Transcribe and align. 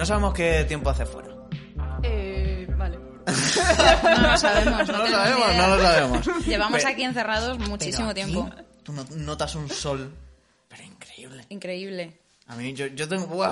No 0.00 0.06
sabemos 0.06 0.32
qué 0.32 0.64
tiempo 0.64 0.88
hace 0.88 1.04
fuera. 1.04 1.28
Eh, 2.02 2.66
vale. 2.78 2.98
No 4.02 4.30
lo 4.30 4.36
sabemos, 4.38 4.88
no, 4.88 4.96
No 4.96 5.04
lo 5.04 5.10
sabemos, 5.10 5.48
idea. 5.50 5.56
no 5.68 5.76
lo 5.76 5.82
sabemos. 5.82 6.26
Llevamos 6.46 6.78
Pero- 6.78 6.88
aquí 6.94 7.02
encerrados 7.02 7.58
muchísimo 7.58 8.08
pero 8.08 8.22
aquí 8.24 8.32
tiempo. 8.32 8.50
Tú 8.82 8.92
no- 8.94 9.04
notas 9.16 9.54
un 9.56 9.68
sol, 9.68 10.10
pero 10.68 10.84
increíble. 10.84 11.44
Increíble. 11.50 12.18
A 12.46 12.56
mí, 12.56 12.72
yo, 12.72 12.86
yo 12.86 13.06
tengo. 13.06 13.44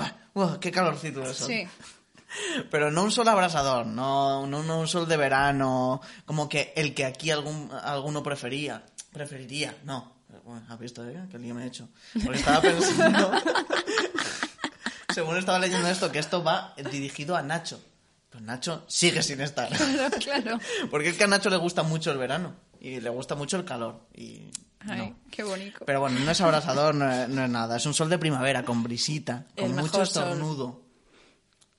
¡Qué 0.58 0.70
calorcito 0.72 1.20
de 1.20 1.34
sol! 1.34 1.48
Sí. 1.48 1.68
Pero 2.70 2.90
no 2.90 3.04
un 3.04 3.10
sol 3.10 3.28
abrasador, 3.28 3.86
no, 3.86 4.46
no, 4.46 4.62
no 4.62 4.80
un 4.80 4.88
sol 4.88 5.06
de 5.08 5.16
verano, 5.18 6.00
como 6.24 6.48
que 6.48 6.72
el 6.76 6.94
que 6.94 7.04
aquí 7.04 7.30
algún, 7.30 7.70
alguno 7.82 8.22
prefería. 8.22 8.84
Preferiría, 9.12 9.74
no. 9.84 10.14
Bueno, 10.44 10.62
¿Has 10.68 10.78
visto, 10.78 11.06
eh? 11.08 11.24
Qué 11.30 11.38
lío 11.38 11.54
me 11.54 11.64
he 11.64 11.66
hecho. 11.66 11.88
Porque 12.24 12.38
estaba 12.38 12.60
pensando. 12.62 13.32
según 15.18 15.36
estaba 15.36 15.58
leyendo 15.58 15.88
esto, 15.88 16.12
que 16.12 16.20
esto 16.20 16.44
va 16.44 16.74
dirigido 16.92 17.36
a 17.36 17.42
Nacho. 17.42 17.82
Pues 18.30 18.40
Nacho 18.44 18.84
sigue 18.86 19.20
sin 19.24 19.40
estar. 19.40 19.68
Claro, 19.68 20.16
claro. 20.20 20.58
Porque 20.92 21.08
es 21.08 21.16
que 21.16 21.24
a 21.24 21.26
Nacho 21.26 21.50
le 21.50 21.56
gusta 21.56 21.82
mucho 21.82 22.12
el 22.12 22.18
verano. 22.18 22.54
Y 22.80 23.00
le 23.00 23.10
gusta 23.10 23.34
mucho 23.34 23.56
el 23.56 23.64
calor. 23.64 24.06
Y. 24.14 24.50
Ay, 24.78 24.98
no. 25.10 25.18
qué 25.32 25.42
bonito. 25.42 25.80
Pero 25.84 25.98
bueno, 25.98 26.20
no 26.20 26.30
es 26.30 26.40
abrasador, 26.40 26.94
no 26.94 27.10
es, 27.10 27.28
no 27.28 27.42
es 27.42 27.50
nada. 27.50 27.76
Es 27.78 27.86
un 27.86 27.94
sol 27.94 28.08
de 28.08 28.18
primavera, 28.18 28.62
con 28.64 28.84
brisita, 28.84 29.46
con 29.56 29.64
El 29.64 29.70
mucho 29.72 29.82
mejor 29.82 30.06
sol. 30.06 30.22
estornudo. 30.22 30.82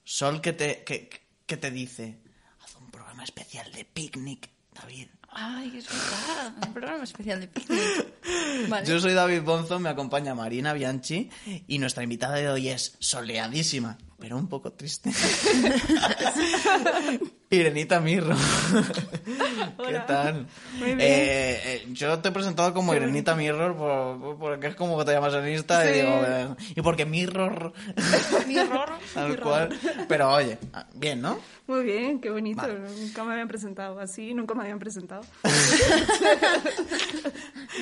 Sol 0.03 0.41
que 0.41 0.51
te, 0.51 0.83
que, 0.83 1.09
que 1.45 1.55
te 1.55 1.71
dice, 1.71 2.19
haz 2.61 2.75
un 2.75 2.91
programa 2.91 3.23
especial 3.23 3.71
de 3.71 3.85
picnic, 3.85 4.49
David. 4.73 5.07
Ay, 5.31 5.77
es 5.77 5.87
verdad. 5.87 6.53
Un 6.65 6.73
programa 6.73 7.03
especial 7.03 7.39
de 7.39 7.47
picnic. 7.47 7.79
Vale. 8.69 8.85
Yo 8.85 8.99
soy 8.99 9.13
David 9.13 9.43
Bonzo, 9.43 9.79
me 9.79 9.89
acompaña 9.89 10.35
Marina 10.35 10.73
Bianchi 10.73 11.29
y 11.67 11.77
nuestra 11.77 12.03
invitada 12.03 12.35
de 12.35 12.49
hoy 12.49 12.69
es 12.69 12.95
soleadísima, 12.99 13.97
pero 14.17 14.37
un 14.37 14.47
poco 14.47 14.73
triste. 14.73 15.11
Irenita 17.51 17.99
Mirro. 17.99 18.35
¿Qué 19.25 19.73
Hola. 19.77 20.05
tal? 20.05 20.47
Muy 20.77 20.85
bien. 20.89 20.99
Eh, 21.01 21.61
eh, 21.65 21.87
yo 21.93 22.19
te 22.19 22.29
he 22.29 22.31
presentado 22.31 22.73
como 22.75 22.93
Irenita 22.93 23.33
Mirror 23.35 23.75
por- 23.75 24.37
porque 24.37 24.67
es 24.67 24.75
como 24.75 24.99
que 24.99 25.05
te 25.05 25.13
llamas 25.13 25.33
en 25.33 25.47
Insta 25.49 25.89
y 25.89 25.93
digo, 25.97 26.21
eh, 26.27 26.47
y 26.75 26.81
porque 26.83 27.05
Mirror, 27.07 27.73
Mirror. 28.47 28.89
tal 29.15 29.39
cual. 29.39 29.69
Pero 30.07 30.31
oye, 30.31 30.59
ah, 30.73 30.85
bien, 30.93 31.21
¿no? 31.21 31.39
Muy 31.65 31.83
bien, 31.85 32.21
qué 32.21 32.29
bonito. 32.29 32.61
Vale. 32.61 32.79
Nunca 32.99 33.23
me 33.23 33.31
habían 33.33 33.47
presentado 33.47 33.99
así, 33.99 34.33
nunca 34.35 34.53
me 34.53 34.61
habían 34.61 34.79
presentado. 34.79 35.21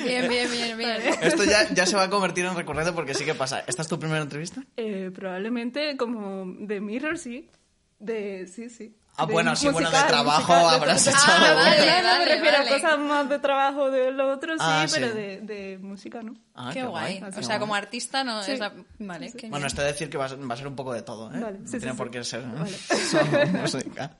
Bien, 0.04 0.28
bien, 0.28 0.50
bien, 0.50 0.78
bien. 0.78 0.96
Esto 1.22 1.44
ya, 1.44 1.68
ya 1.74 1.84
se 1.86 1.96
va 1.96 2.04
a 2.04 2.10
convertir 2.10 2.44
en 2.46 2.54
recurrente 2.56 2.92
porque 2.92 3.12
sí 3.14 3.24
que 3.26 3.34
pasa. 3.34 3.64
¿Esta 3.66 3.82
es 3.82 3.88
tu 3.88 3.98
primera 3.98 4.22
entrevista? 4.22 4.62
Eh, 4.78 5.10
probablemente 5.14 5.96
como 5.98 6.46
de 6.58 6.80
Mirror, 6.80 7.18
sí. 7.18 7.50
De, 7.98 8.46
sí, 8.46 8.70
sí. 8.70 8.94
Ah, 9.20 9.26
De 9.26 9.32
bueno, 9.32 9.56
sí, 9.56 9.68
bueno, 9.68 9.90
de 9.90 9.96
trabajo 10.06 10.52
musical, 10.52 10.68
de 10.70 10.76
habrás 10.76 11.04
todo. 11.04 11.14
echado. 11.14 11.44
Ah, 11.44 11.48
no, 11.50 11.56
vale, 11.56 12.02
no, 12.02 12.12
no 12.12 12.18
me 12.18 12.24
refiero 12.24 12.58
vale. 12.58 12.70
a 12.70 12.72
cosas 12.74 12.98
más 13.00 13.28
de 13.28 13.38
trabajo 13.40 13.90
de 13.90 14.10
lo 14.12 14.32
otro, 14.32 14.52
sí, 14.54 14.58
Ah, 14.62 14.86
pero 14.92 15.08
sí. 15.08 15.12
de, 15.14 15.40
de 15.40 15.78
música, 15.78 16.22
¿no? 16.22 16.34
Ah, 16.54 16.70
qué 16.72 16.84
guay. 16.84 17.18
qué 17.18 17.24
O 17.26 17.32
sea, 17.32 17.42
guay. 17.42 17.58
como 17.58 17.74
artista 17.74 18.22
no 18.24 18.42
Sí. 18.44 18.52
es 18.52 18.60
la... 18.60 18.72
Vale, 19.00 19.32
qué 19.32 19.48
Bueno, 19.50 19.66
esto 19.66 19.80
de 19.82 19.88
decir 19.88 20.08
que 20.08 20.16
va 20.18 20.26
a, 20.26 20.28
ser, 20.28 20.38
va 20.50 20.54
a 20.54 20.56
ser 20.56 20.68
un 20.68 20.76
poco 20.76 20.92
de 20.92 21.02
todo, 21.02 21.34
¿eh? 21.34 21.40
Vale, 21.40 21.58
no 21.58 21.68
tiene 21.70 21.90
sí. 21.90 21.96
por 21.96 22.10
qué 22.10 22.22
ser. 22.22 22.42
Vale. 22.46 22.70
solo 23.10 23.46
música. 23.60 24.16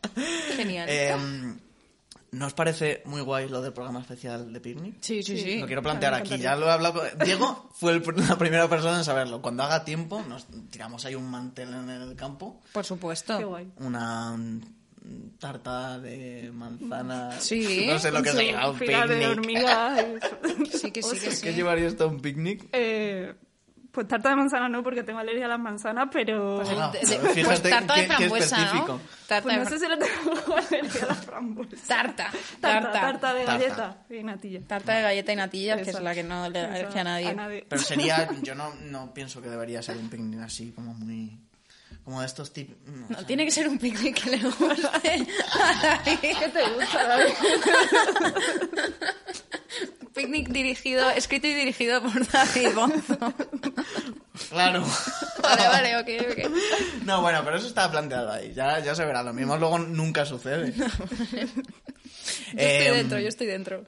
genial. 0.56 0.88
Eh, 0.90 1.16
¿No 2.30 2.44
os 2.46 2.52
parece 2.52 3.00
muy 3.06 3.22
guay 3.22 3.48
lo 3.48 3.62
del 3.62 3.72
programa 3.72 4.00
especial 4.00 4.52
de 4.52 4.60
Picnic? 4.60 4.96
sí, 5.00 5.22
sí, 5.22 5.38
sí. 5.40 5.60
Lo 5.60 5.66
quiero 5.66 5.80
plantear 5.82 6.12
aquí, 6.12 6.36
ya 6.36 6.56
lo 6.56 6.66
he 6.66 6.70
hablado 6.72 7.00
con... 7.00 7.18
Diego 7.24 7.70
fue 7.72 7.92
el 7.92 8.02
la 8.28 8.36
primera 8.36 8.68
persona 8.68 8.98
en 8.98 9.04
saberlo. 9.04 9.40
Cuando 9.40 9.62
haga 9.62 9.82
tiempo, 9.82 10.22
nos 10.28 10.46
tiramos 10.70 11.06
ahí 11.06 11.14
un 11.14 11.30
mantel 11.30 11.72
en 11.72 11.88
el 11.88 12.16
campo, 12.16 12.60
Por 12.72 12.84
supuesto. 12.84 13.38
Qué 13.38 13.44
guay. 13.44 13.72
una 13.78 14.36
tarta 15.38 15.98
de 15.98 16.50
manzana... 16.52 17.32
Sí. 17.40 17.86
No 17.88 17.98
sé 17.98 18.10
lo 18.10 18.22
que 18.22 18.32
llama 18.52 18.70
un 18.70 18.78
de 18.78 18.86
picnic. 18.86 19.28
hormigas. 19.28 20.00
y- 20.02 20.66
Sí, 20.78 20.90
que 20.90 21.02
sí, 21.02 21.18
que 21.18 21.26
¿Qué 21.28 21.32
sí. 21.34 21.52
llevaría 21.52 21.86
esto 21.88 22.04
a 22.04 22.06
un 22.08 22.20
picnic? 22.20 22.68
Eh, 22.72 23.34
pues 23.90 24.06
tarta 24.06 24.28
de 24.30 24.36
manzana 24.36 24.68
no, 24.68 24.82
porque 24.82 25.02
tengo 25.02 25.18
alergia 25.18 25.46
a 25.46 25.48
las 25.48 25.58
manzanas, 25.58 26.08
pero... 26.12 26.56
Pues, 26.56 26.68
de- 26.68 27.16
pero 27.16 27.22
de- 27.22 27.28
fíjate 27.34 27.70
tarta 27.70 27.94
qué- 27.94 28.00
de 28.02 28.06
qué 28.08 28.14
frambuesa, 28.14 28.56
específico. 28.56 28.92
¿no? 28.92 29.00
Tarta 29.26 29.42
Pues 29.42 29.56
de 29.56 29.64
no 29.64 29.70
sé 29.70 29.78
si 29.78 29.88
le 29.88 29.96
tengo 29.96 30.56
alergia 30.68 31.02
a 31.02 31.06
las 31.06 31.24
frambuesas. 31.24 31.80
Tarta. 31.88 32.30
Tarta, 32.60 32.92
Tarta. 32.92 33.00
tarta 33.00 33.34
de 33.34 33.44
Tarta. 33.44 33.58
galleta 33.58 34.06
y 34.10 34.22
natilla. 34.22 34.60
Tarta 34.66 34.94
de 34.96 35.02
galleta 35.02 35.32
y 35.32 35.36
natilla, 35.36 35.76
que 35.82 35.90
es 35.90 36.00
la 36.00 36.14
que 36.14 36.22
no 36.22 36.48
le 36.50 36.60
da 36.60 36.68
alergia 36.74 37.00
a 37.00 37.04
nadie. 37.34 37.66
Pero 37.68 37.82
sería, 37.82 38.28
yo 38.42 38.54
no, 38.54 38.72
no 38.84 39.12
pienso 39.14 39.40
que 39.42 39.48
debería 39.48 39.82
ser 39.82 39.96
un 39.96 40.08
picnic 40.10 40.40
así, 40.42 40.70
como 40.72 40.94
muy... 40.94 41.38
Como 42.08 42.20
de 42.22 42.26
estos 42.26 42.50
tipos... 42.54 42.74
No, 43.10 43.26
tiene 43.26 43.44
que 43.44 43.50
ser 43.50 43.68
un 43.68 43.76
picnic 43.78 44.18
que 44.24 44.30
le 44.30 44.38
guste. 44.38 44.56
¿Qué 46.22 46.48
te 46.54 46.70
gusta, 46.72 47.06
David? 47.06 47.34
Un 50.00 50.08
picnic 50.14 50.48
dirigido, 50.48 51.10
escrito 51.10 51.48
y 51.48 51.52
dirigido 51.54 52.00
por 52.00 52.26
David 52.26 52.70
Bonzo. 52.74 53.18
Claro. 54.48 54.82
Vale, 55.42 55.68
vale, 55.68 55.96
ok, 55.98 56.08
ok. 56.30 56.50
No, 57.04 57.20
bueno, 57.20 57.42
pero 57.44 57.58
eso 57.58 57.66
está 57.66 57.90
planteado 57.90 58.32
ahí. 58.32 58.54
Ya, 58.54 58.78
ya 58.78 58.94
se 58.94 59.04
verá. 59.04 59.22
Lo 59.22 59.34
mismo 59.34 59.58
luego 59.58 59.78
nunca 59.78 60.24
sucede. 60.24 60.72
Yo 60.72 60.86
Eh, 62.56 62.78
estoy 62.78 62.96
dentro, 62.96 63.18
yo 63.20 63.28
estoy 63.28 63.46
dentro. 63.48 63.84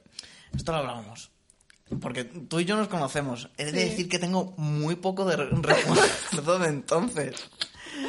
Esto 0.55 0.71
lo 0.73 0.77
hablábamos. 0.77 1.31
Porque 1.99 2.23
tú 2.23 2.59
y 2.59 2.65
yo 2.65 2.77
nos 2.77 2.87
conocemos. 2.87 3.49
He 3.57 3.65
de 3.65 3.71
Sí. 3.71 3.89
decir 3.89 4.09
que 4.09 4.19
tengo 4.19 4.53
muy 4.57 4.95
poco 4.95 5.25
de 5.25 5.37
re- 5.37 5.49
recuerdo 5.51 6.59
de 6.59 6.67
entonces. 6.67 7.35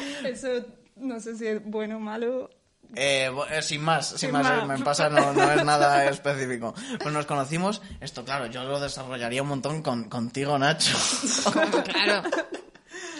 Eso 0.25 0.65
no 0.95 1.19
sé 1.19 1.35
si 1.37 1.47
es 1.47 1.63
bueno 1.63 1.97
o 1.97 1.99
malo. 1.99 2.49
Eh, 2.95 3.31
eh, 3.49 3.61
sin 3.63 3.81
más, 3.81 4.07
sin, 4.09 4.17
Sin 4.19 4.31
más, 4.31 4.43
más. 4.43 4.63
eh, 4.63 4.65
me 4.67 4.77
pasa, 4.85 5.09
no, 5.09 5.33
no 5.33 5.51
es 5.51 5.65
nada 5.65 6.05
específico. 6.09 6.75
Pues 7.01 7.11
nos 7.13 7.25
conocimos, 7.25 7.81
esto 8.01 8.23
claro, 8.23 8.45
yo 8.47 8.63
lo 8.65 8.79
desarrollaría 8.79 9.41
un 9.41 9.47
montón 9.49 9.81
con, 9.81 10.09
contigo, 10.09 10.59
Nacho. 10.59 10.95
Claro. 11.85 12.23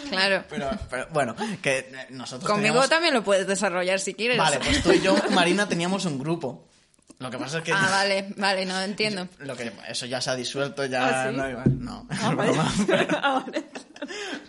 Claro. 0.08 0.44
Pero, 0.48 0.70
pero, 0.90 1.06
bueno, 1.12 1.34
que 1.62 1.78
eh, 1.78 2.06
nosotros 2.10 2.48
Conmigo 2.48 2.74
teníamos- 2.74 2.88
también 2.90 3.14
lo 3.14 3.24
puedes 3.24 3.46
desarrollar 3.46 3.98
si 3.98 4.14
quieres. 4.14 4.38
Vale, 4.38 4.58
pues 4.60 4.82
tú 4.82 4.92
y 4.92 5.00
yo, 5.00 5.16
Marina, 5.32 5.66
teníamos 5.68 6.04
un 6.04 6.18
grupo. 6.18 6.68
Lo 7.18 7.30
que 7.30 7.38
pasa 7.38 7.58
es 7.58 7.64
que... 7.64 7.72
Ah, 7.72 7.86
vale, 7.90 8.32
vale, 8.36 8.66
no 8.66 8.80
entiendo. 8.80 9.28
Lo 9.38 9.56
que, 9.56 9.72
eso 9.88 10.06
ya 10.06 10.20
se 10.20 10.30
ha 10.30 10.34
disuelto, 10.36 10.84
ya 10.86 11.24
¿Ah, 11.26 11.30
sí? 11.30 11.36
no, 11.36 11.42
hay 11.44 11.54
más. 11.54 11.66
no, 11.68 12.06
Ah, 12.10 12.34
vale. 12.36 12.52
pero, 12.86 13.06
Ah, 13.22 13.44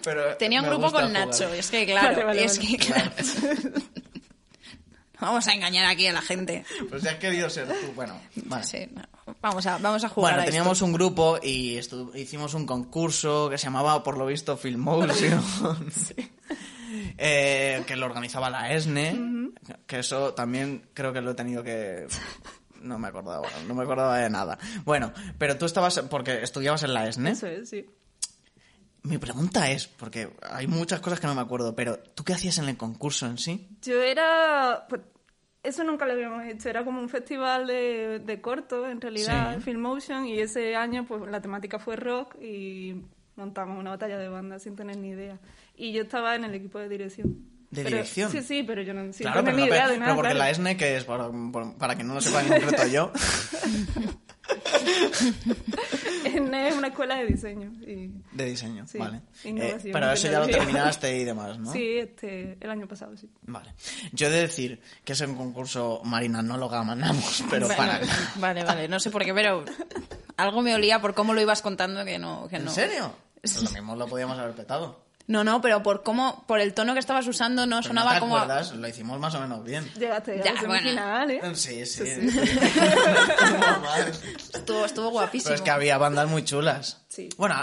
pero 0.03 0.37
Tenía 0.37 0.61
un 0.61 0.67
grupo 0.67 0.91
con 0.91 1.07
jugar. 1.07 1.27
Nacho, 1.27 1.53
es 1.53 1.69
que 1.71 1.85
claro, 1.85 2.09
Vale, 2.09 2.23
vale, 2.25 2.43
es 2.45 2.57
vale. 2.57 2.69
que 2.69 2.77
claro. 2.77 3.11
Vamos 5.19 5.47
a 5.47 5.53
engañar 5.53 5.85
aquí 5.85 6.05
a 6.07 6.13
la 6.13 6.21
gente. 6.21 6.65
Pues 6.89 7.01
ya 7.01 7.11
has 7.11 7.17
querido 7.17 7.49
ser 7.49 7.67
tú, 7.67 7.93
bueno, 7.95 8.19
vale. 8.35 8.63
Sí, 8.65 8.85
no, 8.93 9.01
vamos 9.41 9.65
a, 9.65 9.77
vamos 9.77 10.03
a 10.03 10.09
jugar 10.09 10.33
Bueno, 10.33 10.41
a 10.41 10.43
esto. 10.43 10.51
teníamos 10.51 10.81
un 10.81 10.91
grupo 10.91 11.39
y 11.41 11.79
hicimos 12.15 12.53
un 12.53 12.65
concurso 12.65 13.49
que 13.49 13.57
se 13.57 13.63
llamaba, 13.65 14.03
por 14.03 14.17
lo 14.17 14.25
visto, 14.25 14.57
Filmotion. 14.57 15.41
Eh, 17.17 17.83
que 17.88 17.95
lo 17.95 18.05
organizaba 18.05 18.49
la 18.49 18.71
ESNE. 18.73 19.51
Que 19.88 19.99
eso 19.99 20.33
también 20.33 20.89
creo 20.93 21.13
que 21.13 21.21
lo 21.21 21.31
he 21.31 21.35
tenido 21.35 21.63
que... 21.63 22.07
No 22.81 22.99
me 22.99 23.07
acordaba, 23.07 23.47
no 23.67 23.73
me 23.73 23.83
acordaba 23.83 24.19
de 24.19 24.29
nada. 24.29 24.59
Bueno, 24.83 25.11
pero 25.39 25.57
tú 25.57 25.66
estabas, 25.66 25.99
porque 26.09 26.43
estudiabas 26.43 26.83
en 26.83 26.93
la 26.93 27.07
ESNE. 27.07 27.31
Eso 27.31 27.47
es, 27.47 27.69
sí. 27.69 27.85
Mi 29.01 29.17
pregunta 29.17 29.71
es, 29.71 29.88
porque 29.88 30.29
hay 30.41 30.67
muchas 30.67 30.99
cosas 30.99 31.19
que 31.19 31.27
no 31.27 31.35
me 31.35 31.41
acuerdo, 31.41 31.75
pero 31.75 31.97
¿tú 31.97 32.23
qué 32.23 32.33
hacías 32.33 32.57
en 32.59 32.69
el 32.69 32.77
concurso 32.77 33.25
en 33.25 33.37
sí? 33.37 33.69
Yo 33.81 34.01
era... 34.03 34.85
Pues, 34.87 35.01
eso 35.63 35.83
nunca 35.83 36.05
lo 36.05 36.13
habíamos 36.13 36.45
hecho. 36.45 36.69
Era 36.69 36.85
como 36.85 37.01
un 37.01 37.09
festival 37.09 37.66
de, 37.66 38.19
de 38.19 38.41
corto, 38.41 38.87
en 38.87 39.02
realidad, 39.02 39.55
Sí. 39.55 39.63
Filmmotion. 39.63 40.28
Y 40.28 40.40
ese 40.40 40.75
año, 40.75 41.05
pues 41.07 41.23
la 41.29 41.41
temática 41.41 41.79
fue 41.79 41.96
rock 41.96 42.35
y 42.40 43.02
montamos 43.35 43.78
una 43.79 43.91
batalla 43.91 44.17
de 44.17 44.29
banda 44.29 44.59
sin 44.59 44.76
tener 44.76 44.97
ni 44.97 45.09
idea. 45.09 45.40
Y 45.76 45.91
yo 45.93 46.03
estaba 46.03 46.35
en 46.35 46.43
el 46.46 46.53
equipo 46.55 46.79
de 46.79 46.90
dirección. 46.90 47.37
¿De 47.72 47.84
Pero- 47.84 47.97
dirección? 47.97 48.32
Sí, 48.32 48.41
sí, 48.41 48.64
pero 48.64 48.82
yo 48.84 48.93
no 48.93 49.02
sin 49.11 49.23
Claro, 49.26 49.40
tener 49.41 49.55
pero, 49.55 49.58
ni 49.66 49.72
idea 49.72 49.87
de 49.87 49.93
nada. 49.97 50.05
pero 50.05 50.16
porque 50.16 50.32
claro. 50.34 50.40
la 50.46 50.49
ESNE, 50.52 50.78
que 50.78 50.96
es, 50.97 51.03
para, 51.03 51.29
por- 51.52 51.76
para 51.78 51.96
que 51.96 52.03
no 52.03 52.14
lo 52.14 52.22
sepa 52.22 52.41
en 52.41 52.47
concreto 52.47 52.87
yo, 52.87 53.11
ESNE 56.23 56.67
es 56.70 56.76
una 56.76 56.87
escuela 56.87 57.16
de 57.17 57.26
diseño. 57.26 57.72
Y... 57.82 58.11
de 58.32 58.46
diseño, 58.46 58.87
Sí, 58.87 58.97
vale. 58.97 59.22
Eh, 59.43 59.78
pero 59.91 60.11
eso 60.11 60.29
ya 60.31 60.40
lo 60.40 60.47
terminaste 60.47 61.17
y 61.17 61.23
demás, 61.23 61.58
¿no? 61.59 61.72
Sí, 61.72 61.97
este, 61.97 62.58
el 62.59 62.70
año 62.70 62.88
pasado, 62.88 63.16
sí. 63.17 63.29
Vale. 63.43 63.73
Yo 64.11 64.28
he 64.28 64.29
de 64.29 64.41
decir 64.41 64.79
que 65.03 65.14
es 65.14 65.22
un 65.22 65.35
concurso, 65.35 66.02
Marina, 66.03 66.41
no 66.41 66.58
lo 66.58 66.70
ganamos, 66.70 67.43
pero 67.49 67.67
Bueno, 67.67 67.78
para... 67.81 67.99
Vale, 68.38 68.64
vale, 68.64 68.88
no 68.88 68.99
sé 68.99 69.09
por 69.09 69.23
qué, 69.26 69.34
pero 69.34 69.66
algo 70.38 70.61
me 70.61 70.73
olía 70.76 71.02
por 71.02 71.14
cómo 71.14 71.34
lo 71.34 71.41
ibas 71.41 71.61
contando 71.61 72.05
que 72.05 72.20
no. 72.20 72.47
Que 72.47 72.58
¿En 72.58 72.66
no. 72.66 72.72
serio? 72.72 73.14
Lo 73.53 73.69
mismo 73.69 73.95
lo 73.95 74.07
podíamos 74.07 74.37
haber 74.39 74.55
petado. 74.55 75.04
No, 75.27 75.43
no, 75.43 75.59
pero 75.59 75.81
por 75.81 76.03
cómo, 76.03 76.43
por 76.47 76.59
el 76.59 76.73
tono 76.75 76.93
que 76.93 76.99
estabas 76.99 77.25
usando 77.27 77.66
no 77.66 77.77
Pero 77.77 77.87
sonaba 77.87 78.09
¿No 78.11 78.13
te 78.16 78.19
como... 78.19 78.37
acuerdas? 78.37 78.73
Lo 78.73 78.87
hicimos 78.87 79.19
más 79.19 79.33
o 79.33 79.39
menos 79.39 79.63
bien. 79.63 79.91
Llegaste 79.97 80.41
Ya, 80.45 80.53
bueno. 80.53 80.73
semifinal, 80.75 81.31
¿eh? 81.31 81.41
Sí, 81.55 81.83
sí. 81.85 82.03
Sí, 82.05 82.29
Normal. 83.59 84.11
Estuvo, 84.53 84.85
estuvo 84.85 85.09
guapísimo. 85.09 85.45
Pero 85.49 85.55
es 85.55 85.61
que 85.61 85.72
había 85.72 85.97
bandas 85.97 86.29
muy 86.29 86.43
chulas. 86.43 87.01
Sí. 87.07 87.29
Bueno, 87.37 87.55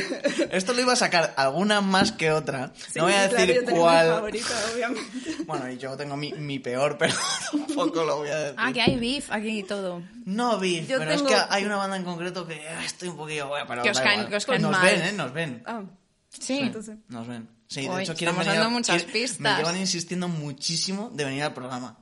esto 0.50 0.72
lo 0.74 0.80
iba 0.82 0.92
a 0.92 0.96
sacar 0.96 1.32
alguna 1.36 1.80
más 1.80 2.12
que 2.12 2.30
otra. 2.32 2.72
Sí, 2.76 2.98
no 2.98 3.04
voy 3.04 3.14
a 3.14 3.28
claro, 3.28 3.46
decir 3.46 3.54
yo 3.54 3.60
tengo 3.64 3.76
mi 3.76 3.82
cuál. 3.82 4.08
favorita, 4.08 4.54
obviamente. 4.74 5.34
Bueno, 5.48 5.70
y 5.70 5.78
yo 5.78 5.96
tengo 5.96 6.14
mi, 6.16 6.32
mi 6.32 6.58
peor, 6.58 6.98
pero 6.98 7.14
tampoco 7.50 8.04
lo 8.04 8.16
voy 8.18 8.28
a 8.28 8.38
decir. 8.38 8.54
Ah, 8.58 8.70
que 8.72 8.82
hay 8.82 8.96
beef 8.98 9.30
aquí 9.32 9.60
y 9.60 9.62
todo. 9.62 10.02
No 10.26 10.62
Yo 10.62 10.98
pero 10.98 11.10
es 11.12 11.22
que 11.22 11.34
hay 11.48 11.64
una 11.64 11.76
banda 11.76 11.96
en 11.96 12.04
concreto 12.04 12.46
que 12.46 12.68
ah, 12.68 12.84
estoy 12.84 13.08
un 13.08 13.16
poquillo... 13.16 13.48
Bueno, 13.48 13.64
pero 13.66 13.82
Que 13.82 13.90
os 13.90 13.96
da 13.96 14.04
caen- 14.04 14.12
igual. 14.18 14.28
que 14.28 14.36
os 14.36 14.44
caen 14.46 14.62
Nos 14.62 14.72
mal. 14.72 14.82
ven, 14.84 15.02
¿eh? 15.02 15.12
Nos 15.12 15.32
ven. 15.32 15.62
Ah, 15.64 15.80
Sí. 16.30 16.58
entonces... 16.58 16.96
Nos 17.08 17.26
ven. 17.26 17.48
Sí, 17.68 17.82
de 17.82 17.88
Uy, 17.90 18.02
hecho 18.02 18.14
quieren 18.14 18.34
estamos 18.34 18.46
venir... 18.46 18.50
a- 18.60 18.62
dando 18.64 18.70
muchas 18.78 19.02
pistas. 19.04 19.40
Me 19.40 19.56
llevan 19.56 19.76
insistiendo 19.76 20.28
muchísimo 20.28 21.10
de 21.12 21.24
venir 21.24 21.42
al 21.42 21.54
programa. 21.54 21.98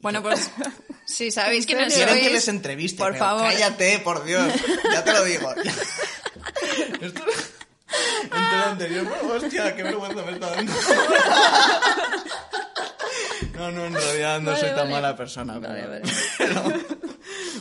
Bueno, 0.00 0.22
pues 0.22 0.50
si 1.06 1.30
sabéis 1.30 1.64
¿En 1.64 1.66
quiénes 1.68 1.92
serio? 1.94 2.06
Quieren 2.08 2.14
sois... 2.22 2.28
que 2.28 2.34
les 2.34 2.48
entreviste, 2.48 2.98
Por 2.98 3.12
pero 3.12 3.24
favor. 3.24 3.42
cállate, 3.44 3.98
por 4.00 4.24
Dios. 4.24 4.52
Ya 4.92 5.04
te 5.04 5.12
lo 5.12 5.24
digo. 5.24 5.54
Esto... 7.00 7.22
Entre 8.22 8.38
lo 8.58 8.64
anterior, 8.66 9.06
hostia, 9.34 9.74
qué 9.74 9.82
vergüenza 9.82 10.22
me 10.22 10.32
está 10.32 10.50
dando. 10.50 10.72
No, 13.60 13.70
no, 13.72 13.84
en 13.86 13.94
realidad 13.94 14.40
no 14.40 14.50
Vale, 14.52 14.60
soy 14.60 14.68
tan 14.70 14.78
vale. 14.78 14.90
mala 14.90 15.16
persona. 15.16 15.58
Vale, 15.58 15.82
pero- 16.38 16.62
vale. 16.62 16.80
pero- 16.88 16.90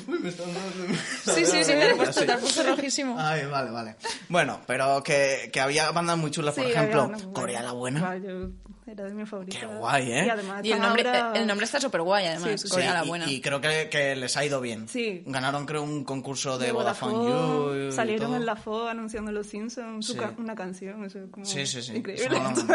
Uy, 0.07 0.19
me 0.19 0.29
está 0.29 0.43
dando... 0.43 0.95
Sí, 1.35 1.45
sí, 1.45 1.63
sí, 1.63 1.71
te 1.73 1.83
has 1.83 1.95
puesto, 1.95 2.25
te 2.25 2.37
puesto 2.37 2.63
rojísimo. 2.63 3.15
Ay, 3.19 3.45
vale, 3.45 3.69
vale. 3.71 3.95
Bueno, 4.29 4.61
pero 4.65 5.03
que, 5.03 5.49
que 5.51 5.59
había 5.59 5.91
bandas 5.91 6.17
muy 6.17 6.31
chulas, 6.31 6.55
por 6.55 6.63
Sí, 6.63 6.71
ejemplo, 6.71 7.03
había 7.03 7.17
una- 7.17 7.33
Corea 7.33 7.61
la 7.61 7.71
Buena. 7.73 8.17
Yo- 8.17 8.49
era 8.87 9.03
de 9.03 9.13
mi 9.13 9.23
favorita. 9.23 9.59
Qué 9.59 9.67
guay, 9.67 10.11
¿eh? 10.11 10.25
Y 10.25 10.29
además 10.29 10.65
Y 10.65 10.71
el 10.71 10.79
nombre, 10.81 11.07
ahora- 11.07 11.33
el 11.39 11.45
nombre 11.45 11.65
está 11.65 11.79
súper 11.79 12.01
guay, 12.01 12.25
además. 12.25 12.59
Sí. 12.61 12.69
Corea 12.69 12.93
la 12.95 13.05
y- 13.05 13.07
buena. 13.07 13.29
Y, 13.29 13.39
creo 13.39 13.61
que, 13.61 13.87
que 13.87 14.15
les 14.15 14.35
ha 14.35 14.43
ido 14.43 14.59
bien. 14.61 14.87
Sí. 14.89 15.21
Ganaron, 15.27 15.67
creo, 15.67 15.83
un 15.83 16.03
concurso 16.03 16.57
de, 16.57 16.67
de 16.67 16.71
Vodafone, 16.71 17.13
Vodafone, 17.13 17.83
You. 17.83 17.89
y 17.89 17.91
salieron 17.91 18.33
en 18.33 18.47
la 18.47 18.55
FO 18.55 18.87
anunciando 18.87 19.31
Los 19.31 19.45
Simpsons, 19.45 20.07
su 20.07 20.13
Sí. 20.13 20.17
ca- 20.19 20.33
una 20.39 20.55
canción, 20.55 21.05
eso 21.05 21.19
es 21.19 21.29
como 21.29 21.45
Sí, 21.45 21.67
sí, 21.67 21.83
sí. 21.83 21.97
increíble. 21.97 22.35
Son- 22.35 22.67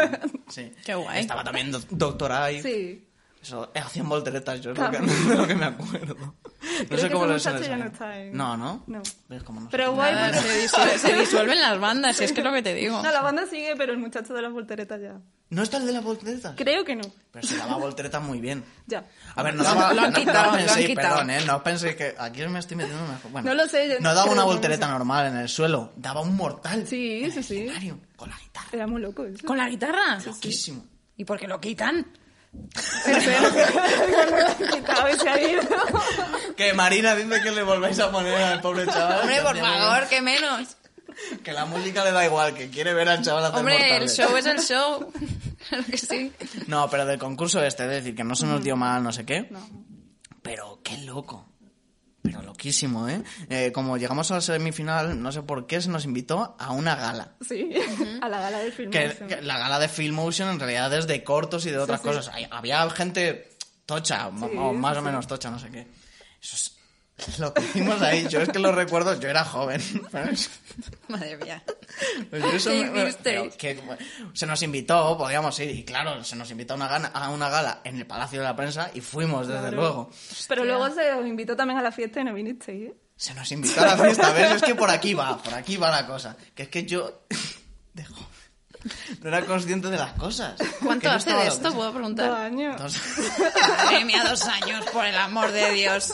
sí. 0.47 0.71
Qué 0.85 0.95
guay. 0.95 1.19
Estaba 1.19 1.43
también 1.43 1.69
Do- 1.73 1.81
Doctor 1.89 2.31
Eye. 2.31 2.61
sí. 2.63 3.07
Eso, 3.45 3.69
eh, 3.75 3.79
hacían 3.79 4.09
volteretas, 4.09 4.59
yo 4.59 4.71
es 4.71 4.77
lo 4.79 4.89
que, 4.89 4.99
lo 5.35 5.45
que 5.47 5.53
me 5.55 5.65
acuerdo. 5.65 6.15
No 6.15 6.33
Creo 6.87 6.99
sé 6.99 7.07
que 7.07 7.13
cómo 7.13 7.27
les 7.27 7.43
ya 7.43 7.77
no 7.77 7.85
está 7.85 8.17
en- 8.19 8.35
No, 8.35 8.57
¿no? 8.57 8.83
No. 8.87 9.03
¿Ves 9.29 9.43
cómo 9.43 9.61
no? 9.61 9.69
Pero 9.69 9.93
guay 9.93 10.15
porque... 10.15 10.39
se, 10.49 10.63
disuelve- 10.63 10.97
se 10.97 11.13
disuelven 11.19 11.61
las 11.61 11.79
bandas, 11.79 12.17
si 12.17 12.23
es 12.23 12.31
que 12.33 12.39
es 12.41 12.45
lo 12.45 12.51
que 12.51 12.63
te 12.63 12.73
digo. 12.73 13.03
No, 13.03 13.11
la 13.11 13.21
banda 13.21 13.45
sigue, 13.45 13.75
pero 13.77 13.93
el 13.93 13.99
muchacho 13.99 14.33
de 14.33 14.41
las 14.41 14.51
volteretas 14.51 14.99
ya. 14.99 15.19
¿No 15.51 15.61
está 15.61 15.77
el 15.77 15.85
de 15.85 15.93
las 15.93 16.03
volteretas? 16.03 16.55
Creo 16.57 16.83
que 16.83 16.95
no. 16.95 17.03
Pero 17.31 17.45
se 17.47 17.55
daba 17.55 17.77
volteretas 17.77 18.19
muy 18.23 18.39
bien. 18.41 18.63
Ya. 18.87 19.05
A 19.35 19.43
ver, 19.43 19.53
no 19.53 19.61
Lo 19.61 19.69
han- 19.69 19.77
daba... 19.77 19.93
lo 19.93 20.01
han 20.01 20.11
no- 20.13 20.17
quitado, 20.19 20.37
no 20.45 20.51
lo 20.51 20.57
han 20.57 20.65
penséis, 20.65 20.87
quitado. 20.87 21.09
perdón, 21.17 21.29
¿eh? 21.29 21.39
No 21.45 21.63
penséis 21.63 21.95
que... 21.95 22.15
Aquí 22.17 22.47
me 22.47 22.57
estoy 22.59 22.77
metiendo 22.77 23.05
mejor. 23.05 23.31
Bueno, 23.31 23.49
No 23.49 23.53
lo 23.53 23.67
sé, 23.69 23.87
yo 23.87 23.99
No 23.99 24.15
daba 24.15 24.31
una 24.31 24.41
no 24.41 24.47
voltereta 24.47 24.87
normal 24.87 25.27
en 25.27 25.37
el 25.37 25.47
suelo. 25.49 25.93
Daba 25.97 26.21
un 26.21 26.35
mortal. 26.35 26.87
Sí, 26.87 27.29
sí, 27.31 27.43
sí. 27.43 27.57
Escenario, 27.59 27.99
Con 28.15 28.31
la 28.31 28.37
guitarra. 28.39 28.69
Era 28.71 28.87
muy 28.87 29.01
loco 29.03 29.23
eso. 29.23 29.45
¿Con 29.45 29.57
la 29.57 29.69
guitarra? 29.69 30.17
Loquísimo. 30.25 30.83
¿Y 31.15 31.23
por 31.25 31.39
qué 31.39 31.47
lo 31.47 31.61
quitan? 31.61 32.07
Que 36.55 36.73
Marina 36.73 37.15
dice 37.15 37.41
que 37.41 37.51
le 37.51 37.63
volváis 37.63 37.99
a 37.99 38.11
poner 38.11 38.35
al 38.35 38.61
pobre 38.61 38.85
chaval. 38.85 39.21
Hombre, 39.21 39.41
por 39.41 39.57
favor, 39.57 40.07
que 40.07 40.21
menos. 40.21 40.77
Que 41.43 41.53
la 41.53 41.65
música 41.65 42.03
le 42.03 42.11
da 42.11 42.25
igual, 42.25 42.53
que 42.53 42.69
quiere 42.69 42.93
ver 42.93 43.09
al 43.09 43.21
chaval 43.21 43.45
hacer 43.45 43.59
Hombre, 43.59 43.97
el 43.97 44.09
show 44.09 44.35
es 44.35 44.45
el 44.45 44.59
show. 44.59 45.11
Claro 45.67 45.83
que 45.89 45.97
sí. 45.97 46.31
No, 46.67 46.87
pero 46.91 47.07
del 47.07 47.17
concurso 47.17 47.59
este, 47.63 47.85
es 47.85 47.89
decir, 47.89 48.15
que 48.15 48.23
no 48.23 48.35
se 48.35 48.45
nos 48.45 48.63
dio 48.63 48.75
mal, 48.75 49.01
no 49.01 49.11
sé 49.11 49.25
qué. 49.25 49.47
No. 49.49 49.67
Pero 50.43 50.79
qué 50.83 50.99
loco. 50.99 51.47
Pero 52.25 52.41
loquísimo, 52.41 53.07
¿eh? 53.07 53.21
Eh, 53.49 53.71
Como 53.73 53.97
llegamos 53.97 54.29
a 54.31 54.35
la 54.35 54.41
semifinal, 54.41 55.21
no 55.21 55.31
sé 55.31 55.41
por 55.43 55.67
qué 55.67 55.81
se 55.81 55.89
nos 55.89 56.05
invitó 56.05 56.55
a 56.59 56.71
una 56.71 56.95
gala. 56.95 57.35
Sí, 57.47 57.69
a 58.21 58.27
la 58.29 58.39
gala 58.41 58.59
del 58.59 58.71
film. 58.71 58.91
Que, 58.91 59.15
que 59.27 59.41
la 59.41 59.57
gala 59.57 59.79
de 59.79 59.87
Film 59.87 60.15
Motion 60.15 60.49
en 60.49 60.59
realidad 60.59 60.93
es 60.93 61.07
de 61.07 61.23
cortos 61.23 61.65
y 61.65 61.71
de 61.71 61.77
otras 61.77 62.01
sí. 62.01 62.07
cosas. 62.07 62.27
Hay- 62.33 62.47
Había 62.51 62.89
gente 62.89 63.57
tocha, 63.85 64.27
o- 64.27 64.31
o 64.31 64.73
más 64.73 64.93
sí, 64.95 64.99
o 64.99 65.01
menos 65.03 65.27
tocha, 65.27 65.49
no 65.51 65.59
sé 65.59 65.69
qué. 65.69 65.87
Eso 66.41 66.55
es 66.55 66.74
lo 67.39 67.53
que 67.53 67.61
hicimos 67.61 68.01
ahí. 68.01 68.27
Yo 68.27 68.41
es 68.41 68.49
que 68.49 68.59
lo 68.59 68.71
recuerdo, 68.73 69.17
yo 69.19 69.29
era 69.29 69.45
joven. 69.45 69.81
Madre 71.07 71.37
mía. 71.37 71.63
pues 72.29 72.43
yo 72.43 72.49
eso 72.51 72.69
¿Qué 72.69 72.85
me- 72.85 73.05
me- 73.05 73.51
que, 73.57 73.81
se 74.33 74.45
nos 74.45 74.61
invitó, 74.63 75.17
podíamos 75.17 75.57
ir, 75.59 75.69
y 75.71 75.83
claro, 75.85 76.23
se 76.23 76.35
nos 76.35 76.51
invitó 76.51 76.73
a 76.73 76.77
una, 76.77 76.87
gana- 76.87 77.07
a 77.13 77.29
una 77.29 77.49
gala 77.49 77.81
en 77.83 77.97
el 77.97 78.05
Palacio 78.05 78.39
de 78.39 78.45
la 78.45 78.55
Prensa 78.55 78.91
y 78.93 79.01
fuimos, 79.01 79.47
desde 79.47 79.61
Claro. 79.61 79.77
luego. 79.77 80.09
Pero 80.47 80.65
luego 80.65 80.89
se 80.91 81.13
os 81.13 81.25
invitó 81.25 81.55
también 81.55 81.79
a 81.79 81.81
la 81.81 81.91
fiesta 81.91 82.19
y 82.19 82.23
no 82.25 82.33
vinisteis, 82.33 82.89
¿eh? 82.89 82.93
Se 83.17 83.33
nos 83.33 83.49
invitó 83.51 83.79
a 83.81 83.85
la 83.95 83.97
fiesta, 83.97 84.33
¿ves? 84.33 84.51
Es 84.51 84.61
que 84.61 84.75
por 84.75 84.89
aquí 84.89 85.13
va, 85.13 85.37
por 85.41 85.53
aquí 85.53 85.77
va 85.77 85.89
la 85.89 86.05
cosa. 86.05 86.35
Que 86.53 86.63
es 86.63 86.69
que 86.69 86.85
yo... 86.85 87.21
de 87.93 88.03
joven, 88.03 88.25
No 89.21 89.29
era 89.29 89.45
consciente 89.45 89.87
de 89.89 89.97
las 89.97 90.11
cosas. 90.13 90.55
¿Cuánto 90.83 91.09
hace 91.09 91.31
de 91.31 91.47
esto? 91.47 91.71
¿Puedo 91.71 91.85
Dos 91.85 91.93
preguntar? 91.95 92.31
años. 92.33 92.81
Dos- 92.81 92.99
Madre 93.85 94.03
mía, 94.03 94.21
dos 94.27 94.43
años, 94.47 94.83
por 94.91 95.05
el 95.05 95.15
amor 95.15 95.49
de 95.53 95.71
Dios. 95.71 96.13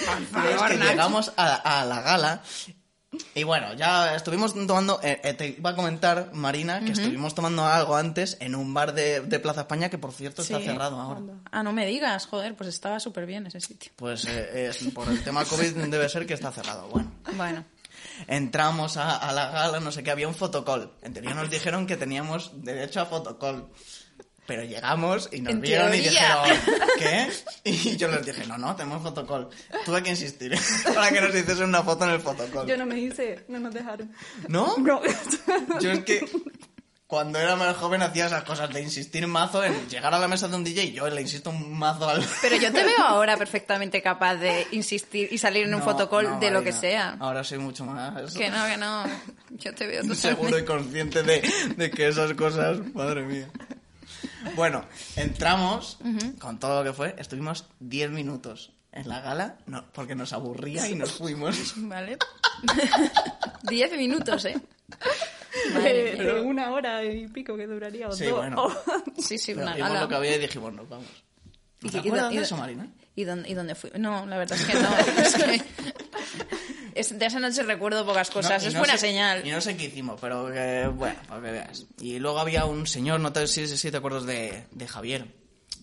Es 0.00 0.62
que 0.62 0.76
Nacho. 0.76 0.90
llegamos 0.90 1.32
a, 1.36 1.80
a 1.80 1.84
la 1.84 2.00
gala 2.02 2.42
y 3.34 3.44
bueno, 3.44 3.72
ya 3.74 4.14
estuvimos 4.14 4.52
tomando, 4.52 5.00
eh, 5.02 5.20
eh, 5.24 5.32
te 5.32 5.48
iba 5.48 5.70
a 5.70 5.74
comentar, 5.76 6.30
Marina, 6.34 6.80
que 6.80 6.92
estuvimos 6.92 7.34
tomando 7.34 7.64
algo 7.64 7.96
antes 7.96 8.36
en 8.40 8.54
un 8.54 8.74
bar 8.74 8.92
de, 8.92 9.20
de 9.22 9.38
Plaza 9.38 9.62
España 9.62 9.88
que 9.88 9.96
por 9.96 10.12
cierto 10.12 10.42
está 10.42 10.58
Sí. 10.58 10.64
cerrado 10.66 11.00
ahora. 11.00 11.20
Ah, 11.50 11.62
no 11.62 11.72
me 11.72 11.86
digas, 11.86 12.26
joder, 12.26 12.54
pues 12.56 12.68
estaba 12.68 13.00
súper 13.00 13.24
bien 13.24 13.46
ese 13.46 13.60
sitio. 13.60 13.90
Pues 13.96 14.26
eh, 14.26 14.68
es- 14.68 14.92
por 14.92 15.08
el 15.08 15.22
tema 15.24 15.44
COVID 15.46 15.72
debe 15.88 16.08
ser 16.10 16.26
que 16.26 16.34
está 16.34 16.52
cerrado. 16.52 16.88
Bueno, 16.88 17.10
Bueno, 17.36 17.64
entramos 18.26 18.96
a, 18.98 19.16
a 19.16 19.32
la 19.32 19.48
gala, 19.50 19.80
no 19.80 19.92
sé 19.92 20.02
qué, 20.02 20.10
había 20.10 20.28
un 20.28 20.34
fotocall. 20.34 20.92
En 21.02 21.14
teoría 21.14 21.32
nos 21.34 21.48
dijeron 21.48 21.86
que 21.86 21.96
teníamos 21.96 22.50
derecho 22.64 23.00
a 23.00 23.06
fotocall. 23.06 23.68
Pero 24.46 24.62
llegamos 24.64 25.28
y 25.32 25.40
nos 25.40 25.54
En 25.54 25.60
vieron 25.60 25.92
y 25.94 26.02
teoría. 26.02 26.10
dijeron, 26.44 26.88
¿qué? 26.98 27.30
Y 27.64 27.96
yo 27.96 28.08
les 28.08 28.24
dije, 28.24 28.46
no, 28.46 28.56
no, 28.58 28.76
tenemos 28.76 29.02
fotocall. 29.02 29.48
Tuve 29.84 30.02
que 30.02 30.10
insistir 30.10 30.56
para 30.94 31.10
que 31.10 31.20
nos 31.20 31.34
hiciesen 31.34 31.64
una 31.64 31.82
foto 31.82 32.04
en 32.04 32.10
el 32.12 32.20
fotocall. 32.20 32.66
Yo 32.66 32.76
no 32.76 32.86
me 32.86 32.98
hice, 32.98 33.44
no 33.48 33.58
nos 33.58 33.74
dejaron. 33.74 34.12
¿No? 34.48 34.76
No. 34.78 35.00
Yo 35.80 35.90
es 35.92 36.04
que 36.04 36.24
cuando 37.08 37.38
era 37.38 37.54
más 37.54 37.76
joven 37.76 38.02
hacía 38.02 38.26
esas 38.26 38.42
cosas 38.44 38.72
de 38.74 38.80
insistir 38.82 39.24
mazo 39.28 39.62
en 39.62 39.88
llegar 39.88 40.12
a 40.12 40.18
la 40.18 40.26
mesa 40.26 40.48
de 40.48 40.56
un 40.56 40.64
DJ 40.64 40.84
y 40.86 40.92
yo 40.92 41.08
le 41.08 41.20
insisto 41.20 41.50
un 41.50 41.72
mazo 41.78 42.08
al... 42.08 42.24
pero 42.42 42.56
yo 42.56 42.72
te 42.72 42.82
veo 42.82 42.98
ahora 42.98 43.36
perfectamente 43.36 44.02
capaz 44.02 44.34
de 44.34 44.66
insistir 44.72 45.28
y 45.30 45.38
salir 45.38 45.66
en 45.68 45.74
un 45.74 45.78
No, 45.78 45.84
fotocall 45.84 46.24
no, 46.30 46.40
de 46.40 46.50
lo 46.50 46.64
que 46.64 46.72
Marina. 46.72 46.80
sea. 46.80 47.16
Ahora 47.20 47.44
soy 47.44 47.58
mucho 47.58 47.84
más... 47.84 48.34
Que 48.34 48.50
no, 48.50 48.66
que 48.66 48.76
no. 48.76 49.04
Yo 49.50 49.72
te 49.72 49.86
veo 49.86 50.02
Seguro 50.16 50.58
y 50.58 50.64
consciente 50.64 51.22
de, 51.22 51.48
de 51.76 51.90
que 51.92 52.08
esas 52.08 52.32
cosas, 52.34 52.78
madre 52.92 53.22
mía. 53.22 53.48
Bueno, 54.54 54.84
entramos 55.16 55.98
con 56.38 56.58
todo 56.58 56.82
lo 56.82 56.90
que 56.90 56.96
fue, 56.96 57.14
estuvimos 57.18 57.66
10 57.80 58.10
minutos 58.10 58.72
en 58.92 59.08
la 59.08 59.20
gala 59.20 59.58
no, 59.66 59.84
porque 59.92 60.14
nos 60.14 60.32
aburría 60.32 60.88
y 60.88 60.94
nos 60.94 61.12
fuimos. 61.12 61.74
Vale. 61.76 62.16
Diez 63.62 63.92
minutos, 63.96 64.44
¿eh? 64.46 64.56
Eh, 65.84 66.16
de 66.18 66.40
una 66.40 66.70
hora 66.70 67.02
y 67.04 67.26
pico 67.28 67.56
que 67.56 67.66
duraría. 67.66 68.08
O 68.08 68.12
Sí, 68.12 68.24
dos. 68.26 68.36
bueno. 68.38 68.68
Sí, 69.18 69.36
sí, 69.38 69.52
Pero 69.54 69.66
una 69.66 69.74
vimos 69.74 69.88
gala. 69.90 70.00
lo 70.02 70.08
que 70.08 70.14
había 70.14 70.36
y 70.36 70.38
dijimos, 70.38 70.72
nos 70.72 70.88
vamos. 70.88 71.06
¿Y 71.82 71.88
¿Te 71.90 72.00
qué- 72.00 72.08
y 72.08 72.10
acuerdas 72.10 72.26
dó- 72.26 72.28
de 72.30 72.34
y- 72.36 72.38
eso, 72.38 72.56
Marina? 72.56 72.86
¿Y 73.16 73.24
dónde, 73.24 73.48
¿Y 73.50 73.54
dónde 73.54 73.74
fui? 73.74 73.90
No, 73.98 74.24
la 74.26 74.38
verdad 74.38 74.58
es 74.58 74.66
que 74.66 74.74
no. 74.74 74.88
Es 75.22 75.34
que... 75.34 75.62
es- 76.98 77.18
de 77.18 77.26
esa 77.26 77.38
noche 77.40 77.62
recuerdo 77.62 78.04
pocas 78.06 78.30
cosas. 78.30 78.62
No, 78.62 78.64
y 78.64 78.68
es 78.68 78.74
no 78.74 78.80
buena 78.80 78.94
sé- 78.94 79.06
señal. 79.08 79.46
Y 79.46 79.50
no 79.50 79.60
sé 79.60 79.76
qué 79.76 79.84
hicimos, 79.84 80.18
pero 80.20 80.46
que, 80.52 80.88
bueno, 80.94 81.18
para 81.28 81.42
que 81.42 81.50
veas. 81.52 81.86
Y 82.00 82.18
luego 82.18 82.38
había 82.38 82.64
un 82.64 82.86
señor, 82.86 83.20
no 83.20 83.32
sé 83.34 83.46
si, 83.48 83.66
si 83.76 83.90
te 83.90 83.96
acuerdas 83.96 84.24
de, 84.26 84.64
de 84.70 84.88
Javier, 84.88 85.26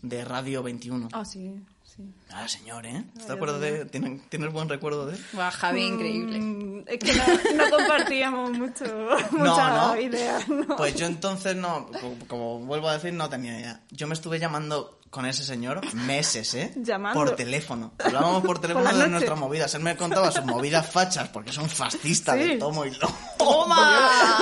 de 0.01 0.25
Radio 0.25 0.63
21. 0.63 1.09
Ah, 1.13 1.23
sí, 1.25 1.53
sí. 1.83 2.03
Ah, 2.35 2.47
señor, 2.47 2.85
¿eh? 2.85 3.03
¿Te 3.25 3.31
acuerdas 3.33 3.61
de...? 3.61 3.85
¿Tienes, 3.85 4.21
¿Tienes 4.29 4.51
buen 4.51 4.67
recuerdo 4.67 5.05
de 5.05 5.15
él? 5.15 5.25
Buah, 5.33 5.51
Javi, 5.51 5.83
increíble. 5.83 6.39
Mm, 6.39 6.83
es 6.87 6.97
que 6.99 7.13
no, 7.13 7.63
no 7.65 7.69
compartíamos 7.77 8.51
mucho, 8.51 8.85
No, 9.31 9.37
muchas 9.37 9.73
no. 9.73 10.01
ideas, 10.01 10.49
¿no? 10.49 10.75
Pues 10.75 10.95
yo 10.95 11.05
entonces 11.05 11.55
no, 11.55 11.87
como, 12.01 12.15
como 12.27 12.59
vuelvo 12.59 12.89
a 12.89 12.93
decir, 12.93 13.13
no 13.13 13.29
tenía 13.29 13.59
idea. 13.59 13.81
Yo 13.91 14.07
me 14.07 14.13
estuve 14.15 14.39
llamando 14.39 14.99
con 15.11 15.27
ese 15.27 15.43
señor 15.43 15.79
meses, 15.93 16.55
¿eh? 16.55 16.73
Llamando. 16.75 17.19
Por 17.19 17.35
teléfono. 17.35 17.93
Hablábamos 18.03 18.43
por 18.43 18.57
teléfono 18.61 18.89
Por 18.89 18.97
de 18.97 19.07
nuestras 19.09 19.37
movidas. 19.39 19.75
Él 19.75 19.81
me 19.83 19.95
contaba 19.95 20.31
sus 20.31 20.43
movidas 20.43 20.89
fachas, 20.89 21.29
porque 21.29 21.51
son 21.51 21.69
fascistas 21.69 22.35
Sí. 22.35 22.47
de 22.47 22.55
tomo 22.57 22.83
y 22.83 22.89
lomo. 22.95 23.15
¡Toma! 23.37 24.39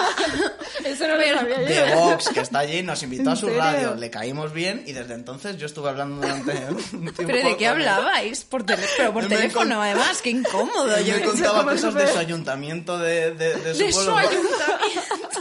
Eso 0.85 1.07
no 1.07 1.15
lo 1.15 1.23
sabía 1.39 1.59
yo. 1.61 1.65
De 1.65 1.95
Vox, 1.95 2.29
que 2.29 2.39
está 2.39 2.59
allí, 2.59 2.81
nos 2.83 3.03
invitó 3.03 3.29
a 3.31 3.33
¿En 3.33 3.37
su 3.37 3.45
serio? 3.47 3.61
radio, 3.61 3.95
le 3.95 4.09
caímos 4.09 4.53
bien 4.53 4.83
y 4.87 4.93
desde 4.93 5.13
entonces 5.13 5.57
yo 5.57 5.65
estuve 5.65 5.89
hablando 5.89 6.21
durante 6.21 6.51
un 6.69 6.85
tiempo. 7.03 7.13
¿Pero 7.17 7.27
de 7.49 7.57
qué 7.57 7.67
con 7.69 7.80
él. 7.80 7.80
Hablabais? 7.89 8.43
Por 8.43 8.65
Pero 8.65 9.13
por 9.13 9.23
me 9.29 9.29
teléfono, 9.29 9.75
con- 9.75 9.83
además. 9.83 10.21
Qué 10.21 10.29
incómodo. 10.31 10.99
Yo... 11.01 11.15
me 11.15 11.21
contaba 11.23 11.63
cosas 11.63 11.93
de 11.93 12.07
su 12.07 12.17
ayuntamiento 12.17 12.97
de, 12.97 13.31
de, 13.35 13.55
de 13.55 13.73
su 13.73 13.79
De 13.79 13.91
su 13.91 13.97
pueblo. 14.05 14.17
ayuntamiento. 14.17 15.39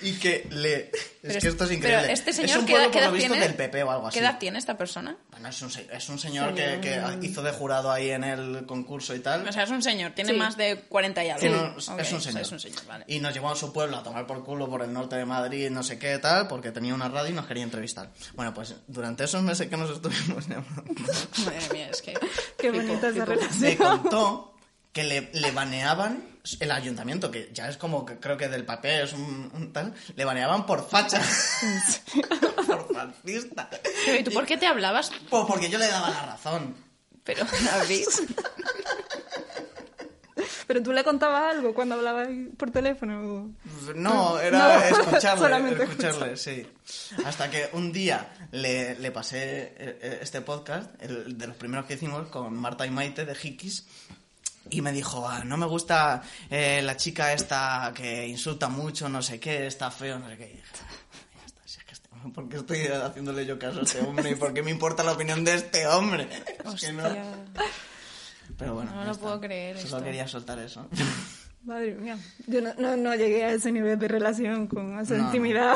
y 0.02 0.12
que 0.18 0.46
le... 0.50 0.90
Es 1.24 1.28
Pero 1.28 1.40
que 1.40 1.48
esto 1.48 1.64
es 1.64 1.68
pero 1.70 1.78
increíble. 1.78 2.12
este 2.12 2.30
es 2.32 2.36
señor, 2.36 2.58
un 2.58 2.66
¿qué 2.66 2.72
pueblo, 2.72 2.84
edad- 2.88 2.92
qué 2.92 2.98
por 2.98 3.00
lo 3.00 3.06
edad 3.08 3.12
visto, 3.14 3.32
tiene? 3.32 3.46
del 3.48 3.56
PP 3.56 3.82
o 3.84 3.90
algo 3.90 4.06
así. 4.08 4.18
¿Qué 4.18 4.24
edad 4.26 4.38
tiene 4.38 4.58
esta 4.58 4.76
persona? 4.76 5.16
Bueno, 5.30 5.48
es 5.48 5.62
un, 5.62 5.70
es 5.90 6.08
un 6.10 6.18
señor 6.18 6.54
que, 6.54 6.80
que 6.82 7.02
hizo 7.26 7.42
de 7.42 7.50
jurado 7.50 7.90
ahí 7.90 8.10
en 8.10 8.24
el 8.24 8.66
concurso 8.66 9.14
y 9.14 9.20
tal. 9.20 9.48
O 9.48 9.50
sea, 9.50 9.62
es 9.62 9.70
un 9.70 9.82
señor, 9.82 10.12
tiene 10.12 10.32
Sí. 10.32 10.36
más 10.38 10.58
de 10.58 10.80
40 10.86 11.24
y 11.24 11.28
algo. 11.30 11.40
Tiene 11.40 11.56
un- 11.56 11.64
Ok, 11.70 11.76
es 11.78 11.88
un 11.88 11.94
o 11.96 12.02
sea, 12.02 12.20
señor. 12.20 12.42
Es 12.42 12.52
un 12.52 12.60
señor, 12.60 12.84
vale. 12.86 13.04
Y 13.08 13.20
nos 13.20 13.32
llevó 13.32 13.50
a 13.50 13.56
su 13.56 13.72
pueblo 13.72 13.96
a 13.96 14.02
tomar 14.02 14.26
por 14.26 14.44
culo 14.44 14.68
por 14.68 14.82
el 14.82 14.92
norte 14.92 15.16
de 15.16 15.24
Madrid, 15.24 15.70
no 15.70 15.82
sé 15.82 15.98
qué 15.98 16.18
tal, 16.18 16.46
porque 16.46 16.72
tenía 16.72 16.94
una 16.94 17.08
radio 17.08 17.30
y 17.30 17.34
nos 17.34 17.46
quería 17.46 17.62
entrevistar. 17.64 18.10
Bueno, 18.34 18.52
pues 18.52 18.74
durante 18.86 19.24
esos 19.24 19.42
meses 19.42 19.68
que 19.70 19.78
nos 19.78 19.88
estuvimos 19.90 20.46
llamando, 20.48 20.84
Madre 21.46 21.68
mía, 21.72 21.88
es 21.90 22.02
que... 22.02 22.12
Qué 22.58 22.70
bonita 22.70 23.08
esa 23.08 23.18
me 23.20 23.24
relación. 23.24 23.76
contó 23.76 24.54
que 24.92 25.04
le, 25.04 25.30
le 25.32 25.50
baneaban 25.52 26.33
el 26.60 26.70
ayuntamiento, 26.70 27.30
que 27.30 27.50
ya 27.52 27.68
es 27.68 27.76
como 27.76 28.04
que 28.04 28.18
creo 28.18 28.36
que 28.36 28.48
del 28.48 28.64
papel 28.64 29.04
es 29.04 29.12
un, 29.12 29.50
un 29.54 29.72
tal, 29.72 29.94
le 30.14 30.24
baneaban 30.24 30.66
por 30.66 30.86
facha. 30.88 31.20
por 32.66 32.94
fascista. 32.94 33.70
Pero, 34.04 34.20
¿y 34.20 34.24
tú 34.24 34.30
por 34.32 34.44
qué 34.46 34.56
te 34.56 34.66
hablabas? 34.66 35.10
Pues 35.30 35.44
porque 35.46 35.70
yo 35.70 35.78
le 35.78 35.88
daba 35.88 36.10
la 36.10 36.26
razón. 36.26 36.74
Pero, 37.24 37.44
David... 37.64 38.04
Pero 40.66 40.82
tú 40.82 40.92
le 40.92 41.04
contabas 41.04 41.54
algo 41.54 41.74
cuando 41.74 41.94
hablabas 41.94 42.28
por 42.56 42.70
teléfono. 42.70 43.54
No, 43.94 44.40
era 44.40 44.58
No, 44.58 44.98
escucharle, 44.98 45.42
solamente 45.42 45.84
escucharle, 45.84 46.36
sí. 46.36 46.66
Hasta 47.24 47.50
que 47.50 47.68
un 47.72 47.92
día 47.92 48.32
le, 48.50 48.98
le 48.98 49.10
pasé 49.10 49.42
eh, 49.42 49.74
eh, 49.78 50.18
este 50.22 50.40
podcast, 50.40 50.90
el 51.02 51.36
de 51.36 51.46
los 51.46 51.56
primeros 51.56 51.86
que 51.86 51.94
hicimos, 51.94 52.28
con 52.28 52.54
Marta 52.56 52.86
y 52.86 52.90
Maite 52.90 53.26
de 53.26 53.36
Hikis, 53.40 53.86
y 54.70 54.80
me 54.80 54.92
dijo, 54.92 55.28
"Ah, 55.28 55.42
no 55.44 55.56
me 55.56 55.66
gusta 55.66 56.22
eh, 56.50 56.80
la 56.82 56.96
chica 56.96 57.32
esta 57.32 57.92
que 57.94 58.26
insulta 58.26 58.68
mucho, 58.68 59.08
no 59.08 59.22
sé 59.22 59.38
qué, 59.40 59.66
está 59.66 59.90
feo, 59.90 60.18
no 60.18 60.28
sé 60.28 60.36
qué. 60.36 60.44
Y 60.44 60.56
dije, 60.56 60.62
"Ya 61.36 61.44
está, 61.46 61.60
si 61.66 61.78
es 61.78 61.84
que 61.84 61.92
este- 61.92 62.08
¿Por 62.34 62.48
qué 62.48 62.56
estoy 62.56 62.86
haciéndole 62.86 63.44
yo 63.46 63.58
caso 63.58 63.80
a 63.80 63.82
este 63.82 64.00
hombre? 64.00 64.30
¿Y 64.30 64.34
por 64.34 64.54
qué 64.54 64.62
me 64.62 64.70
importa 64.70 65.02
la 65.02 65.12
opinión 65.12 65.44
de 65.44 65.54
este 65.54 65.86
hombre? 65.86 66.28
Es 66.74 66.80
que 66.80 66.92
no. 66.92 67.02
Pero 68.58 68.74
bueno, 68.74 68.90
No 68.94 69.04
lo 69.04 69.10
está. 69.12 69.22
puedo 69.22 69.40
creer 69.40 69.76
Solo 69.76 69.86
esto. 69.96 70.04
quería 70.04 70.28
soltar 70.28 70.58
eso. 70.58 70.86
Madre 71.64 71.94
mía. 71.94 72.18
Yo 72.46 72.60
no, 72.60 72.74
no, 72.74 72.94
no 72.96 73.14
llegué 73.14 73.42
a 73.44 73.52
ese 73.52 73.72
nivel 73.72 73.98
de 73.98 74.06
relación 74.06 74.66
con 74.66 74.98
esa 75.00 75.14
no. 75.14 75.24
intimidad. 75.26 75.74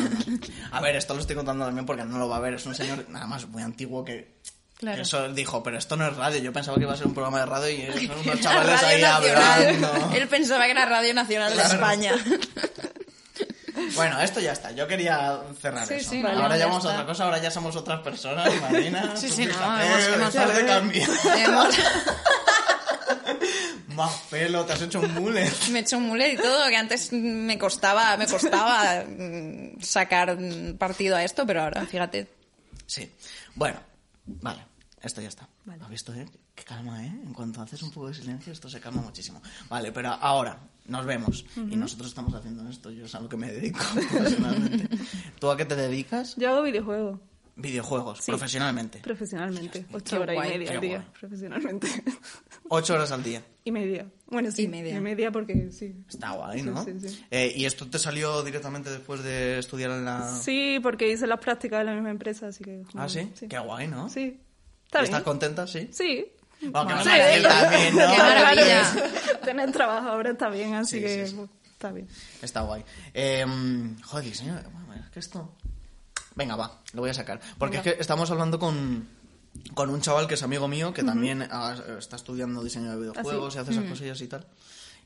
A 0.72 0.80
ver, 0.80 0.96
esto 0.96 1.14
lo 1.14 1.20
estoy 1.20 1.36
contando 1.36 1.64
también 1.66 1.84
porque 1.84 2.04
no 2.04 2.18
lo 2.18 2.28
va 2.28 2.36
a 2.38 2.40
ver. 2.40 2.54
Es 2.54 2.64
un 2.66 2.74
señor 2.74 3.04
nada 3.10 3.26
más 3.26 3.46
muy 3.48 3.62
antiguo 3.62 4.02
que. 4.04 4.40
Claro. 4.80 5.02
Eso 5.02 5.28
dijo, 5.32 5.62
pero 5.62 5.76
esto 5.76 5.94
no 5.96 6.08
es 6.08 6.16
radio. 6.16 6.40
Yo 6.40 6.52
pensaba 6.54 6.76
que 6.78 6.84
iba 6.84 6.94
a 6.94 6.96
ser 6.96 7.06
un 7.06 7.12
programa 7.14 7.40
de 7.40 7.46
radio 7.46 7.68
y 8.00 8.06
son 8.08 8.18
unos 8.18 8.40
chavales 8.40 8.82
ahí 8.82 9.02
Nacional. 9.02 9.52
hablando. 9.76 10.10
Él 10.16 10.26
pensaba 10.28 10.64
que 10.64 10.70
era 10.70 10.86
Radio 10.86 11.12
Nacional 11.14 11.50
de 11.50 11.54
Claro. 11.56 11.74
España. 11.74 12.14
Bueno, 13.94 14.20
esto 14.20 14.40
ya 14.40 14.52
está. 14.52 14.72
Yo 14.72 14.86
quería 14.86 15.40
cerrar 15.60 15.86
Sí, 15.86 15.94
eso. 15.94 16.10
sí, 16.10 16.22
ahora 16.22 16.50
ya 16.50 16.56
ya 16.58 16.66
vamos 16.66 16.84
a 16.84 16.90
otra 16.90 17.06
cosa. 17.06 17.24
Ahora 17.24 17.38
ya 17.38 17.50
somos 17.50 17.74
otras 17.76 18.00
personas, 18.00 18.48
Marina. 18.60 19.16
Sí, 19.16 19.28
sí, 19.30 19.46
no, 19.46 19.52
hemos- 19.80 20.34
hemos- 20.34 20.54
de 20.54 20.66
cambiar. 20.66 21.08
Hemos- 21.38 21.74
Más 23.94 24.12
pelo, 24.30 24.64
te 24.64 24.72
has 24.74 24.82
hecho 24.82 25.00
un 25.00 25.12
mule. 25.14 25.50
Me 25.70 25.78
he 25.78 25.82
hecho 25.82 25.96
un 25.98 26.04
mulet 26.08 26.34
y 26.34 26.36
todo, 26.36 26.68
que 26.68 26.76
antes 26.76 27.12
me 27.12 27.58
costaba, 27.58 28.16
me 28.16 28.26
costaba 28.26 29.02
mm, 29.06 29.80
sacar 29.82 30.36
partido 30.78 31.16
a 31.16 31.24
esto, 31.24 31.46
pero 31.46 31.62
ahora, 31.62 31.84
fíjate. 31.86 32.28
Sí. 32.86 33.10
Bueno, 33.54 33.80
vale. 34.26 34.66
Esto 35.02 35.22
ya 35.22 35.28
está. 35.28 35.48
¿Has 35.80 35.88
visto, 35.88 36.12
eh? 36.12 36.26
Qué 36.54 36.62
calma, 36.62 37.02
¿eh? 37.04 37.20
En 37.24 37.32
cuanto 37.32 37.62
haces 37.62 37.82
un 37.82 37.90
poco 37.90 38.08
de 38.08 38.14
silencio, 38.14 38.52
esto 38.52 38.68
se 38.68 38.80
calma 38.80 39.00
muchísimo. 39.00 39.40
Vale, 39.70 39.92
pero 39.92 40.10
ahora 40.10 40.58
nos 40.86 41.06
vemos. 41.06 41.46
Y 41.56 41.76
nosotros 41.76 42.08
estamos 42.08 42.34
haciendo 42.34 42.68
esto. 42.68 42.90
Yo 42.90 43.06
es 43.06 43.14
a 43.14 43.20
lo 43.20 43.28
que 43.28 43.38
me 43.38 43.50
dedico 43.50 43.78
profesionalmente. 43.94 44.88
¿Tú 45.38 45.50
a 45.50 45.56
qué 45.56 45.64
te 45.64 45.74
dedicas? 45.74 46.36
Yo 46.36 46.50
hago 46.50 46.62
videojuegos 46.62 47.18
Videojuegos, 47.60 48.18
Sí. 48.20 48.30
profesionalmente. 48.32 48.98
profesionalmente. 49.00 49.86
Ocho 49.92 50.20
horas 50.20 50.34
guay, 50.34 50.48
y 50.48 50.58
media 50.58 50.70
al 50.72 50.80
día. 50.80 50.98
guay. 50.98 51.10
Profesionalmente. 51.20 51.88
Ocho 52.68 52.94
horas 52.94 53.10
al 53.12 53.22
día. 53.22 53.42
y 53.64 53.72
media. 53.72 54.06
Bueno, 54.26 54.50
sí. 54.50 54.62
Y 54.62 54.68
media. 54.68 54.96
Y 54.96 55.00
media 55.00 55.30
porque 55.30 55.70
sí. 55.70 55.94
Está 56.08 56.30
guay, 56.32 56.62
¿no? 56.62 56.84
Sí, 56.84 56.92
sí, 57.00 57.08
sí. 57.08 57.24
Eh, 57.30 57.52
¿Y 57.56 57.64
esto 57.66 57.86
te 57.88 57.98
salió 57.98 58.42
directamente 58.42 58.88
después 58.90 59.22
de 59.22 59.58
estudiar 59.58 59.90
en 59.90 60.04
la...? 60.04 60.34
Sí, 60.40 60.78
porque 60.82 61.10
hice 61.10 61.26
las 61.26 61.40
prácticas 61.40 61.80
en 61.80 61.86
la 61.86 61.92
misma 61.94 62.10
empresa, 62.10 62.48
así 62.48 62.64
que... 62.64 62.82
¿Ah, 62.94 63.08
sí? 63.08 63.30
Sí. 63.34 63.48
Qué 63.48 63.58
guay, 63.58 63.86
¿no? 63.88 64.08
Sí. 64.08 64.40
Está 64.86 65.02
¿Estás 65.02 65.10
bien. 65.10 65.22
contenta? 65.24 65.66
Sí. 65.66 65.88
Sí. 65.92 66.26
Bueno, 66.62 66.96
que 66.98 67.04
Sí. 67.04 67.10
él 67.12 67.42
también, 67.42 67.96
¿no? 67.96 68.00
Qué 68.12 68.18
maravilla. 68.18 68.82
Tener 69.44 69.72
trabajo 69.72 70.08
ahora 70.08 70.30
está 70.32 70.48
bien, 70.50 70.74
así 70.74 70.96
Sí, 70.96 71.02
que 71.02 71.24
sí, 71.26 71.30
sí. 71.30 71.36
pues, 71.36 71.50
está 71.72 71.92
bien. 71.92 72.08
Está 72.42 72.60
guay. 72.62 72.84
Eh, 73.14 73.44
joder, 74.04 74.32
bueno, 74.72 74.94
es 75.04 75.10
que 75.10 75.18
esto. 75.20 75.54
Venga, 76.40 76.56
va, 76.56 76.80
lo 76.94 77.02
voy 77.02 77.10
a 77.10 77.14
sacar. 77.14 77.38
Porque 77.58 77.76
es 77.76 77.82
que 77.82 77.96
estamos 77.98 78.30
hablando 78.30 78.58
con, 78.58 79.06
con 79.74 79.90
un 79.90 80.00
chaval 80.00 80.26
que 80.26 80.32
es 80.34 80.42
amigo 80.42 80.68
mío 80.68 80.94
que 80.94 81.02
también 81.04 81.46
ah, 81.50 81.76
está 81.98 82.16
estudiando 82.16 82.64
diseño 82.64 82.90
de 82.92 82.96
videojuegos 82.96 83.56
y 83.56 83.58
hace 83.58 83.72
esas 83.72 83.84
cosillas 83.84 84.18
y 84.22 84.26
tal. 84.26 84.46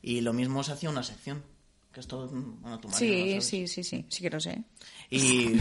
Y 0.01 0.21
lo 0.21 0.33
mismo 0.33 0.63
se 0.63 0.71
hacía 0.71 0.91
una 0.91 1.03
sección. 1.03 1.43
Que 1.93 1.99
esto, 1.99 2.29
bueno, 2.29 2.79
tu 2.79 2.89
Sí, 2.93 3.41
sí, 3.41 3.67
sí, 3.67 3.83
sí, 3.83 4.07
sí 4.09 4.23
que 4.23 4.31
lo 4.31 4.39
sé. 4.39 4.63
Y. 5.11 5.55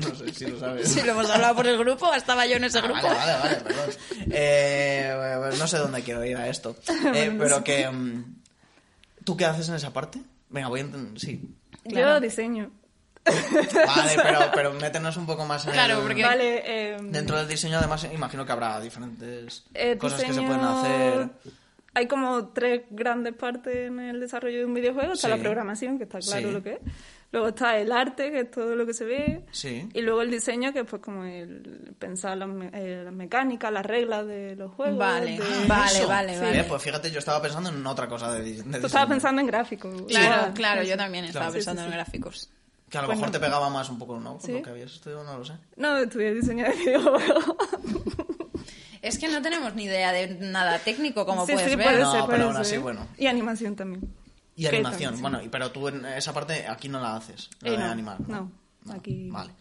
no 0.00 0.14
sé 0.16 0.34
si 0.34 0.46
lo 0.48 0.58
sabes. 0.58 0.88
Si 0.88 1.00
lo 1.02 1.12
hemos 1.12 1.30
hablado 1.30 1.54
por 1.54 1.68
el 1.68 1.78
grupo, 1.78 2.12
estaba 2.14 2.44
yo 2.48 2.56
en 2.56 2.64
ese 2.64 2.78
Ah, 2.78 2.82
grupo. 2.82 3.00
Vale, 3.06 3.14
vale, 3.14 3.38
vale, 3.38 3.56
perdón. 3.60 3.90
Eh, 4.32 5.50
no 5.56 5.68
sé 5.68 5.78
dónde 5.78 6.02
quiero 6.02 6.24
ir 6.24 6.36
a 6.36 6.48
esto. 6.48 6.74
Eh, 7.14 7.32
pero 7.38 7.62
que... 7.62 7.88
mm, 7.88 8.34
¿Tú 9.22 9.36
qué 9.36 9.44
haces 9.44 9.68
en 9.68 9.76
esa 9.76 9.92
parte? 9.92 10.20
Venga, 10.50 10.66
voy 10.66 10.80
a. 10.80 10.86
Sí. 11.16 11.40
Claro. 11.84 12.14
Yo 12.16 12.20
diseño. 12.20 12.72
Vale, 13.86 14.16
pero, 14.22 14.38
pero 14.54 14.72
métenos 14.74 15.16
un 15.16 15.26
poco 15.26 15.44
más 15.46 15.64
en 15.66 15.72
Claro, 15.72 15.98
el- 15.98 16.02
porque- 16.06 16.22
Vale, 16.24 16.62
eh, 16.64 16.96
Dentro 17.02 17.36
del 17.36 17.46
diseño, 17.48 17.78
además, 17.78 18.06
imagino 18.12 18.44
que 18.44 18.52
habrá 18.52 18.80
diferentes 18.80 19.64
eh, 19.74 19.96
cosas 19.96 20.24
que 20.24 20.32
se 20.32 20.42
pueden 20.42 20.60
hacer. 20.60 21.28
Hay 21.94 22.06
como 22.08 22.48
tres 22.48 22.82
grandes 22.90 23.34
partes 23.34 23.88
en 23.88 24.00
el 24.00 24.18
desarrollo 24.18 24.58
de 24.60 24.64
un 24.64 24.74
videojuego. 24.74 25.12
Está 25.12 25.28
Sí. 25.28 25.34
la 25.36 25.40
programación, 25.42 25.98
que 25.98 26.04
está 26.04 26.18
claro 26.20 26.48
Sí. 26.48 26.54
lo 26.54 26.62
que 26.62 26.72
es. 26.74 26.78
Luego 27.32 27.48
está 27.48 27.78
el 27.78 27.92
arte, 27.92 28.30
que 28.30 28.40
es 28.40 28.50
todo 28.50 28.74
lo 28.76 28.84
que 28.86 28.92
se 28.94 29.04
ve. 29.04 29.44
Sí. 29.52 29.88
Y 29.94 30.00
luego 30.02 30.20
el 30.22 30.30
diseño, 30.30 30.72
que 30.72 30.80
es 30.80 30.86
pues 30.86 31.00
como 31.00 31.24
el 31.24 31.94
pensar 31.98 32.36
las, 32.36 32.48
me- 32.48 32.70
eh, 32.74 33.02
las 33.04 33.12
mecánicas, 33.12 33.70
las 33.72 33.84
reglas 33.86 34.26
de 34.26 34.56
los 34.56 34.70
juegos. 34.74 34.98
Vale, 34.98 35.38
de- 35.38 35.66
vale, 35.66 35.98
Eso. 35.98 36.08
vale, 36.08 36.34
Eh, 36.36 36.40
vale. 36.40 36.64
pues 36.64 36.82
fíjate, 36.82 37.10
yo 37.10 37.18
estaba 37.18 37.40
pensando 37.42 37.68
en 37.70 37.86
otra 37.86 38.06
cosa 38.08 38.32
de, 38.32 38.40
de 38.42 38.52
Tú 38.54 38.62
diseño. 38.68 38.86
estabas 38.86 39.08
pensando 39.08 39.40
en 39.40 39.46
gráficos. 39.46 40.02
Claro, 40.08 40.52
claro, 40.54 40.82
yo 40.82 40.96
también 40.96 41.24
estaba 41.26 41.44
Claro. 41.46 41.54
pensando 41.54 41.82
Sí, 41.82 41.86
en 41.88 41.92
gráficos. 41.92 42.50
Que 42.92 42.98
a 42.98 43.00
lo 43.02 43.06
Pues 43.08 43.16
mejor 43.18 43.28
no. 43.30 43.32
te 43.32 43.40
pegaba 43.40 43.70
más 43.70 43.88
un 43.88 43.98
poco, 43.98 44.20
¿no? 44.20 44.38
Sí. 44.40 44.52
lo 44.52 44.62
que 44.62 44.68
habías 44.70 44.92
estudiado, 44.92 45.24
no 45.24 45.38
lo 45.38 45.44
sé. 45.46 45.54
No, 45.76 45.96
estudié 45.96 46.34
diseño 46.34 46.64
de 46.66 46.72
videojuegos. 46.76 47.44
Es 49.00 49.18
que 49.18 49.26
no 49.28 49.42
tenemos 49.42 49.74
ni 49.74 49.84
idea 49.84 50.12
de 50.12 50.28
nada 50.38 50.78
técnico, 50.78 51.26
como 51.26 51.44
sí, 51.46 51.54
puedes 51.54 51.70
sí, 51.70 51.76
ver. 51.76 51.86
puede 51.86 52.00
No, 52.02 52.12
ser, 52.12 52.22
pero 52.28 52.44
aún 52.44 52.56
así, 52.56 52.70
ser. 52.72 52.80
bueno. 52.80 53.08
Y 53.18 53.26
animación 53.26 53.74
también. 53.74 54.14
Y 54.54 54.66
animación, 54.66 55.14
también, 55.14 55.22
bueno, 55.22 55.42
y- 55.42 55.48
pero 55.48 55.72
tú 55.72 55.88
en 55.88 56.04
esa 56.04 56.32
parte 56.34 56.66
aquí 56.68 56.88
no 56.88 57.00
la 57.00 57.16
haces, 57.16 57.48
la 57.62 57.68
Eh, 57.68 57.72
de 57.72 57.78
no, 57.78 57.84
animar. 57.86 58.20
no, 58.28 58.52
aquí 58.90 59.28
Vale. 59.30 59.52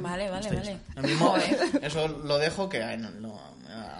Vale, 0.00 0.30
vale, 0.30 0.48
Estoy- 0.48 0.56
vale. 0.56 0.78
Lo 0.96 1.02
mismo, 1.02 1.26
Joder. 1.30 1.70
eso 1.84 2.08
lo 2.08 2.38
dejo 2.38 2.68
que 2.68 2.80
no- 2.96 3.10
no, 3.10 3.40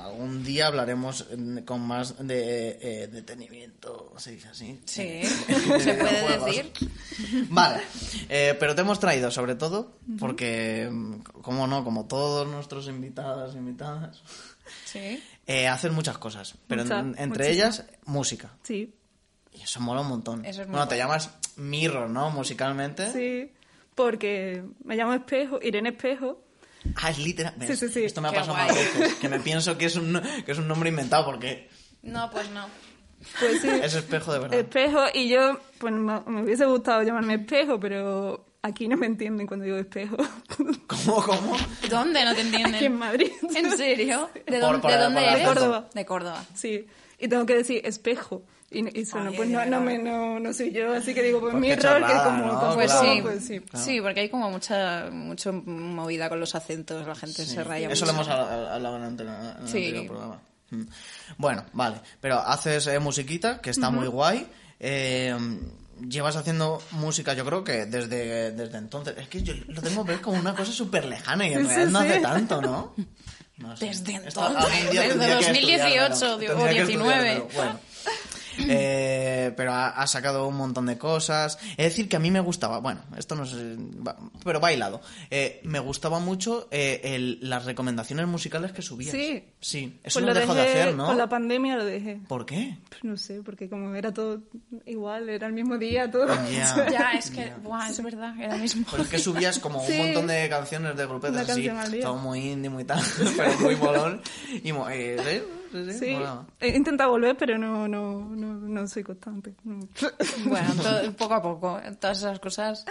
algún 0.05 0.43
día 0.45 0.67
hablaremos 0.69 1.27
con 1.65 1.81
más 1.83 2.15
de 2.27 2.79
eh, 2.81 3.09
detenimiento, 3.09 4.13
se 4.17 4.33
dice 4.33 4.49
así. 4.49 4.81
Sí, 4.87 5.23
se 5.81 5.95
puede 5.95 6.39
decir. 6.45 6.73
Vale, 7.51 7.83
eh, 8.29 8.57
pero 8.59 8.75
te 8.75 8.81
hemos 8.83 8.99
traído 9.01 9.31
sobre 9.31 9.55
todo 9.55 9.99
porque, 10.19 10.89
mm, 10.91 11.21
como 11.43 11.67
no, 11.67 11.85
como 11.85 12.07
todos 12.07 12.47
nuestros 12.49 12.89
invitados 12.89 13.55
e 13.55 13.59
invitadas, 13.59 14.23
Sí. 14.85 15.23
eh, 15.47 15.69
hacen 15.69 15.95
muchas 15.95 16.19
cosas, 16.19 16.55
pero 16.67 16.83
en- 16.83 17.15
entre 17.19 17.51
ellas 17.51 17.85
música. 18.07 18.51
Sí, 18.63 18.93
Y 19.53 19.63
eso 19.63 19.81
mola 19.81 20.03
un 20.03 20.09
montón. 20.09 20.45
Eso 20.45 20.63
es 20.63 20.69
bueno, 20.69 20.87
te 20.89 20.97
llamas 20.99 21.31
Mirror, 21.57 22.11
¿no? 22.11 22.31
Musicalmente. 22.31 23.11
sí. 23.13 23.53
Porque 23.97 24.63
me 24.85 24.95
llamo 24.95 25.13
Espejo, 25.15 25.59
Irene 25.61 25.89
Espejo. 25.89 26.41
Ah, 27.03 27.11
es 27.11 27.19
literal. 27.19 27.55
¿ves? 27.57 27.67
Sí, 27.79 27.89
sí, 27.89 27.93
sí. 27.93 28.05
Esto 28.05 28.21
me 28.21 28.29
ha 28.29 28.31
Qué 28.31 28.37
pasado 28.39 28.55
guay. 28.59 28.69
más 28.69 28.77
veces. 28.77 29.15
Que 29.17 29.29
me 29.29 29.41
pienso 29.41 29.77
que 29.77 29.87
es 29.87 29.97
un, 29.97 30.23
que 30.45 30.53
es 30.53 30.59
un 30.59 30.69
nombre 30.69 30.89
inventado 30.91 31.25
porque 31.25 31.69
No, 32.03 32.31
pues 32.31 32.49
no. 32.51 32.69
Pues 33.41 33.61
sí. 33.63 33.69
es 33.83 33.95
espejo 33.95 34.33
de 34.33 34.39
verdad. 34.39 34.59
Espejo, 34.61 35.01
y 35.13 35.29
yo, 35.29 35.59
pues 35.79 35.93
me, 35.93 36.21
me 36.27 36.43
hubiese 36.43 36.65
gustado 36.67 37.03
llamarme 37.03 37.35
Espejo, 37.35 37.81
pero 37.81 38.47
aquí 38.63 38.87
no 38.87 38.97
me 38.99 39.07
entienden 39.07 39.47
cuando 39.47 39.65
digo 39.65 39.79
Espejo. 39.79 40.17
¿Cómo, 40.87 41.23
cómo? 41.25 41.57
¿Dónde 41.91 42.25
no 42.25 42.35
te 42.35 42.43
entienden? 42.43 42.75
Aquí 42.75 42.85
en 42.85 42.99
Madrid. 42.99 43.33
¿En 43.55 43.77
serio? 43.77 44.31
¿De, 44.35 44.41
Por- 44.43 44.61
dónde- 44.61 44.79
por- 44.81 44.91
de 44.93 44.99
dónde 44.99 45.21
por 45.21 45.29
el 45.29 45.35
eres? 45.35 45.43
acento. 45.47 45.61
Córdoba. 45.61 45.89
De 45.95 46.07
Córdoba. 46.07 46.45
Sí, 46.55 46.87
y 47.19 47.27
tengo 47.29 47.47
que 47.47 47.55
decir 47.57 47.81
espejo. 47.85 48.45
Y, 48.71 49.01
y 49.01 49.07
suena, 49.07 49.31
Ay, 49.31 49.37
pues 49.37 49.49
ay, 49.49 49.53
no, 49.55 49.61
ay, 49.61 49.71
no, 49.71 49.81
me, 49.81 49.97
no, 49.99 50.41
no 50.41 50.53
soy 50.53 50.73
yo, 50.73 50.93
así 50.93 51.15
que 51.15 51.23
digo, 51.23 51.39
pues 51.41 51.53
Pues 51.53 51.61
mi 51.61 51.69
rol, 51.69 51.77
que 51.77 51.83
chorrada, 51.83 52.25
como 52.25 52.47
¿no? 52.53 52.75
Pues 52.75 52.91
Claro. 52.91 53.13
sí. 53.15 53.23
pues 53.23 53.45
sí. 53.47 53.63
Sí, 53.75 54.01
porque 54.01 54.21
hay 54.21 54.29
como 54.29 54.51
mucha 54.51 55.09
mucho 55.13 55.53
movida 55.53 56.29
con 56.29 56.41
los 56.41 56.55
acentos, 56.57 57.07
la 57.07 57.15
gente 57.15 57.45
Sí. 57.45 57.55
se 57.55 57.63
raya 57.65 57.89
Eso 57.89 58.07
lo 58.07 58.13
mucho. 58.15 58.25
hemos 58.25 58.29
habla- 58.41 58.75
hablado 58.75 58.97
en 58.97 59.03
el, 59.05 59.21
en 59.21 59.29
el 59.29 59.69
Sí. 59.69 59.77
anterior 59.87 60.07
programa. 60.09 60.41
Mm. 60.71 60.83
Bueno, 61.39 61.65
vale. 61.75 62.01
Pero 62.21 62.41
haces 62.41 62.89
eh, 62.89 62.99
musiquita, 62.99 63.61
que 63.61 63.71
está 63.71 63.91
muy 63.91 64.09
guay. 64.09 64.49
Eh, 64.81 65.37
llevas 66.09 66.35
haciendo 66.35 66.83
música, 66.91 67.35
yo 67.35 67.45
creo 67.45 67.63
que 67.63 67.87
desde, 67.87 68.51
desde 68.51 68.79
entonces. 68.79 69.15
Es 69.17 69.29
que 69.29 69.45
yo 69.45 69.55
lo 69.69 69.81
tengo 69.81 70.05
que 70.05 70.11
ver 70.13 70.21
como 70.21 70.41
una 70.41 70.57
cosa 70.57 70.73
súper 70.73 71.05
lejana 71.05 71.47
y 71.47 71.53
en 71.53 71.61
Sí, 71.63 71.67
realidad 71.69 71.89
no 71.93 71.99
hace 72.01 72.19
tanto, 72.21 72.61
¿no? 72.63 72.95
No 73.59 73.77
sé. 73.77 73.87
Desde 73.87 74.15
Esto 74.17 74.47
entonces, 74.49 74.91
día 74.91 75.03
desde 75.03 75.09
tendría 75.15 75.39
que 75.39 75.45
2018 75.47 76.13
estudiármelo, 76.13 76.35
o 76.35 76.39
tendría 76.39 76.69
que 76.69 76.87
19. 76.89 77.33
estudiármelo, 77.33 77.49
Bueno. 77.55 77.81
Eh, 78.69 79.53
pero 79.57 79.73
ha, 79.73 79.89
ha 79.91 80.07
sacado 80.07 80.47
un 80.49 80.57
montón 80.57 80.87
de 80.87 80.99
cosas. 80.99 81.59
Es 81.77 81.85
decir, 81.87 82.09
que 82.09 82.17
a 82.17 82.19
mí 82.19 82.31
me 82.31 82.41
gustaba, 82.41 82.79
bueno, 82.81 83.01
esto 83.17 83.35
no 83.35 83.47
sé, 83.47 83.77
pero 84.45 84.61
bailado. 84.61 85.01
Eh, 85.31 85.61
me 85.65 85.79
gustaba 85.79 86.19
mucho 86.19 86.69
eh, 86.71 87.01
el- 87.05 87.39
las 87.43 87.65
recomendaciones 87.65 88.27
musicales 88.27 88.73
que 88.73 88.83
subías. 88.83 89.13
Sí. 89.13 89.45
Sí, 89.61 89.99
eso 90.05 90.21
Pues 90.21 90.27
lo, 90.27 90.35
dejé, 90.35 90.55
de 90.55 90.61
hacer, 90.63 90.95
¿no? 90.95 91.07
Con 91.07 91.19
la 91.19 91.29
pandemia 91.29 91.77
lo 91.77 91.85
dejé. 91.85 92.21
¿Por 92.29 92.47
qué? 92.47 92.77
Pues 92.89 93.05
no 93.05 93.17
sé, 93.17 93.41
porque 93.45 93.69
como 93.69 93.95
era 93.95 94.13
todo 94.13 94.43
igual, 94.85 95.29
era 95.29 95.47
el 95.47 95.53
mismo 95.53 95.77
día, 95.79 96.11
todo. 96.11 96.29
Ya. 96.51 96.87
Ya, 96.91 97.13
es 97.13 97.31
que, 97.31 97.53
buah, 97.63 97.89
es 97.91 98.03
verdad, 98.03 98.35
era 98.41 98.57
mismo. 98.57 98.87
Pero 98.91 99.03
es 99.03 99.09
que 99.09 99.19
subías 99.19 99.59
como 99.59 99.85
Sí. 99.87 99.93
un 99.93 99.99
montón 100.07 100.27
de 100.29 100.49
canciones 100.49 100.97
de 100.97 101.07
grupetas 101.07 101.49
Una 101.57 101.83
así, 101.83 102.01
todo 102.01 102.17
muy 102.17 102.41
indie, 102.53 102.71
muy 102.71 102.85
tal, 102.85 103.01
pero 103.37 103.59
muy 103.61 103.77
molón. 103.77 104.21
Y 104.63 104.71
eh, 104.71 105.45
sí, 105.73 105.93
sí, 105.93 106.17
he 106.61 106.69
intentado 106.77 107.11
volver, 107.11 107.37
pero 107.37 107.59
no, 107.59 107.87
no, 107.89 108.21
no, 108.21 108.55
no 108.55 108.87
soy 108.89 109.03
constante. 109.03 109.55
no. 109.65 109.81
Bueno, 110.47 110.75
todo- 110.83 111.13
poco 111.13 111.35
a 111.35 111.43
poco, 111.43 111.81
todas 112.01 112.19
esas 112.19 112.39
cosas 112.41 112.85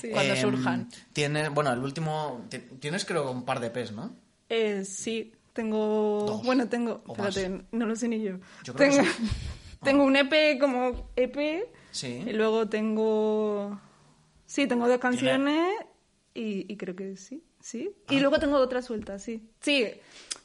Sí. 0.00 0.10
cuando 0.10 0.34
Em, 0.34 0.40
surjan. 0.40 0.88
Tienes, 1.12 1.50
bueno, 1.50 1.72
el 1.72 1.78
último, 1.80 2.44
ti- 2.50 2.58
tienes 2.80 3.04
creo 3.04 3.30
un 3.30 3.44
par 3.44 3.60
de 3.60 3.70
P's, 3.70 3.92
¿no? 3.92 4.14
Eh, 4.48 4.84
sí, 4.84 5.32
tengo... 5.52 6.24
Dos. 6.26 6.44
Bueno, 6.44 6.68
tengo... 6.68 7.02
O 7.06 7.12
Espérate, 7.12 7.64
no 7.72 7.86
lo 7.86 7.96
sé 7.96 8.08
ni 8.08 8.20
yo. 8.22 8.36
Yo 8.62 8.74
creo 8.74 8.90
que 8.90 8.96
tengo, 8.98 9.10
sí. 9.10 9.30
tengo 9.82 10.04
un 10.04 10.16
EP 10.16 10.60
como 10.60 11.10
EP 11.16 11.66
Sí. 11.92 12.22
y 12.26 12.32
luego 12.32 12.68
tengo... 12.68 13.80
Sí, 14.44 14.66
tengo 14.66 14.86
dos 14.86 14.98
canciones 14.98 15.74
y, 16.34 16.70
y 16.72 16.76
creo 16.76 16.94
que 16.94 17.16
sí, 17.16 17.42
sí. 17.60 17.90
Ah. 18.06 18.12
Y 18.14 18.20
luego 18.20 18.38
tengo 18.38 18.58
otra 18.58 18.82
suelta, 18.82 19.18
sí. 19.18 19.48
Sí, 19.60 19.88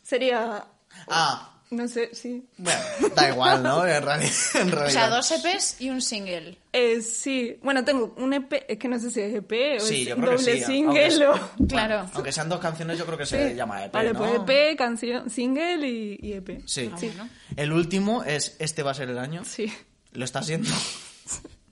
sería... 0.02 0.66
Ah, 1.10 1.61
No 1.72 1.88
sé, 1.88 2.14
sí. 2.14 2.46
bueno, 2.58 2.80
da 3.16 3.30
igual, 3.30 3.64
¿no? 3.64 3.88
En, 3.88 4.04
reali- 4.04 4.60
en 4.60 4.72
realidad. 4.72 4.88
O 4.88 4.90
sea, 4.92 5.08
dos 5.10 5.32
EPs 5.32 5.78
y 5.80 5.90
un 5.90 6.02
single. 6.02 6.58
Eh, 6.74 7.02
sí, 7.02 7.58
bueno, 7.64 7.86
tengo 7.86 8.14
un 8.18 8.34
EP, 8.34 8.66
es 8.68 8.78
que 8.78 8.90
no 8.90 9.00
sé 9.00 9.10
si 9.10 9.22
es 9.22 9.34
EP 9.34 9.78
o 9.78 9.80
Sí, 9.80 10.02
es 10.02 10.08
yo 10.10 10.16
creo 10.18 10.32
que 10.32 10.36
doble 10.36 10.58
sí. 10.58 10.64
single 10.66 11.06
aunque, 11.06 11.26
o... 11.28 11.32
bueno, 11.32 11.68
Claro. 11.70 12.10
aunque 12.14 12.32
sean 12.34 12.50
dos 12.50 12.60
canciones, 12.60 12.98
yo 13.00 13.06
creo 13.06 13.18
que 13.18 13.26
se 13.26 13.50
Sí. 13.52 13.56
llama 13.56 13.86
EP, 13.86 13.94
Vale, 13.94 14.12
¿no? 14.12 14.20
pues 14.20 14.32
EP, 14.36 14.78
canción, 14.78 15.30
single 15.30 15.88
y, 15.88 16.20
y 16.22 16.34
EP. 16.34 16.62
Sí. 16.66 16.90
Ah, 16.94 16.98
bueno. 17.02 17.30
El 17.56 17.72
último 17.72 18.24
es 18.26 18.58
Este 18.60 18.84
va 18.84 18.92
a 18.92 18.94
ser 18.94 19.10
el 19.10 19.18
año. 19.18 19.44
Sí, 19.46 19.72
Lo 20.12 20.26
está 20.26 20.44
siendo. 20.44 20.70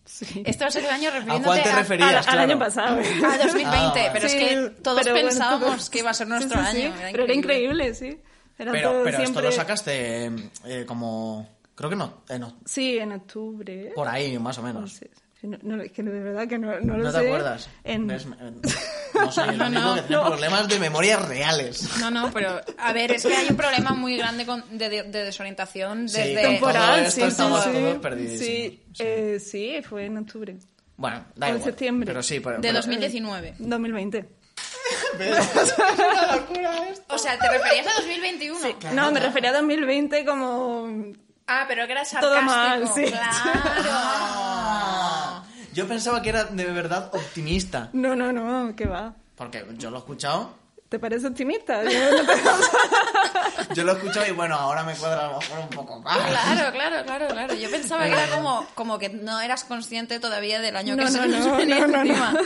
sí. 0.06 0.44
Este 0.46 0.64
va 0.64 0.70
a 0.70 0.72
ser 0.72 0.86
el 0.86 0.92
año 0.92 1.10
¿A 1.10 1.14
refiriéndote 1.14 1.46
cuál 1.46 1.64
te 1.64 1.70
a- 1.70 1.76
referías? 1.76 2.28
Al, 2.28 2.40
año 2.40 2.58
pasado. 2.58 2.96
a 3.26 3.38
2020, 3.38 3.66
Ah, 3.66 3.92
vale. 3.94 4.10
pero 4.14 4.26
es 4.28 4.34
que 4.34 4.70
todos 4.82 5.02
bueno, 5.04 5.14
pensábamos 5.28 5.90
que 5.90 6.00
iba 6.00 6.10
a 6.10 6.14
ser 6.14 6.28
nuestro 6.28 6.60
Sí, 6.62 6.66
sí, 6.72 6.78
sí. 6.78 6.82
año. 6.84 6.96
Era 7.00 7.12
Pero 7.12 7.24
era 7.26 7.34
increíble, 7.34 7.94
sí. 7.96 8.18
Era 8.60 8.72
Pero, 8.74 8.92
todo 8.92 9.04
pero 9.06 9.18
siempre... 9.18 9.24
esto 9.26 9.42
lo 9.42 9.52
sacaste 9.52 10.32
eh, 10.66 10.84
como... 10.86 11.48
Creo 11.76 11.90
que 11.90 11.96
no, 11.96 12.24
en 12.28 12.42
oc- 12.44 12.56
Sí, 12.66 12.98
en 12.98 13.14
octubre. 13.14 13.94
por 13.96 14.08
ahí, 14.08 14.38
más 14.38 14.58
o 14.58 14.62
No 14.62 14.68
menos. 14.68 14.92
sé. 14.94 15.10
No, 15.42 15.58
no, 15.64 15.82
es 15.82 15.94
que 15.94 16.04
de 16.04 16.20
verdad 16.20 16.46
que 16.46 16.60
no, 16.60 16.78
no 16.82 16.98
lo 16.98 17.06
¿No 17.06 17.12
sé. 17.14 17.20
te 17.22 17.26
acuerdas? 17.28 17.70
En... 17.86 18.06
¿Ves? 18.08 18.28
Eh, 18.40 18.52
No 19.26 19.32
soy 19.32 19.50
el 19.50 19.58
No, 19.58 19.66
único 19.68 19.82
no, 19.82 19.96
que 19.96 20.02
tiene 20.04 20.22
no. 20.24 20.28
problemas 20.30 20.68
de 20.68 20.80
memoria 20.80 21.18
reales. 21.18 21.90
No, 22.00 22.12
no, 22.12 22.32
pero 22.32 22.62
a 22.78 22.94
ver, 22.94 23.12
es 23.14 23.26
que 23.26 23.34
hay 23.36 23.48
un 23.50 23.56
problema 23.58 23.92
muy 23.94 24.18
grande 24.18 24.46
con- 24.46 24.64
de, 24.78 24.88
de- 24.90 25.04
de 25.04 25.24
desorientación 25.24 26.08
Sí, 26.10 26.18
desde... 26.20 26.34
todo 26.42 26.52
Temporal, 26.52 27.00
esto 27.00 27.12
sí, 27.12 27.22
sí, 27.22 27.28
estamos 27.28 27.64
sí. 27.64 27.70
todos 27.72 27.98
perdidísimos. 27.98 28.46
Sí, 28.46 28.84
Sí. 28.94 29.04
eh, 29.04 29.40
sí, 29.40 29.82
fue 29.88 30.06
en 30.06 30.18
octubre. 30.18 30.58
Bueno, 30.98 31.24
da 31.36 31.48
O 31.48 31.50
en 31.50 31.56
igual. 31.56 31.70
septiembre. 31.72 32.06
Pero 32.08 32.22
sí, 32.24 32.40
pero, 32.42 32.58
De 32.58 32.62
pero- 32.62 32.74
2019. 32.76 33.56
2020. 33.60 34.30
O 37.10 37.18
sea, 37.18 37.38
¿te 37.40 37.50
referías 37.50 37.88
a 37.88 37.94
2021? 38.02 38.60
no, 38.94 39.12
me 39.12 39.20
refería 39.20 39.50
a 39.50 39.54
2020 39.54 40.26
como... 40.26 40.88
Ah, 41.48 41.66
pero 41.68 41.86
que 41.88 41.94
era 41.94 42.06
sarcástico. 42.06 42.36
Todo 42.36 42.42
mal, 42.44 42.88
sí. 42.94 43.06
Claro. 43.06 43.32
Ah, 43.92 45.44
yo 45.74 45.88
pensaba 45.88 46.22
que 46.22 46.30
era 46.30 46.44
de 46.44 46.66
verdad 46.66 47.10
optimista. 47.14 47.90
No, 47.94 48.16
no, 48.16 48.32
no, 48.32 48.76
¿qué 48.76 48.86
va? 48.86 49.16
Porque 49.36 49.66
yo 49.78 49.90
lo 49.90 49.98
he 49.98 50.00
escuchado. 50.00 50.59
¿Te 50.90 50.98
parece 50.98 51.28
optimista? 51.28 51.84
Yo 51.90 52.00
no 52.12 52.24
te- 52.26 53.74
Yo 53.76 53.84
lo 53.84 53.92
he 53.92 53.96
escuchado 53.96 54.26
y 54.28 54.32
bueno, 54.32 54.56
ahora 54.56 54.84
me 54.84 54.96
cuadra 54.96 55.28
a 55.28 55.32
lo 55.34 55.40
mejor 55.40 55.60
un 55.60 55.70
poco 55.70 56.00
más. 56.02 56.18
Claro, 56.18 56.72
claro, 56.72 57.06
claro, 57.06 57.28
claro. 57.28 57.54
Yo 57.54 57.70
pensaba 57.70 58.06
que 58.06 58.12
era 58.14 58.28
como, 58.36 58.66
como 58.74 58.98
que 58.98 59.10
no 59.10 59.40
eras 59.40 59.64
consciente 59.66 60.20
todavía 60.20 60.60
del 60.60 60.76
año 60.76 60.96
que 60.98 61.04
No, 61.04 61.12
se 61.12 61.18
no, 61.20 61.26
nos 61.38 61.46
no, 61.46 61.58
venía 61.58 61.80
no, 61.82 61.88
no, 61.88 62.02
encima. 62.02 62.32
no. 62.32 62.40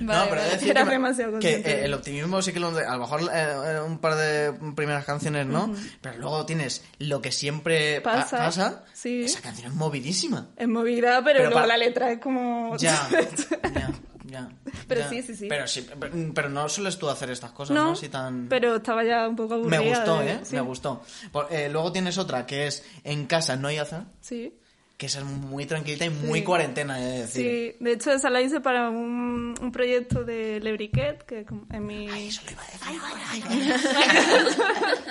No, 0.00 0.06
Vale, 0.14 0.30
pero 0.30 0.40
vale. 0.40 0.52
decir 0.54 0.70
Era 0.70 0.84
que, 0.84 0.90
demasiado 0.90 1.30
que, 1.32 1.34
consciente. 1.34 1.70
eh, 1.72 1.84
el 1.84 1.92
optimismo 1.94 2.40
sí 2.40 2.52
que 2.54 2.60
lo 2.60 2.68
a 2.68 2.92
lo 2.96 2.98
mejor 3.00 3.20
eh, 3.34 3.80
un 3.86 3.98
par 3.98 4.14
de 4.14 4.54
primeras 4.74 5.04
canciones 5.04 5.46
no, 5.46 5.70
pero 6.00 6.16
luego 6.18 6.46
tienes 6.46 6.82
lo 6.98 7.20
que 7.20 7.32
siempre 7.32 8.00
pa- 8.00 8.12
Pasa, 8.14 8.38
pasa. 8.38 8.84
sí. 8.94 9.24
Esa 9.24 9.42
canción 9.42 9.72
es 9.72 9.74
movidísima. 9.76 10.48
Es 10.56 10.68
movida, 10.68 11.22
pero, 11.22 11.24
Pero 11.24 11.38
luego 11.40 11.54
para- 11.56 11.66
la 11.66 11.76
letra 11.76 12.10
es 12.12 12.18
como... 12.18 12.74
Ya, 12.78 12.98
ya, 13.74 13.90
ya. 14.30 14.48
Pero 14.88 15.00
ya. 15.02 15.08
sí, 15.08 15.22
sí, 15.22 15.34
sí. 15.36 15.46
Pero 15.48 15.66
sí, 15.66 15.86
pero, 15.98 16.12
pero 16.34 16.48
no 16.48 16.68
sueles 16.68 16.98
tú 16.98 17.08
hacer 17.08 17.30
estas 17.30 17.52
cosas, 17.52 17.74
¿no? 17.76 17.84
No, 17.86 17.92
Así 17.92 18.08
tan... 18.08 18.48
pero 18.48 18.76
estaba 18.76 19.04
ya 19.04 19.28
un 19.28 19.36
poco 19.36 19.54
aburrida. 19.54 19.80
Me 19.80 19.88
gustó, 19.88 20.22
¿eh? 20.22 20.40
sí. 20.42 20.54
Me 20.54 20.60
gustó. 20.62 21.02
Por- 21.32 21.48
eh, 21.52 21.68
luego 21.68 21.92
tienes 21.92 22.16
otra 22.18 22.46
que 22.46 22.66
es 22.66 22.84
En 23.04 23.26
casa 23.26 23.56
no 23.56 23.68
hay 23.68 23.78
azar, 23.78 24.04
Sí. 24.20 24.54
que 24.96 25.06
esa 25.06 25.20
es 25.20 25.24
muy 25.24 25.64
tranquilita 25.66 26.04
y 26.04 26.10
muy 26.10 26.40
Sí. 26.40 26.44
cuarentena, 26.44 27.00
he 27.00 27.04
de 27.04 27.18
decir. 27.20 27.42
Sí, 27.78 27.84
de 27.84 27.92
hecho 27.92 28.12
esa 28.12 28.28
la 28.30 28.40
hice 28.42 28.60
para 28.60 28.90
un, 28.90 29.54
un 29.60 29.72
proyecto 29.72 30.24
de 30.24 30.60
Lebriquet, 30.60 31.22
que 31.24 31.46
en 31.72 31.86
mi... 31.86 32.06
Eso 32.28 32.42
lo 32.46 32.52
iba 32.52 32.62
a 32.62 33.34
decir. 33.34 33.74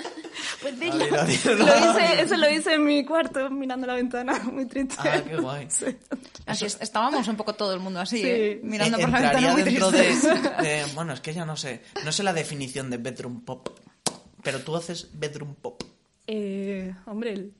Pues 0.61 0.79
dilo. 0.79 0.97
Lo 0.97 1.27
hice, 1.27 2.21
eso 2.21 2.35
lo 2.37 2.49
hice 2.49 2.73
en 2.73 2.83
mi 2.85 3.05
cuarto, 3.05 3.49
mirando 3.49 3.87
la 3.87 3.95
ventana, 3.95 4.39
muy 4.51 4.65
triste. 4.65 4.95
Ah, 4.99 5.21
qué 5.27 5.37
guay. 5.37 5.67
Sí. 5.69 5.85
Así 6.45 6.65
es- 6.65 6.77
estábamos 6.81 7.27
un 7.27 7.35
poco 7.35 7.53
todo 7.53 7.73
el 7.73 7.79
mundo 7.79 7.99
así, 7.99 8.17
Sí. 8.21 8.27
¿eh? 8.27 8.59
mirando 8.63 8.97
Eh, 8.97 9.01
por 9.01 9.09
la 9.11 9.19
ventana 9.21 9.51
muy 9.53 9.63
dentro 9.63 9.91
de- 9.91 10.85
Bueno, 10.95 11.13
es 11.13 11.21
que 11.21 11.33
ya 11.33 11.45
no 11.45 11.55
sé. 11.55 11.81
No 12.03 12.11
sé 12.11 12.23
la 12.23 12.33
definición 12.33 12.89
de 12.89 12.97
bedroom 12.97 13.41
pop. 13.45 13.69
Pero 14.43 14.59
tú 14.61 14.75
haces 14.75 15.09
bedroom 15.13 15.55
pop. 15.55 15.81
Eh, 16.27 16.93
hombre, 17.05 17.33
el- 17.33 17.53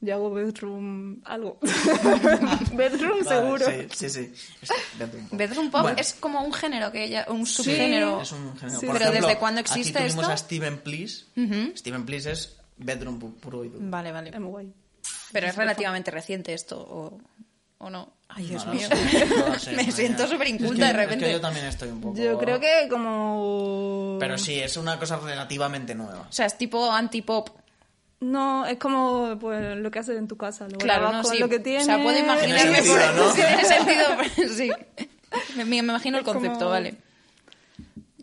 yo 0.00 0.14
hago 0.14 0.30
bedroom 0.32 1.20
algo. 1.24 1.58
bedroom 2.72 3.24
Vale, 3.24 3.28
seguro. 3.28 3.66
Sí, 3.66 4.08
sí, 4.08 4.10
sí. 4.10 4.32
Es 4.62 4.70
bedroom 4.98 5.28
pop. 5.28 5.38
Bedroom 5.38 5.70
pop 5.70 5.82
Bueno, 5.82 5.98
es 5.98 6.14
como 6.14 6.42
un 6.42 6.52
género, 6.52 6.92
que 6.92 7.08
ya, 7.08 7.26
un 7.28 7.46
subgénero. 7.46 8.20
es 8.20 8.32
un 8.32 8.56
género. 8.56 8.80
Sí. 8.80 8.86
Por 8.86 8.94
Pero 8.98 9.10
ejemplo, 9.10 9.26
¿desde 9.28 9.38
cuándo 9.40 9.60
existe 9.60 9.98
aquí 9.98 10.08
tuvimos 10.08 10.24
esto? 10.24 10.32
a 10.32 10.36
Steven 10.36 10.78
Please. 10.78 11.24
Steven 11.76 12.04
Please 12.06 12.30
es 12.30 12.56
bedroom 12.76 13.20
pu- 13.20 13.34
puro 13.40 13.64
y 13.64 13.68
duro. 13.70 13.84
Vale, 13.88 14.12
vale. 14.12 14.30
Es 14.30 14.40
muy 14.40 14.50
guay. 14.50 14.72
Pero 15.32 15.46
es 15.46 15.56
relativamente 15.56 16.10
reciente 16.10 16.54
esto, 16.54 16.78
¿o, 16.80 17.18
o 17.78 17.90
no? 17.90 18.12
Ay, 18.28 18.46
Dios 18.46 18.66
No 18.66 18.74
mío. 18.74 18.88
sé, 18.88 19.26
no 19.26 19.48
lo 19.48 19.58
sé, 19.58 19.72
Me 19.76 19.90
siento 19.90 20.26
súper 20.26 20.46
Es 20.48 20.52
inculta 20.54 20.74
que- 20.74 20.82
de 20.84 20.90
Es 20.90 20.96
repente. 20.96 21.24
que 21.26 21.32
yo 21.32 21.40
también 21.40 21.66
estoy 21.66 21.88
un 21.88 22.00
poco... 22.00 22.16
Yo 22.18 22.38
creo 22.38 22.60
que 22.60 22.86
como... 22.90 24.16
Pero 24.20 24.36
sí, 24.38 24.54
es 24.60 24.76
una 24.76 24.98
cosa 24.98 25.16
relativamente 25.18 25.94
nueva. 25.94 26.26
O 26.28 26.32
sea, 26.32 26.46
es 26.46 26.56
tipo 26.58 26.90
anti-pop. 26.90 27.48
No, 28.20 28.66
es 28.66 28.78
como 28.78 29.38
pues, 29.38 29.76
lo 29.76 29.90
que 29.90 29.98
haces 30.00 30.18
en 30.18 30.26
tu 30.26 30.36
casa. 30.36 30.64
Luego 30.64 30.78
Claro, 30.80 31.12
no, 31.12 31.22
con 31.22 31.32
sí. 31.32 31.38
lo 31.38 31.48
que 31.48 31.60
tienes. 31.60 31.82
O 31.84 31.86
sea, 31.86 32.02
puedo 32.02 32.18
imaginarme 32.18 32.82
Tiene 32.82 32.88
por 32.88 32.98
sentido, 33.00 33.12
¿no? 33.26 33.32
Sí, 33.32 33.40
tiene 33.46 33.64
sentido, 33.64 34.04
pero 34.36 34.52
sí. 34.54 34.70
Me, 35.56 35.64
me 35.64 35.76
imagino 35.76 36.18
el 36.18 36.24
como- 36.24 36.40
concepto, 36.40 36.68
vale. 36.68 36.96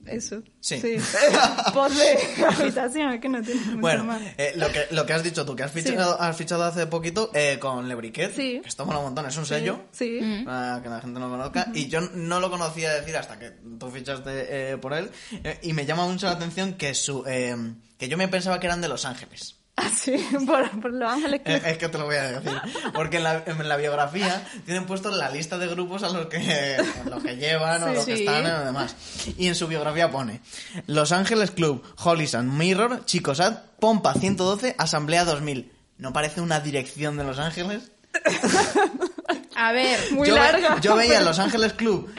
Eso. 0.05 0.43
Sí. 0.59 0.79
Post 1.73 1.95
de 1.97 2.45
habitación, 2.45 3.13
es 3.13 3.21
que 3.21 3.27
no 3.27 3.41
tiene 3.41 3.59
mucho 3.61 3.77
Bueno, 3.79 4.03
más. 4.03 4.21
eh, 4.37 4.53
lo, 4.55 4.67
que, 4.71 4.85
lo 4.91 5.03
que 5.03 5.13
has 5.13 5.23
dicho 5.23 5.43
tú, 5.47 5.55
que 5.55 5.63
has 5.63 5.71
fichado, 5.71 6.21
has 6.21 6.37
fichado 6.37 6.63
hace 6.63 6.85
poquito 6.85 7.31
eh, 7.33 7.57
con 7.59 7.87
Lebriquet, 7.89 8.31
Sí. 8.35 8.59
que 8.61 8.67
esto 8.69 8.85
mola 8.85 8.99
un 8.99 9.05
montón, 9.05 9.25
es 9.25 9.35
un 9.35 9.47
sello, 9.47 9.81
Sí. 9.91 10.19
para 10.45 10.79
que 10.83 10.89
la 10.89 11.01
gente 11.01 11.19
no 11.19 11.27
conozca, 11.27 11.71
y 11.73 11.87
yo 11.87 12.01
no 12.01 12.39
lo 12.39 12.51
conocía 12.51 12.93
decir 12.93 13.17
hasta 13.17 13.39
que 13.39 13.49
tú 13.79 13.89
fichaste 13.89 14.73
eh, 14.73 14.77
por 14.77 14.93
él, 14.93 15.09
eh, 15.43 15.57
y 15.63 15.73
me 15.73 15.87
llama 15.87 16.05
mucho 16.05 16.27
la 16.27 16.33
atención 16.33 16.73
que 16.73 16.93
su 16.93 17.23
eh, 17.25 17.55
que 17.97 18.07
yo 18.07 18.15
me 18.15 18.27
pensaba 18.27 18.59
que 18.59 18.67
eran 18.67 18.81
de 18.81 18.89
Los 18.89 19.05
Ángeles. 19.05 19.55
Así, 19.85 20.15
por, 20.47 20.69
por 20.81 20.93
Los 20.93 21.11
Ángeles. 21.11 21.41
que- 21.43 21.55
es 21.57 21.77
que 21.77 21.89
te 21.89 21.97
lo 21.97 22.05
voy 22.05 22.15
a 22.15 22.39
decir. 22.39 22.61
Porque 22.93 23.17
en 23.17 23.23
la, 23.23 23.43
en 23.45 23.67
la 23.67 23.75
biografía 23.75 24.47
tienen 24.65 24.85
puesto 24.85 25.11
la 25.11 25.29
lista 25.29 25.57
de 25.57 25.67
grupos 25.67 26.03
a 26.03 26.09
los 26.09 26.27
que, 26.27 26.77
a 26.77 27.09
los 27.09 27.21
que 27.21 27.35
llevan 27.35 27.83
o 27.83 27.87
Sí. 27.89 27.93
los 27.95 28.05
que 28.05 28.13
están 28.13 28.45
o 28.45 28.65
demás. 28.65 28.95
Y 29.37 29.47
en 29.47 29.55
su 29.55 29.67
biografía 29.67 30.09
pone 30.11 30.39
Los 30.87 31.11
Ángeles 31.11 31.51
Club, 31.51 31.83
Holly 32.03 32.25
Sun, 32.27 32.57
Mirror, 32.57 33.03
Chicosat, 33.05 33.65
Pompa 33.79 34.13
112, 34.13 34.75
Asamblea 34.77 35.25
2000. 35.25 35.71
¿No 35.97 36.13
parece 36.13 36.39
una 36.41 36.59
dirección 36.61 37.17
de 37.17 37.23
Los 37.25 37.39
Ángeles? 37.39 37.91
A 39.55 39.71
ver, 39.71 39.99
Muy 40.11 40.27
yo, 40.27 40.35
ve- 40.35 40.63
yo 40.81 40.95
veía 40.95 41.21
Los 41.21 41.39
Ángeles 41.39 41.73
Club, 41.73 42.13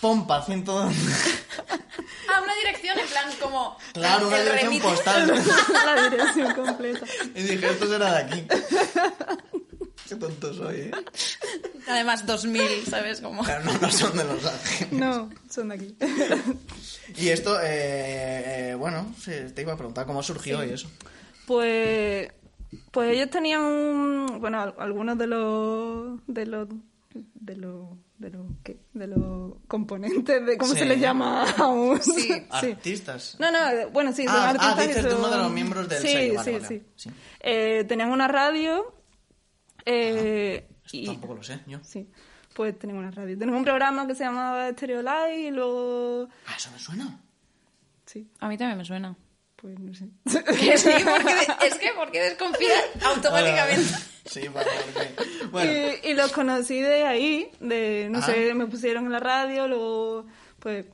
Pompa 0.00 0.42
112. 0.44 0.94
a 2.34 2.40
una 2.42 2.54
dirección 2.56 2.98
en 2.98 3.06
plan 3.06 3.24
como... 3.46 3.76
Claro, 3.94 4.28
una 4.28 4.40
dirección 4.42 4.72
remite- 4.72 4.82
postal. 4.82 5.26
la 5.96 6.08
dirección 6.10 6.54
completa. 6.54 7.06
Y 7.34 7.42
dije, 7.42 7.70
esto 7.70 7.86
será 7.88 8.12
de 8.14 8.18
aquí. 8.24 8.46
Qué 10.08 10.14
tonto 10.16 10.54
soy, 10.54 10.76
¿eh? 10.76 10.90
Además, 11.88 12.24
2000, 12.26 12.86
¿sabes? 12.88 13.20
Como... 13.20 13.42
Pero 13.44 13.64
no, 13.64 13.72
no 13.78 13.90
son 13.90 14.16
de 14.16 14.24
Los 14.24 14.44
Ángeles. 14.44 14.92
No, 14.92 15.30
son 15.50 15.68
de 15.70 15.74
aquí. 15.74 15.96
Y 17.16 17.28
esto, 17.28 17.58
eh, 17.60 18.70
eh, 18.70 18.74
bueno, 18.76 19.12
sí, 19.20 19.32
te 19.54 19.62
iba 19.62 19.72
a 19.72 19.76
preguntar 19.76 20.06
cómo 20.06 20.22
surgió 20.22 20.64
y 20.64 20.70
eso. 20.70 20.88
Pues, 21.46 22.28
pues 22.92 23.14
ellos 23.16 23.30
tenían 23.30 23.62
un, 23.62 24.38
bueno, 24.40 24.60
al- 24.60 24.74
algunos 24.78 25.18
de 25.18 25.26
los, 25.26 26.20
de 26.28 26.46
los, 26.46 26.68
de 27.14 27.56
los, 27.56 27.88
de 28.18 28.30
los, 28.30 28.46
¿qué? 28.64 28.78
De 28.94 29.06
los 29.06 29.54
componentes 29.68 30.44
de, 30.46 30.56
¿cómo 30.56 30.72
Sí. 30.72 30.78
se 30.80 30.84
les 30.86 30.98
llama 31.00 31.44
a 31.50 31.66
un? 31.66 31.98
Sí. 32.02 32.30
Artistas. 32.50 33.36
No, 33.38 33.50
no, 33.52 33.90
bueno, 33.90 34.12
sí, 34.12 34.24
son 34.24 34.34
Ah, 34.36 34.44
ah, 34.46 34.50
artistas. 34.50 34.76
que 34.78 34.86
dices 34.88 35.04
de 35.04 35.10
son- 35.10 35.18
uno 35.20 35.30
de 35.30 35.36
los 35.36 35.52
miembros 35.52 35.88
del 35.88 35.98
sí, 36.00 36.08
sello, 36.08 36.34
vale, 36.36 36.44
Sí, 36.44 36.52
vale, 36.62 36.68
sí, 36.68 36.82
sí. 36.96 37.10
Eh, 37.40 37.84
tenían 37.86 38.10
una 38.10 38.26
radio. 38.28 38.94
Eh, 39.84 40.66
Esto 40.84 40.96
y, 40.96 41.06
tampoco 41.06 41.34
lo 41.34 41.42
sé, 41.42 41.60
yo. 41.66 41.78
Sí, 41.82 42.08
pues 42.54 42.78
tenían 42.78 42.98
una 42.98 43.10
radio. 43.10 43.38
Tenían 43.38 43.56
un 43.56 43.64
programa 43.64 44.06
que 44.06 44.14
se 44.14 44.24
llamaba 44.24 44.70
Stereo 44.70 45.02
Live 45.02 45.40
y 45.40 45.50
luego... 45.50 46.28
Ah, 46.46 46.54
eso 46.56 46.70
me 46.72 46.78
suena. 46.78 47.20
Sí, 48.06 48.28
A 48.40 48.48
mí 48.48 48.56
también 48.56 48.78
me 48.78 48.84
suena. 48.84 49.16
Pues 49.56 49.78
no 49.78 49.92
sé. 49.94 50.06
Que 50.58 50.76
sí, 50.78 50.90
porque, 51.04 51.66
es 51.66 51.74
que 51.76 51.90
porque 51.96 52.20
desconfías 52.22 52.82
automáticamente. 53.04 53.94
Sí, 54.26 54.46
ok. 54.48 55.50
Bueno, 55.52 55.70
Y, 56.02 56.10
y 56.10 56.14
los 56.14 56.32
conocí 56.32 56.80
de 56.80 57.04
ahí, 57.04 57.50
de, 57.60 58.08
no 58.10 58.18
Ah. 58.18 58.22
sé, 58.26 58.54
me 58.54 58.66
pusieron 58.66 59.06
en 59.06 59.12
la 59.12 59.20
radio, 59.20 59.68
luego, 59.68 60.26
pues, 60.58 60.84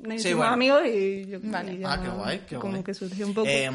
nos 0.00 0.14
hicimos 0.16 0.38
bueno. 0.38 0.52
amigos 0.54 0.82
y 0.86 1.26
yo 1.26 1.38
Vale. 1.42 1.74
y 1.74 1.78
ya 1.78 1.92
ah, 1.92 2.02
qué 2.02 2.08
guay, 2.08 2.38
qué 2.48 2.56
como 2.56 2.72
guay. 2.72 2.82
que 2.84 2.94
surgió 2.94 3.26
un 3.26 3.34
poco. 3.34 3.46
Eh, 3.48 3.70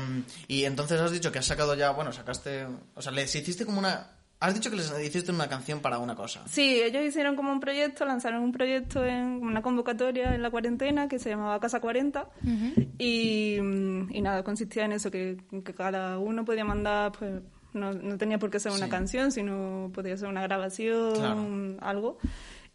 y 0.47 0.65
entonces 0.65 0.99
has 0.99 1.11
dicho 1.11 1.31
que 1.31 1.39
has 1.39 1.45
sacado 1.45 1.73
ya, 1.75 1.91
bueno, 1.91 2.11
sacaste, 2.11 2.67
o 2.95 3.01
sea, 3.01 3.11
les 3.13 3.33
hiciste 3.33 3.65
como 3.65 3.79
una, 3.79 4.11
has 4.39 4.53
dicho 4.53 4.69
que 4.69 4.75
les 4.77 4.91
hiciste 5.03 5.31
una 5.31 5.47
canción 5.49 5.79
para 5.79 5.97
una 5.99 6.15
cosa. 6.15 6.41
Sí, 6.47 6.79
ellos 6.81 7.03
hicieron 7.03 7.35
como 7.35 7.51
un 7.51 7.59
proyecto, 7.59 8.05
lanzaron 8.05 8.43
un 8.43 8.51
proyecto 8.51 9.03
en 9.05 9.41
una 9.43 9.61
convocatoria 9.61 10.35
en 10.35 10.41
la 10.43 10.51
cuarentena 10.51 11.07
que 11.07 11.17
se 11.19 11.29
llamaba 11.29 11.59
Casa 11.59 11.79
40 11.79 12.29
y, 12.99 13.57
mm, 13.61 14.15
y 14.15 14.21
nada, 14.21 14.43
consistía 14.43 14.85
en 14.85 14.91
eso, 14.93 15.09
que, 15.11 15.37
que 15.65 15.73
cada 15.73 16.19
uno 16.19 16.45
podía 16.45 16.63
mandar, 16.65 17.11
pues 17.17 17.41
no, 17.73 17.93
no 17.93 18.17
tenía 18.17 18.37
por 18.39 18.49
qué 18.49 18.59
ser 18.59 18.71
una 18.71 18.85
Sí. 18.85 18.91
canción, 18.91 19.31
sino 19.31 19.91
podía 19.93 20.15
ser 20.17 20.27
una 20.29 20.41
grabación, 20.43 21.13
Claro. 21.15 21.77
algo. 21.81 22.17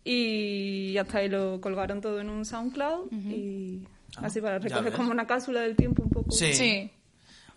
Y 0.04 0.96
hasta 0.98 1.18
ahí 1.18 1.28
lo 1.28 1.60
colgaron 1.60 2.00
todo 2.00 2.20
en 2.20 2.28
un 2.28 2.44
SoundCloud 2.44 3.12
y 3.12 3.82
Ah, 4.16 4.26
así 4.26 4.42
para 4.42 4.58
recoger 4.58 4.92
como 4.92 5.10
una 5.10 5.26
cápsula 5.26 5.62
del 5.62 5.74
tiempo 5.74 6.02
un 6.02 6.10
poco. 6.10 6.30
Sí. 6.32 6.52
Sí. 6.52 6.90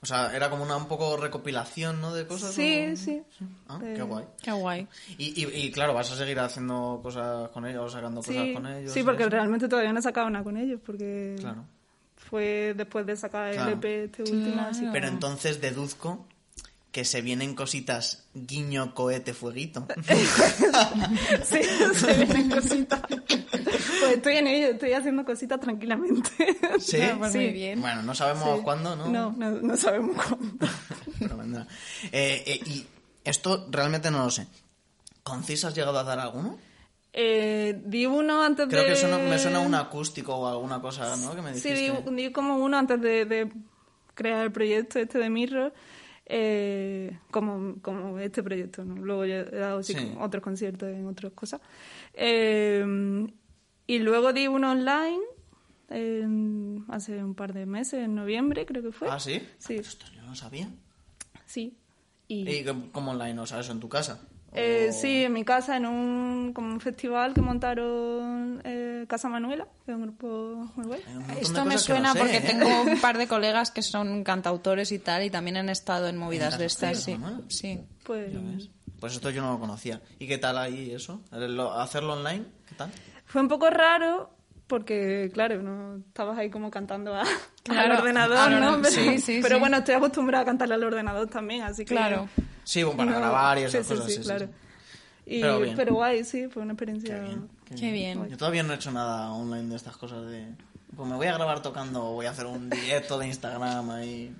O 0.06 0.08
sea, 0.08 0.36
era 0.36 0.52
como 0.52 0.62
una 0.64 0.78
un 0.78 0.88
poco 0.88 1.18
recopilación, 1.18 2.00
¿no? 2.00 2.14
De 2.14 2.28
cosas. 2.28 2.54
Sí, 2.54 2.90
o- 2.94 2.96
sí. 2.96 3.24
Ah, 3.68 3.80
Eh, 3.84 3.94
qué 3.96 4.04
guay. 4.04 4.26
Qué 4.40 4.52
guay. 4.52 4.88
Y, 5.18 5.44
y, 5.44 5.66
y 5.66 5.72
claro, 5.72 5.96
vas 5.96 6.12
a 6.12 6.16
seguir 6.16 6.40
haciendo 6.40 7.00
cosas 7.02 7.50
con 7.50 7.66
ellos, 7.66 7.92
sacando 7.92 8.22
cosas 8.22 8.36
Sí, 8.36 8.54
con 8.54 8.68
ellos. 8.68 8.92
sí, 8.92 9.02
porque 9.02 9.24
eso. 9.24 9.32
realmente 9.32 9.68
todavía 9.68 9.92
no 9.92 9.98
he 9.98 10.04
sacado 10.04 10.30
nada 10.30 10.44
con 10.44 10.58
ellos, 10.58 10.80
porque 10.86 11.36
Claro. 11.40 11.66
fue 12.18 12.76
después 12.78 13.04
de 13.08 13.16
sacar 13.18 13.52
Claro. 13.52 13.72
el 13.72 13.78
EP 13.80 14.04
este 14.06 14.22
último. 14.22 14.62
Así. 14.62 14.88
Pero 14.94 15.08
entonces 15.08 15.60
deduzco 15.60 16.28
que 16.96 17.04
se 17.04 17.22
vienen 17.22 17.56
cositas 17.56 18.24
guiño, 18.34 18.94
cohete, 18.96 19.34
fueguito. 19.34 19.86
Sí, 21.44 21.60
se 21.94 22.14
vienen 22.14 22.50
cositas. 22.50 23.02
Pues 23.10 24.14
estoy 24.16 24.38
en 24.38 24.48
ello, 24.48 24.68
estoy 24.68 24.94
haciendo 24.94 25.26
cositas 25.26 25.60
tranquilamente. 25.60 26.30
¿Sí? 26.80 27.02
Ah, 27.02 27.16
pues 27.20 27.34
Sí. 27.34 27.38
muy 27.40 27.50
bien. 27.52 27.82
Bueno, 27.82 28.02
no 28.02 28.16
sabemos 28.16 28.60
Sí. 28.60 28.64
cuándo, 28.64 28.96
¿no? 28.96 29.08
No, 29.10 29.32
no, 29.38 29.52
no 29.52 29.76
sabemos 29.76 30.16
cuándo. 30.26 30.68
Pero 31.20 31.36
vendrá. 31.38 31.68
Eh, 32.14 32.44
eh, 32.48 32.60
y 32.66 32.86
esto 33.26 33.68
realmente 33.70 34.10
no 34.10 34.24
lo 34.24 34.32
sé. 34.32 34.48
¿Con 35.24 35.44
CIS 35.44 35.66
has 35.66 35.76
llegado 35.76 36.00
a 36.00 36.04
dar 36.06 36.20
alguno? 36.20 36.58
Eh, 37.12 37.82
di 37.86 38.06
uno 38.06 38.42
antes 38.42 38.68
Creo 38.70 38.84
de... 38.84 38.90
que 38.90 38.96
suena- 38.96 39.18
me 39.18 39.38
suena 39.38 39.60
un 39.60 39.76
acústico 39.76 40.34
o 40.36 40.48
alguna 40.48 40.80
cosa, 40.82 41.16
¿no? 41.18 41.36
Que 41.36 41.42
me 41.42 41.54
Sí, 41.56 41.72
dijiste. 41.74 42.10
di, 42.12 42.24
di 42.24 42.32
como 42.32 42.56
uno 42.58 42.78
antes 42.78 43.02
de, 43.02 43.26
de 43.26 43.52
crear 44.14 44.44
el 44.46 44.52
proyecto 44.54 45.00
este 45.00 45.18
de 45.20 45.30
Mirror, 45.30 45.74
eh, 46.28 47.20
como, 47.32 47.76
como 47.82 48.18
este 48.20 48.42
proyecto, 48.44 48.84
¿no? 48.84 48.96
Luego 48.96 49.26
yo 49.26 49.36
he 49.36 49.44
dado 49.60 49.84
sí, 49.84 49.94
Sí. 49.94 50.14
otros 50.20 50.42
conciertos 50.44 50.90
en 50.90 51.06
otras 51.06 51.34
cosas. 51.34 51.62
Eh, 52.14 53.28
y 53.88 54.00
luego 54.00 54.34
di 54.34 54.48
uno 54.48 54.72
online 54.72 55.22
hace 56.90 57.24
un 57.24 57.36
par 57.36 57.54
de 57.54 57.66
meses, 57.66 58.04
en 58.06 58.16
noviembre 58.16 58.66
creo 58.66 58.82
que 58.84 58.92
fue. 58.92 59.08
¿Ah, 59.10 59.20
sí? 59.20 59.42
Sí, 59.60 59.76
Esto 59.76 60.06
yo 60.16 60.22
no 60.24 60.36
sabía. 60.36 60.68
sí. 61.46 61.78
Y, 62.28 62.50
¿Y 62.50 62.64
cómo- 62.66 62.92
cómo 62.92 63.12
online? 63.12 63.40
O 63.40 63.46
sea, 63.46 63.60
eso 63.60 63.72
en 63.72 63.80
tu 63.80 63.88
casa. 63.88 64.28
Eh, 64.56 64.88
O- 64.90 64.94
sí, 64.94 65.24
en 65.24 65.34
mi 65.34 65.44
casa, 65.44 65.78
en 65.78 65.86
un, 65.86 66.52
como 66.54 66.70
un 66.74 66.80
festival 66.80 67.34
que 67.34 67.42
montaron 67.42 68.62
eh, 68.64 69.06
Casa 69.08 69.30
Manuela, 69.30 69.68
que 69.86 69.92
es 69.92 69.96
un 69.98 70.04
grupo 70.04 70.28
muy 70.76 70.98
Esto 71.40 71.66
me 71.66 71.74
no 71.76 71.80
suena 71.80 72.14
sé, 72.14 72.20
porque 72.20 72.38
¿eh? 72.38 72.42
tengo 72.46 72.68
un 72.84 73.00
par 73.02 73.18
de 73.18 73.28
colegas 73.28 73.72
que 73.72 73.82
son 73.82 74.24
cantautores 74.24 74.92
y 74.92 75.00
tal 75.00 75.24
y 75.24 75.30
también 75.30 75.58
han 75.58 75.70
estado 75.70 76.08
en 76.08 76.18
movidas 76.18 76.54
¿En 76.56 76.60
de 76.62 76.66
estas, 76.66 77.04
sí. 77.04 77.18
Sí. 77.50 77.80
Pues. 78.04 78.32
Pues 79.00 79.14
esto 79.14 79.30
yo 79.30 79.42
no 79.42 79.52
lo 79.54 79.60
conocía. 79.60 80.02
¿Y 80.20 80.28
qué 80.28 80.38
tal 80.38 80.58
ahí 80.58 80.92
eso? 80.92 81.22
¿Lo- 81.32 81.74
¿Hacerlo 81.74 82.14
online? 82.14 82.46
¿Qué 82.68 82.76
tal? 82.76 82.90
Fue 83.26 83.42
un 83.42 83.48
poco 83.48 83.70
raro 83.70 84.32
porque, 84.68 85.30
claro, 85.34 85.62
no 85.62 85.98
estabas 86.08 86.38
ahí 86.40 86.50
como 86.50 86.72
cantando 86.72 87.14
a- 87.14 87.24
Claro, 87.64 87.94
al 87.94 88.00
ordenador, 88.00 88.52
¿no? 88.52 88.84
sí, 88.86 89.20
sí, 89.20 89.40
pero 89.42 89.56
sí. 89.56 89.60
bueno, 89.60 89.78
estoy 89.78 89.96
acostumbrada 89.96 90.44
a 90.44 90.46
cantarle 90.46 90.76
al 90.76 90.84
ordenador 90.84 91.28
también, 91.28 91.64
así 91.64 91.84
que... 91.84 91.94
Claro. 91.96 92.30
Sí, 92.66 92.84
bueno, 92.84 92.98
para 92.98 93.12
no- 93.12 93.18
grabar 93.20 93.58
y 93.60 93.62
esas 93.64 93.86
sí, 93.88 93.94
cosas. 93.94 94.06
Sí, 94.08 94.12
sí, 94.12 94.18
sí, 94.18 94.24
claro. 94.24 94.46
sí. 94.48 94.52
Y- 95.38 95.42
Pero 95.42 95.60
pero, 95.60 95.76
bien. 95.76 95.94
guay, 95.94 96.24
sí, 96.26 96.48
fue 96.50 96.62
una 96.64 96.74
experiencia... 96.74 97.16
Qué 97.16 97.24
bien. 97.26 97.50
Qué 97.80 97.92
bien. 97.92 98.30
Yo 98.30 98.38
todavía 98.38 98.62
no 98.64 98.74
he 98.74 98.76
hecho 98.76 98.92
nada 98.92 99.32
online 99.32 99.70
de 99.70 99.76
estas 99.78 99.96
cosas 99.98 100.26
de... 100.28 100.46
Pues 100.96 101.10
me 101.10 101.16
voy 101.16 101.28
a 101.28 101.34
grabar 101.34 101.62
tocando 101.62 102.04
o 102.06 102.14
voy 102.14 102.26
a 102.26 102.32
hacer 102.32 102.46
un 102.46 102.70
directo 102.70 103.18
de 103.18 103.28
Instagram 103.28 103.90
ahí. 103.90 104.36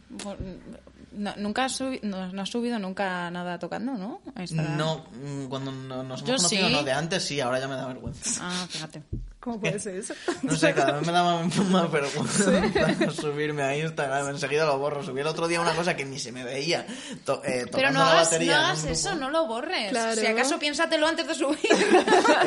No- 1.12 1.34
nunca 1.38 1.66
has 1.66 1.80
subi- 1.80 2.02
no, 2.04 2.32
no 2.32 2.42
has 2.42 2.50
subido 2.50 2.78
nunca 2.78 3.32
nada 3.32 3.58
tocando, 3.58 3.94
¿no? 3.94 4.22
Instagram. 4.38 4.78
No, 4.78 5.06
mm, 5.14 5.46
cuando 5.48 5.72
no- 5.72 6.04
nos 6.04 6.20
hemos 6.22 6.24
Yo 6.24 6.36
conocido, 6.36 6.68
sí. 6.68 6.74
no, 6.74 6.84
de 6.84 6.92
antes 6.92 7.24
sí, 7.24 7.40
ahora 7.40 7.60
ya 7.60 7.68
me 7.68 7.76
da 7.76 7.88
vergüenza. 7.88 8.42
Ah, 8.44 8.68
fíjate. 8.70 9.02
¿Cómo 9.46 9.60
puede 9.60 9.80
ser 9.80 9.96
eso? 9.96 10.14
No 10.42 10.56
sé, 10.58 10.74
cada 10.74 10.94
vez 10.94 11.06
me 11.06 11.14
daba 11.14 11.42
más 11.44 11.92
vergüenza 11.92 13.12
subirme 13.12 13.62
a 13.62 13.78
Instagram, 13.78 14.28
enseguida 14.30 14.66
lo 14.66 14.78
borro. 14.80 15.04
Subí 15.04 15.22
el 15.22 15.28
otro 15.28 15.48
día 15.48 15.62
una 15.62 15.76
cosa 15.76 15.96
que 15.96 16.04
ni 16.04 16.18
se 16.20 16.32
me 16.32 16.44
veía, 16.44 16.86
to- 17.26 17.42
eh, 17.46 17.68
Pero 17.72 17.92
no 17.92 18.02
hagas, 18.02 18.32
batería. 18.32 18.58
no 18.58 18.66
hagas 18.66 18.84
eso, 18.86 19.14
no 19.16 19.30
lo 19.30 19.46
borres. 19.46 19.92
Claro. 19.92 20.20
Si 20.20 20.26
acaso 20.26 20.58
piénsatelo 20.60 21.08
antes 21.08 21.28
de 21.28 21.36
subir. 21.36 21.60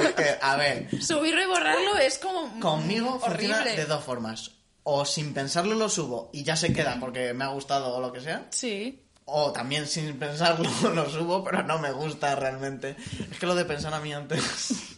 Es 0.03 0.15
que, 0.15 0.37
a 0.43 0.57
ver, 0.57 0.89
Subirlo 1.03 1.41
y 1.43 1.47
borrarlo 1.47 1.97
es 1.99 2.19
como 2.19 2.59
conmigo 2.61 3.21
funciona 3.21 3.57
horrible. 3.61 3.77
de 3.77 3.85
dos 3.87 4.03
formas. 4.05 4.51
O 4.83 5.05
sin 5.05 5.33
pensarlo 5.35 5.75
lo 5.77 5.89
subo 5.89 6.31
y 6.33 6.43
ya 6.43 6.57
se 6.57 6.73
queda 6.73 6.97
porque 6.99 7.33
me 7.35 7.45
ha 7.45 7.49
gustado 7.49 7.95
o 7.95 8.01
lo 8.01 8.13
que 8.13 8.21
sea. 8.21 8.47
Sí. 8.51 9.05
O 9.27 9.53
también 9.53 9.87
sin 9.87 10.19
pensarlo 10.19 10.69
lo 10.95 11.09
subo, 11.11 11.45
pero 11.45 11.63
no 11.63 11.79
me 11.79 11.93
gusta 11.93 12.35
realmente. 12.35 12.97
Es 13.31 13.39
que 13.39 13.47
lo 13.47 13.55
de 13.55 13.65
pensar 13.67 13.93
a 13.95 14.01
mí 14.01 14.13
antes 14.13 14.98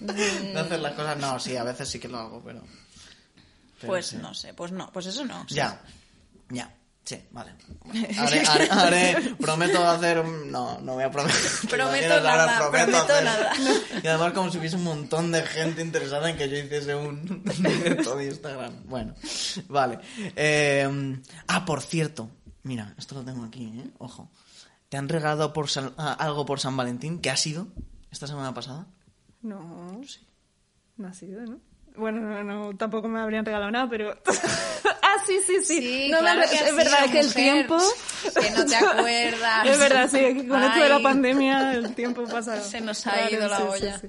de 0.00 0.58
hacer 0.58 0.80
las 0.80 0.92
cosas, 0.94 1.16
no, 1.18 1.38
sí, 1.38 1.56
a 1.56 1.64
veces 1.64 1.88
sí 1.88 1.98
que 1.98 2.08
lo 2.08 2.18
hago, 2.18 2.42
pero... 2.44 2.60
pero 3.80 3.92
Pues 3.92 4.06
sí. 4.06 4.16
no 4.16 4.34
sé, 4.34 4.54
pues 4.54 4.72
no, 4.72 4.90
pues 4.92 5.06
eso 5.06 5.24
no. 5.24 5.46
Ya, 5.48 5.80
ya, 6.50 6.74
sí, 7.04 7.22
vale. 7.30 7.52
Haré, 8.18 8.44
haré- 8.44 8.68
haré- 8.70 9.36
prometo 9.36 9.88
hacer... 9.88 10.20
un- 10.20 10.50
No, 10.50 10.78
no 10.80 10.94
voy 10.94 11.04
a 11.04 11.10
prometer. 11.10 11.40
¿te 11.62 11.66
Prometo 11.68 12.20
nada, 12.20 12.58
prometo 12.58 12.86
prometo 12.92 13.12
hacer- 13.12 13.24
nada. 13.24 13.52
Y 14.02 14.06
además 14.06 14.32
como 14.32 14.50
si 14.50 14.58
hubiese 14.58 14.76
un 14.76 14.84
montón 14.84 15.32
de 15.32 15.42
gente 15.42 15.82
interesada 15.82 16.28
en 16.30 16.36
que 16.36 16.48
yo 16.48 16.56
hiciese 16.58 16.94
un 16.94 17.42
directo 17.44 18.16
de 18.16 18.26
Instagram. 18.26 18.84
Bueno, 18.86 19.14
vale. 19.68 19.98
Eh, 20.36 21.18
ah, 21.48 21.64
por 21.64 21.82
cierto, 21.82 22.30
mira, 22.62 22.94
esto 22.98 23.14
lo 23.14 23.24
tengo 23.24 23.44
aquí, 23.44 23.64
¿eh? 23.64 23.90
Ojo. 23.98 24.30
¿Te 24.88 24.96
han 24.96 25.08
regalado 25.08 25.52
por 25.52 25.68
San- 25.68 25.94
ah, 25.98 26.12
algo 26.18 26.46
por 26.46 26.60
San 26.60 26.76
Valentín? 26.76 27.20
¿Qué 27.20 27.30
ha 27.30 27.36
sido 27.36 27.66
esta 28.12 28.26
semana 28.28 28.54
pasada? 28.54 28.86
No, 29.46 30.00
no 30.96 31.08
ha 31.08 31.14
sido, 31.14 31.42
¿no? 31.42 31.60
Bueno, 31.96 32.20
no, 32.20 32.44
no, 32.44 32.76
tampoco 32.76 33.08
me 33.08 33.20
habrían 33.20 33.44
regalado 33.46 33.70
nada, 33.70 33.88
pero... 33.88 34.10
ah, 35.02 35.14
sí, 35.26 35.38
sí, 35.46 35.64
sí. 35.64 35.80
Sí, 35.80 36.08
no, 36.10 36.18
claro 36.18 36.40
me- 36.40 36.46
que 36.48 36.56
es 36.56 36.76
verdad 36.76 36.98
sido, 37.04 37.12
que 37.12 37.20
el 37.20 37.26
mujer. 37.26 37.42
tiempo... 37.42 37.78
Que 38.38 38.50
no 38.50 38.66
te 38.66 38.76
acuerdas. 38.76 39.66
Es 39.70 39.78
verdad, 39.78 40.10
sí, 40.10 40.18
que 40.18 40.46
con 40.48 40.62
esto 40.62 40.80
de 40.82 40.88
la 40.90 40.96
Ay. 40.96 41.02
pandemia 41.02 41.72
el 41.72 41.94
tiempo 41.94 42.24
pasa... 42.24 42.60
Se 42.60 42.82
nos 42.82 43.06
ha 43.06 43.12
Vale, 43.12 43.32
ido 43.32 43.48
la 43.48 43.56
sí, 43.56 43.62
sí, 43.62 43.70
olla. 43.72 43.98
sí. 43.98 44.08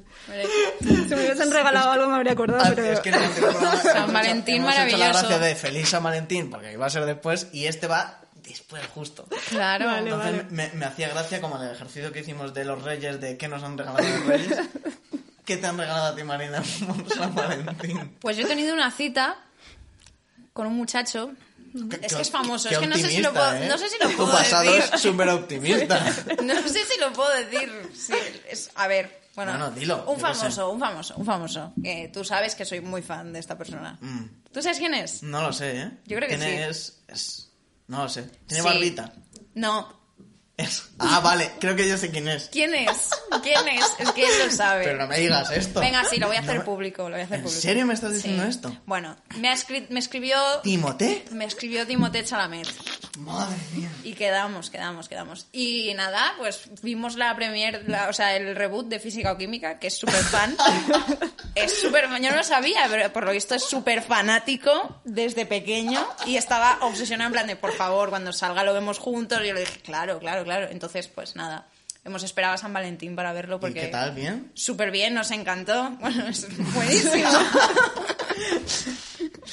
Si 0.81 1.15
me 1.15 1.21
hubiesen 1.21 1.51
regalado 1.51 1.91
algo 1.91 2.07
me 2.09 2.15
habría 2.15 2.33
acordado, 2.33 2.63
Ah, 2.65 2.71
pero... 2.75 2.87
Es 2.91 2.99
que 2.99 3.11
San 3.13 4.11
Valentín 4.11 4.55
hemos 4.57 4.73
hecho 4.73 4.79
la 4.79 4.85
maravilloso. 4.97 5.19
gracia 5.27 5.39
de 5.39 5.55
feliz 5.55 5.87
San 5.89 6.03
Valentín, 6.03 6.49
porque 6.49 6.73
iba 6.73 6.85
a 6.85 6.89
ser 6.89 7.05
después, 7.05 7.47
y 7.53 7.67
este 7.67 7.87
va 7.87 8.19
después 8.43 8.85
justo. 8.87 9.27
Claro. 9.49 9.85
Vale, 9.85 10.09
Entonces 10.09 10.31
vale. 10.43 10.45
me, 10.51 10.69
me 10.73 10.85
hacía 10.85 11.07
gracia 11.09 11.39
como 11.39 11.61
el 11.61 11.71
ejercicio 11.71 12.11
que 12.11 12.19
hicimos 12.19 12.53
de 12.53 12.65
los 12.65 12.81
reyes, 12.83 13.21
de 13.21 13.37
qué 13.37 13.47
nos 13.47 13.63
han 13.63 13.77
regalado 13.77 14.05
los 14.05 14.25
reyes. 14.25 14.57
¿Qué 15.47 15.55
te 15.57 15.65
han 15.65 15.77
regalado 15.77 16.07
a 16.07 16.15
ti, 16.15 16.23
Marina, 16.23 16.61
por 16.85 17.09
San 17.15 17.33
Valentín? 17.33 18.17
Pues 18.19 18.35
yo 18.37 18.43
he 18.43 18.47
tenido 18.47 18.73
una 18.73 18.91
cita 18.91 19.37
con 20.53 20.67
un 20.67 20.75
muchacho. 20.75 21.31
Qué- 21.89 21.99
Es 22.05 22.13
que 22.15 22.21
es 22.21 22.29
famoso, 22.31 22.69
es 22.69 22.77
que 22.77 22.85
no 22.87 22.97
sé 22.97 23.09
si 23.09 23.21
lo 23.21 23.31
puedo, 23.33 23.53
¿eh? 23.53 23.67
no 23.69 23.77
sé 23.77 23.87
si 23.89 23.95
lo 24.01 24.09
Tu 24.09 24.17
puedo 24.17 24.31
pasado 24.31 24.63
decir. 24.71 24.89
es 24.93 25.01
súper 25.01 25.29
optimista. 25.29 25.99
No 26.43 26.53
sé 26.67 26.85
si 26.85 26.99
lo 26.99 27.13
puedo 27.13 27.29
decir. 27.35 27.71
Sí, 27.95 28.13
es- 28.49 28.69
a 28.75 28.87
ver, 28.87 29.21
Bueno, 29.35 29.51
Bueno, 29.51 29.71
dilo, 29.71 30.03
Un 30.09 30.19
famoso, 30.19 30.69
un 30.71 30.79
famoso, 30.79 31.13
un 31.15 31.25
famoso. 31.25 31.73
Que 31.83 32.09
tú 32.11 32.25
sabes 32.25 32.53
que 32.55 32.65
soy 32.65 32.81
muy 32.81 33.01
fan 33.01 33.31
de 33.31 33.39
esta 33.39 33.57
persona. 33.57 33.97
Mm. 34.01 34.23
¿Tú 34.51 34.61
sabes 34.61 34.79
quién 34.79 34.95
es? 34.95 35.23
No 35.23 35.41
lo 35.43 35.53
sé, 35.53 35.79
¿eh? 35.81 35.91
Yo 36.07 36.17
creo 36.17 36.27
que 36.27 36.37
sí. 36.39 36.43
Es, 36.45 37.03
es- 37.07 37.51
No 37.87 38.03
lo 38.03 38.09
sé. 38.09 38.23
Tiene 38.47 38.63
Sí. 38.63 38.67
barbita. 38.67 39.13
No. 39.53 39.95
Es- 40.57 40.86
Ah, 40.99 41.19
vale. 41.19 41.51
Creo 41.59 41.75
que 41.75 41.87
yo 41.87 41.97
sé 41.97 42.09
quién 42.09 42.27
es. 42.27 42.49
¿Quién 42.51 42.73
es? 42.73 43.09
¿Quién 43.43 43.67
es? 43.67 43.85
Es 43.99 44.11
que 44.11 44.25
él 44.25 44.31
lo 44.45 44.51
sabe. 44.51 44.83
Pero 44.83 44.97
no 44.97 45.07
me 45.07 45.19
digas 45.19 45.51
esto. 45.51 45.79
Venga, 45.79 46.03
sí, 46.05 46.17
lo 46.17 46.27
voy 46.27 46.37
a 46.37 46.39
hacer 46.39 46.55
No 46.55 46.59
me- 46.61 46.65
público, 46.65 47.03
lo 47.03 47.11
voy 47.11 47.21
a 47.21 47.23
hacer 47.25 47.37
¿En 47.37 47.43
público. 47.43 47.61
serio 47.61 47.85
me 47.85 47.93
estás 47.93 48.13
diciendo 48.13 48.43
Sí. 48.43 48.49
esto? 48.49 48.75
Bueno, 48.85 49.15
me, 49.37 49.53
me 49.89 49.99
escribió... 49.99 50.37
¿Timote? 50.63 51.25
Me 51.31 51.45
escribió 51.45 51.85
Timothée 51.85 52.23
Chalamet. 52.23 52.67
Madre 53.19 53.55
mía. 53.75 53.89
Y 54.03 54.13
quedamos, 54.13 54.69
quedamos, 54.69 55.07
quedamos. 55.09 55.47
Y 55.51 55.93
nada, 55.95 56.33
pues 56.37 56.69
vimos 56.81 57.15
la 57.15 57.35
premier, 57.35 57.83
la- 57.87 58.09
o 58.09 58.13
sea, 58.13 58.35
el 58.35 58.55
reboot 58.55 58.87
de 58.87 58.99
Física 58.99 59.31
o 59.31 59.37
Química, 59.37 59.79
que 59.79 59.87
es 59.87 59.97
súper 59.97 60.23
fan. 60.23 60.55
es 61.55 61.79
súper, 61.79 62.05
yo 62.21 62.29
no 62.31 62.35
lo 62.37 62.43
sabía, 62.43 62.85
pero 62.89 63.11
por 63.13 63.23
lo 63.25 63.31
visto 63.31 63.55
es 63.55 63.63
súper 63.63 64.01
fanático 64.01 65.01
desde 65.03 65.45
pequeño 65.45 66.07
y 66.25 66.37
estaba 66.37 66.77
obsesionado 66.81 67.27
en 67.27 67.33
plan 67.33 67.47
de, 67.47 67.55
por 67.55 67.73
favor, 67.73 68.09
cuando 68.09 68.31
salga 68.33 68.63
lo 68.63 68.73
vemos 68.73 68.99
juntos. 68.99 69.39
Y 69.43 69.47
yo 69.47 69.53
le 69.53 69.61
dije, 69.61 69.79
claro, 69.81 70.19
claro, 70.19 70.43
claro. 70.43 70.67
Entonces, 70.69 70.86
pues 71.13 71.35
nada, 71.35 71.67
hemos 72.03 72.23
esperado 72.23 72.53
a 72.53 72.57
San 72.57 72.71
Valentín 72.73 73.15
para 73.15 73.33
verlo 73.33 73.59
porque... 73.59 73.79
¿Y 73.79 73.81
qué 73.83 73.87
tal? 73.89 74.11
¿Bien? 74.13 74.51
Súper 74.53 74.91
bien, 74.91 75.13
nos 75.13 75.31
encantó. 75.31 75.91
Bueno, 75.99 76.27
es 76.27 76.47
buenísimo. 76.73 77.29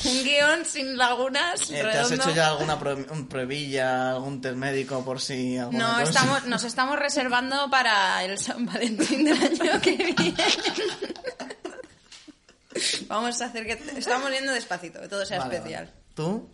Un 0.05 0.25
guion 0.25 0.65
sin 0.67 0.97
lagunas, 0.99 1.71
Eh, 1.71 1.81
¿Te 1.81 1.99
has 1.99 2.11
hecho 2.13 2.31
ya 2.35 2.49
alguna 2.49 2.79
prue- 2.79 3.11
un 3.11 3.27
pruebilla, 3.29 4.11
algún 4.11 4.41
test 4.41 4.57
médico 4.57 5.03
por 5.05 5.21
si 5.21 5.57
alguna 5.57 5.79
No, 5.79 5.91
cosa? 6.01 6.03
estamos, 6.03 6.47
nos 6.47 6.65
estamos 6.65 6.99
reservando 6.99 7.71
para 7.71 8.23
el 8.25 8.37
San 8.39 8.67
Valentín 8.67 9.25
del 9.25 9.41
año 9.43 9.81
que 9.81 9.93
viene. 9.97 10.35
Vamos 13.07 13.41
a 13.41 13.47
hacer 13.47 13.65
que... 13.67 13.73
Estamos 13.99 14.31
yendo 14.31 14.53
despacito, 14.53 15.01
que 15.01 15.09
todo 15.09 15.25
sea 15.25 15.39
Vale, 15.39 15.57
especial. 15.57 15.85
vale. 15.87 15.97
¿Tú? 16.15 16.49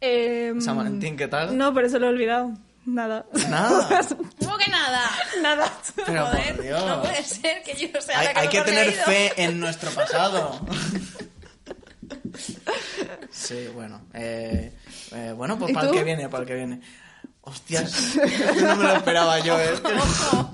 Em, 0.00 0.60
San 0.60 0.76
Valentín, 0.76 1.16
¿qué 1.16 1.28
tal? 1.28 1.56
No, 1.56 1.72
pero 1.74 1.86
eso 1.86 1.98
lo 1.98 2.06
he 2.06 2.10
olvidado. 2.10 2.52
Nada. 2.86 3.26
Nada. 3.48 4.00
¿Cómo 4.38 4.56
que 4.58 4.70
nada? 4.70 5.10
Nada. 5.42 5.72
Pero 6.06 6.26
Joder, 6.26 6.54
por 6.54 6.64
Dios. 6.64 6.86
no 6.86 7.02
puede 7.02 7.22
ser 7.24 7.62
que 7.62 7.74
yo 7.88 8.00
sea 8.00 8.18
Hay, 8.20 8.26
la 8.26 8.32
que 8.32 8.40
hay 8.40 8.48
que 8.48 8.60
tener 8.62 8.92
fe 8.92 9.32
en 9.42 9.60
nuestro 9.60 9.90
pasado. 9.90 10.60
Sí, 13.30 13.68
bueno. 13.74 14.02
Eh, 14.14 14.72
eh, 15.12 15.32
bueno, 15.36 15.58
pues 15.58 15.70
¿Y 15.70 15.74
para 15.74 15.88
el 15.88 15.94
que 15.94 16.04
viene, 16.04 16.28
para 16.28 16.42
el 16.42 16.48
que 16.48 16.54
viene. 16.54 16.80
Hostias, 17.42 18.16
no 18.60 18.76
me 18.76 18.84
lo 18.84 18.92
esperaba 18.96 19.38
yo, 19.40 19.58
¿eh? 19.58 19.72
Ojo. 19.98 20.52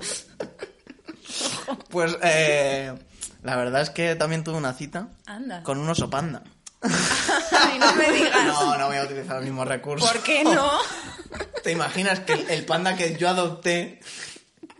Pues 1.89 2.15
eh, 2.21 2.93
la 3.41 3.55
verdad 3.55 3.81
es 3.81 3.89
que 3.89 4.15
también 4.15 4.43
tuve 4.43 4.57
una 4.57 4.73
cita 4.73 5.09
Anda. 5.25 5.63
con 5.63 5.79
un 5.79 5.89
oso 5.89 6.09
panda. 6.09 6.43
Ay, 7.51 7.79
no 7.79 7.93
me 7.95 8.11
digas. 8.11 8.45
No, 8.45 8.77
no 8.77 8.87
voy 8.87 8.97
a 8.97 9.03
utilizar 9.03 9.37
el 9.37 9.43
mismo 9.45 9.63
recurso. 9.65 10.05
¿Por 10.05 10.21
qué 10.21 10.43
no? 10.43 10.71
¿Te 11.63 11.71
imaginas 11.71 12.19
que 12.21 12.33
el, 12.33 12.65
panda 12.65 12.95
que 12.95 13.15
yo 13.15 13.29
adopté 13.29 13.99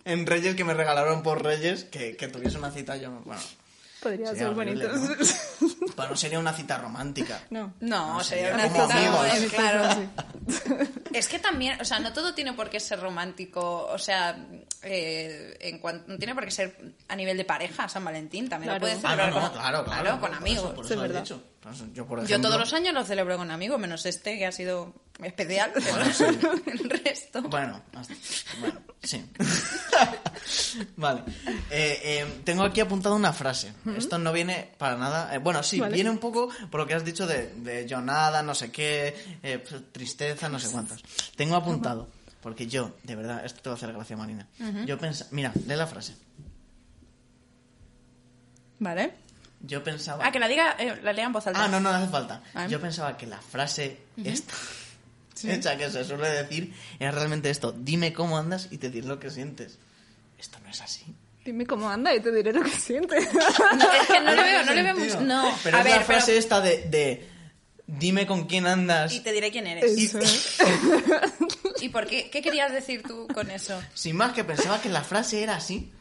en 0.05 0.25
Reyes, 0.25 0.55
que 0.55 0.63
me 0.65 0.73
regalaron 0.73 1.23
por 1.23 1.43
Reyes, 1.43 1.85
que, 1.85 2.15
que 2.17 2.27
tuviese 2.27 2.57
una 2.57 2.71
cita 2.71 2.97
yo... 2.97 3.11
Bueno, 3.25 3.41
Podría 4.01 4.27
Sería 4.27 4.39
ser 4.41 4.47
horrible, 4.57 4.85
bonito. 4.85 5.25
pero 5.95 6.09
no 6.09 6.15
sería 6.17 6.37
una 6.37 6.51
cita 6.51 6.77
romántica. 6.77 7.39
No. 7.51 7.73
No, 7.79 8.15
No, 8.15 8.23
sería 8.23 8.49
sería 8.51 8.65
una 8.67 8.73
como 8.73 8.85
cita 8.91 8.97
amigos. 8.97 9.53
claro. 9.53 9.93
Sí. 9.95 10.73
Es 11.13 11.27
que 11.29 11.39
también, 11.39 11.79
o 11.79 11.85
sea, 11.85 11.99
no 11.99 12.11
todo 12.11 12.33
tiene 12.33 12.51
por 12.51 12.69
qué 12.69 12.81
ser 12.81 12.99
romántico, 12.99 13.85
o 13.89 13.97
sea, 13.97 14.35
eh, 14.81 15.55
en 15.61 15.79
cuanto, 15.79 16.11
no 16.11 16.17
tiene 16.17 16.35
por 16.35 16.43
qué 16.43 16.51
ser 16.51 16.95
a 17.07 17.15
nivel 17.15 17.37
de 17.37 17.45
pareja, 17.45 17.87
San 17.87 18.03
Valentín, 18.03 18.49
también 18.49 18.71
Claro. 18.71 18.85
lo 18.85 18.91
puedes 18.91 19.05
Ah, 19.05 19.09
celebrar 19.11 19.29
no, 19.29 19.35
no, 19.39 19.41
con, 19.51 19.57
claro, 19.61 19.85
claro. 19.85 20.09
con 20.11 20.19
por 20.19 20.33
amigos. 20.33 20.65
Eso, 20.65 20.75
por 20.75 20.85
Sí, 20.85 20.91
eso 20.91 20.99
lo 20.99 21.05
he 21.05 21.07
verdad. 21.07 21.21
dicho. 21.23 21.43
Yo, 21.93 22.05
por 22.05 22.19
Yo 22.19 22.25
ejemplo, 22.25 22.49
todos 22.49 22.59
los 22.59 22.73
años 22.73 22.93
lo 22.93 23.03
celebro 23.05 23.37
con 23.37 23.49
amigos, 23.49 23.79
menos 23.79 24.05
este 24.05 24.37
que 24.37 24.45
ha 24.45 24.51
sido 24.51 24.93
especial, 25.23 25.71
Bueno, 25.73 26.13
sí. 26.13 26.23
el 26.71 26.89
resto. 26.89 27.41
Bueno, 27.43 27.81
hasta- 27.95 28.13
bueno, 28.59 28.81
sí. 29.01 29.23
vale. 30.97 31.21
Eh, 31.71 31.99
eh, 32.03 32.41
tengo 32.43 32.63
aquí 32.63 32.81
apuntado 32.81 33.15
una 33.15 33.31
frase. 33.31 33.73
Esto 33.97 34.17
no 34.17 34.33
viene 34.33 34.71
para 34.77 34.97
nada. 34.97 35.33
eh, 35.33 35.37
bueno, 35.37 35.63
sí, 35.63 35.79
Vale. 35.79 35.93
viene 35.95 36.09
un 36.09 36.17
poco 36.17 36.49
por 36.69 36.81
lo 36.81 36.87
que 36.87 36.95
has 36.95 37.05
dicho 37.05 37.25
de, 37.27 37.53
de 37.55 37.87
yo 37.87 38.01
nada, 38.01 38.43
no 38.43 38.53
sé 38.55 38.71
qué, 38.71 39.39
pues, 39.41 39.81
tristeza, 39.93 40.49
no 40.49 40.59
sé 40.59 40.69
cuántos. 40.69 41.01
Tengo 41.37 41.55
apuntado, 41.55 42.09
porque 42.41 42.67
yo, 42.67 42.91
de 43.03 43.15
verdad, 43.15 43.45
esto 43.45 43.61
te 43.61 43.69
va 43.69 43.75
a 43.75 43.77
hacer 43.77 43.93
gracia, 43.93 44.17
Marina. 44.17 44.47
Yo 44.85 44.97
pensaba. 44.97 45.29
Mira, 45.31 45.53
lee 45.65 45.75
la 45.75 45.87
frase. 45.87 46.15
Vale. 48.79 49.22
Yo 49.65 49.81
pensaba. 49.83 50.25
Ah, 50.27 50.31
que 50.31 50.39
la 50.39 50.47
diga, 50.47 50.75
eh, 50.77 50.99
la 51.01 51.13
lea 51.13 51.25
en 51.25 51.31
voz 51.33 51.47
alta. 51.47 51.63
Ah, 51.63 51.67
no, 51.69 51.79
no 51.79 51.89
hace 51.89 52.07
falta. 52.09 52.43
Ah. 52.53 52.67
Yo 52.67 52.79
pensaba 52.81 53.15
que 53.17 53.25
la 53.25 53.39
frase 53.41 53.97
esta, 54.23 54.53
hecha 55.43 55.77
que 55.77 55.89
se 55.89 56.03
suele 56.03 56.29
decir, 56.29 56.73
era 56.99 57.11
realmente 57.11 57.49
esto. 57.49 57.71
Dime 57.71 58.11
cómo 58.13 58.37
andas 58.37 58.67
y 58.71 58.77
te 58.77 58.89
diré 58.89 59.07
lo 59.07 59.19
que 59.19 59.29
sientes. 59.31 59.79
Esto 60.37 60.59
no 60.63 60.69
es 60.69 60.81
así. 60.81 61.05
Dime 61.45 61.65
cómo 61.65 61.89
anda 61.89 62.13
y 62.15 62.19
te 62.21 62.31
diré 62.31 62.53
lo 62.53 62.61
que 62.63 62.69
sientes. 62.71 63.27
No, 63.77 63.91
es 63.91 64.07
que 64.07 64.19
no 64.21 64.31
le 64.31 64.35
tiene 64.35 64.51
veo, 64.51 64.65
no 64.65 64.73
le 64.73 64.83
veo 64.83 64.95
mucho. 64.95 65.21
No, 65.21 65.57
Pero 65.63 65.77
a 65.77 65.79
es 65.79 65.85
ver, 65.85 65.95
la 65.97 66.03
frase 66.03 66.25
pero- 66.27 66.39
esta 66.39 66.61
de, 66.61 66.77
de 66.89 67.29
dime 67.87 68.25
con 68.27 68.45
quién 68.47 68.65
andas. 68.67 69.13
y 69.13 69.19
te 69.21 69.31
diré 69.33 69.51
quién 69.51 69.67
eres. 69.67 69.91
Eso. 69.97 70.19
¿Y 71.81 71.89
por 71.89 72.05
qué? 72.07 72.29
¿Qué 72.29 72.41
querías 72.41 72.71
decir 72.71 73.03
tú 73.03 73.27
con 73.33 73.49
eso? 73.51 73.81
Sin 73.93 74.15
más 74.15 74.33
que 74.33 74.43
pensaba 74.43 74.81
que 74.81 74.89
la 74.89 75.03
frase 75.03 75.43
era 75.43 75.55
así. 75.55 75.91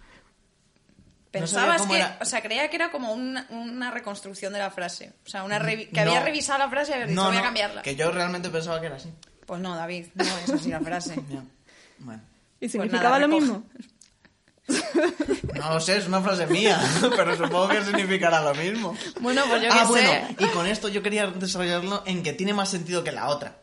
Pensabas 1.32 1.82
que, 1.86 1.96
era. 1.96 2.18
o 2.20 2.24
sea, 2.24 2.42
creía 2.42 2.68
que 2.68 2.76
era 2.76 2.90
como 2.92 3.12
una, 3.12 3.46
una 3.50 3.90
reconstrucción 3.90 4.52
de 4.52 4.58
la 4.58 4.70
frase. 4.70 5.12
O 5.26 5.28
sea, 5.28 5.44
una 5.44 5.58
revi- 5.58 5.88
que 5.90 6.04
No. 6.04 6.10
había 6.10 6.22
revisado 6.22 6.58
la 6.58 6.68
frase 6.68 6.90
y 6.90 6.94
había 6.94 7.06
dicho, 7.06 7.20
No, 7.20 7.28
voy 7.28 7.38
a 7.38 7.42
cambiarla. 7.42 7.82
que 7.82 7.96
yo 7.96 8.10
realmente 8.12 8.50
pensaba 8.50 8.80
que 8.80 8.86
era 8.86 8.96
así. 8.96 9.10
Pues 9.46 9.60
no, 9.60 9.74
David, 9.74 10.06
no 10.14 10.24
es 10.24 10.50
así 10.50 10.68
la 10.70 10.80
frase. 10.80 11.14
Ya. 11.30 11.42
Bueno. 11.98 12.22
¿Y 12.60 12.66
Pues 12.66 12.72
significaba 12.72 13.18
nada, 13.18 13.26
lo 13.26 13.28
mismo? 13.28 13.64
No 15.54 15.74
lo 15.74 15.80
sé, 15.80 15.96
es 15.98 16.06
una 16.06 16.20
frase 16.20 16.46
mía, 16.46 16.80
pero 17.16 17.36
supongo 17.36 17.68
que 17.68 17.82
significará 17.84 18.40
lo 18.42 18.54
mismo. 18.54 18.96
Bueno, 19.20 19.42
pues 19.48 19.62
yo 19.62 19.68
ah, 19.72 19.78
qué 19.82 19.84
bueno, 19.86 20.10
sé. 20.10 20.36
y 20.38 20.46
con 20.48 20.66
esto 20.66 20.88
yo 20.88 21.02
quería 21.02 21.26
desarrollarlo 21.28 22.02
en 22.06 22.22
que 22.22 22.32
tiene 22.32 22.54
más 22.54 22.68
sentido 22.70 23.02
que 23.04 23.12
la 23.12 23.28
otra. 23.28 23.58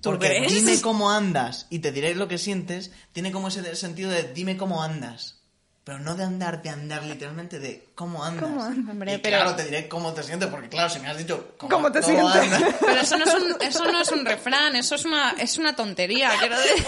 ¿Tú 0.00 0.10
Porque 0.10 0.28
crees? 0.28 0.52
dime 0.52 0.80
cómo 0.80 1.10
andas 1.10 1.66
y 1.70 1.78
te 1.78 1.92
diré 1.92 2.14
lo 2.14 2.28
que 2.28 2.38
sientes, 2.38 2.90
tiene 3.12 3.32
como 3.32 3.48
ese 3.48 3.74
sentido 3.76 4.10
de 4.10 4.24
dime 4.32 4.56
cómo 4.56 4.82
andas. 4.82 5.40
Pero 5.86 6.00
no 6.00 6.16
de 6.16 6.24
andar, 6.24 6.62
de 6.64 6.68
andar 6.70 7.04
literalmente, 7.04 7.60
de 7.60 7.90
cómo 7.94 8.24
andas. 8.24 8.42
¿Cómo 8.42 8.60
andas? 8.64 8.90
Hombre, 8.90 9.14
Y 9.14 9.18
pero- 9.18 9.36
claro, 9.36 9.54
te 9.54 9.62
diré 9.66 9.86
cómo 9.86 10.12
te 10.14 10.24
sientes, 10.24 10.48
porque 10.48 10.68
claro, 10.68 10.90
si 10.90 10.98
me 10.98 11.06
has 11.08 11.16
dicho 11.16 11.54
cómo, 11.56 11.70
¿Cómo 11.70 11.92
te 11.92 12.00
cómo 12.00 12.28
sientes? 12.32 12.52
andas, 12.54 12.74
Pero 12.80 13.00
eso 13.00 13.16
no 13.18 13.24
es 13.24 13.34
un, 13.34 13.56
eso 13.62 13.84
no 13.84 14.00
es 14.00 14.10
un 14.10 14.24
refrán, 14.26 14.74
eso 14.74 14.96
es 14.96 15.04
una, 15.04 15.30
es 15.38 15.58
una 15.58 15.76
tontería, 15.76 16.32
quiero 16.40 16.58
decir. 16.58 16.84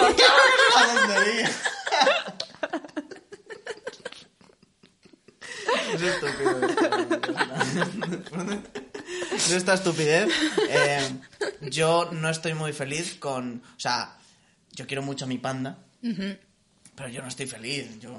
¿a 0.76 0.94
dónde 0.94 1.30
iría? 1.32 1.50
Es 5.94 6.02
estúpido. 6.02 6.60
Es 9.36 9.50
esta 9.52 9.74
estupidez. 9.74 10.28
eh, 10.70 11.08
yo 11.62 12.10
no 12.12 12.28
estoy 12.30 12.54
muy 12.54 12.72
feliz 12.72 13.14
con... 13.14 13.62
O 13.76 13.80
sea, 13.80 14.16
yo 14.72 14.86
quiero 14.86 15.02
mucho 15.02 15.24
a 15.24 15.28
mi 15.28 15.38
panda, 15.38 15.78
pero 16.96 17.08
yo 17.10 17.22
no 17.22 17.28
estoy 17.28 17.46
feliz. 17.46 17.98
Yo 18.00 18.10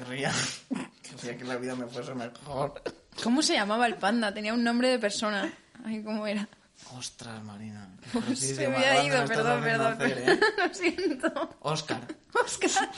querría, 0.00 0.32
querría 1.02 1.36
que 1.36 1.44
la 1.44 1.56
vida 1.56 1.74
me 1.74 1.86
fuese 1.86 2.14
mejor. 2.14 2.82
¿Cómo 3.22 3.42
se 3.42 3.54
llamaba 3.54 3.86
el 3.86 3.96
panda? 3.96 4.32
Tenía 4.32 4.54
un 4.54 4.64
nombre 4.64 4.88
de 4.88 4.98
persona. 4.98 5.52
Ay, 5.84 6.02
¿cómo 6.02 6.26
era? 6.26 6.48
Ostras, 6.96 7.42
Marina. 7.44 7.88
Se 8.34 8.68
me 8.68 8.76
ha 8.76 9.04
ido, 9.04 9.24
perdón, 9.26 9.62
perdón. 9.62 9.96
¿eh? 10.00 10.40
Lo 10.68 10.74
siento. 10.74 11.56
Oscar. 11.60 12.00
Oscar. 12.44 12.90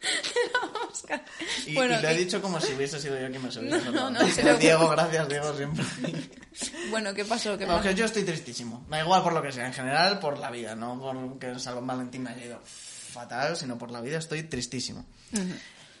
Era 0.00 0.86
Oscar. 0.90 1.24
Y, 1.66 1.74
bueno, 1.74 1.98
y 1.98 2.02
lo 2.02 2.08
he 2.08 2.16
dicho 2.16 2.40
como 2.40 2.60
si 2.60 2.72
hubiese 2.74 3.00
sido 3.00 3.14
yo 3.18 3.28
quien 3.28 3.42
me 3.42 3.48
hubiese 3.48 3.62
No, 3.62 3.90
no, 3.90 4.10
no, 4.10 4.26
se 4.28 4.42
lo- 4.42 4.56
Diego, 4.56 4.88
gracias, 4.88 5.28
Diego, 5.28 5.54
siempre. 5.56 5.84
bueno, 6.90 7.12
¿qué 7.12 7.24
pasó? 7.24 7.58
¿Qué 7.58 7.66
pasó? 7.66 7.90
yo 7.90 8.04
estoy 8.06 8.22
tristísimo. 8.22 8.86
Da 8.88 9.00
igual 9.02 9.22
por 9.22 9.32
lo 9.32 9.42
que 9.42 9.52
sea, 9.52 9.66
en 9.66 9.72
general 9.74 10.18
por 10.20 10.38
la 10.38 10.50
vida, 10.50 10.74
no 10.74 10.98
porque 10.98 11.58
San 11.58 11.84
Valentín 11.86 12.22
me 12.22 12.30
haya 12.30 12.44
ido 12.44 12.60
fatal, 12.64 13.56
sino 13.56 13.76
por 13.78 13.90
la 13.90 14.00
vida 14.00 14.18
estoy 14.18 14.44
tristísimo. 14.44 15.04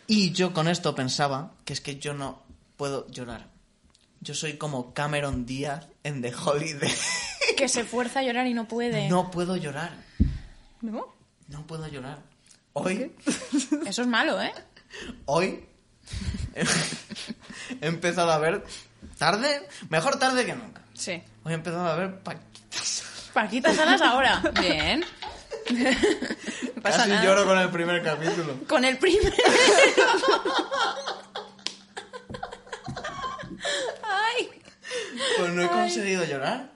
Y 0.06 0.32
yo 0.32 0.52
con 0.52 0.68
esto 0.68 0.94
pensaba 0.94 1.52
que 1.64 1.72
es 1.72 1.80
que 1.80 1.98
yo 1.98 2.14
no 2.14 2.42
puedo 2.76 3.08
llorar. 3.08 3.48
Yo 4.20 4.34
soy 4.34 4.56
como 4.56 4.94
Cameron 4.94 5.46
Díaz 5.46 5.86
en 6.02 6.22
The 6.22 6.32
Holiday. 6.34 6.92
Que 7.56 7.68
se 7.68 7.84
fuerza 7.84 8.20
a 8.20 8.22
llorar 8.22 8.46
y 8.46 8.54
no 8.54 8.68
puede. 8.68 9.08
No 9.08 9.30
puedo 9.30 9.56
llorar. 9.56 9.92
¿No? 10.82 11.14
No 11.48 11.66
puedo 11.66 11.86
llorar. 11.88 12.18
Hoy, 12.74 13.14
Eso 13.86 14.02
es 14.02 14.08
malo, 14.08 14.40
¿eh? 14.42 14.52
hoy 15.24 15.64
he 17.80 17.86
empezado 17.86 18.30
a 18.30 18.38
ver 18.38 18.62
tarde, 19.18 19.66
mejor 19.88 20.18
tarde 20.18 20.44
que 20.44 20.54
nunca. 20.54 20.82
Sí. 20.92 21.22
Hoy 21.44 21.52
he 21.52 21.54
empezado 21.54 21.86
a 21.86 21.96
ver 21.96 22.18
Paquitas. 22.20 23.30
Paquita 23.32 23.74
Salas 23.74 24.02
ahora. 24.02 24.42
Bien. 24.60 25.04
Pasa 26.82 27.08
Casi 27.08 27.26
lloro 27.26 27.44
con 27.44 27.58
el 27.58 27.70
primer 27.70 28.02
capítulo. 28.02 28.54
Con 28.68 28.84
el 28.84 28.98
primero. 28.98 29.34
Ay. 34.02 34.50
Pues 35.38 35.50
no 35.50 35.62
he 35.62 35.68
conseguido 35.68 36.24
llorar. 36.24 36.75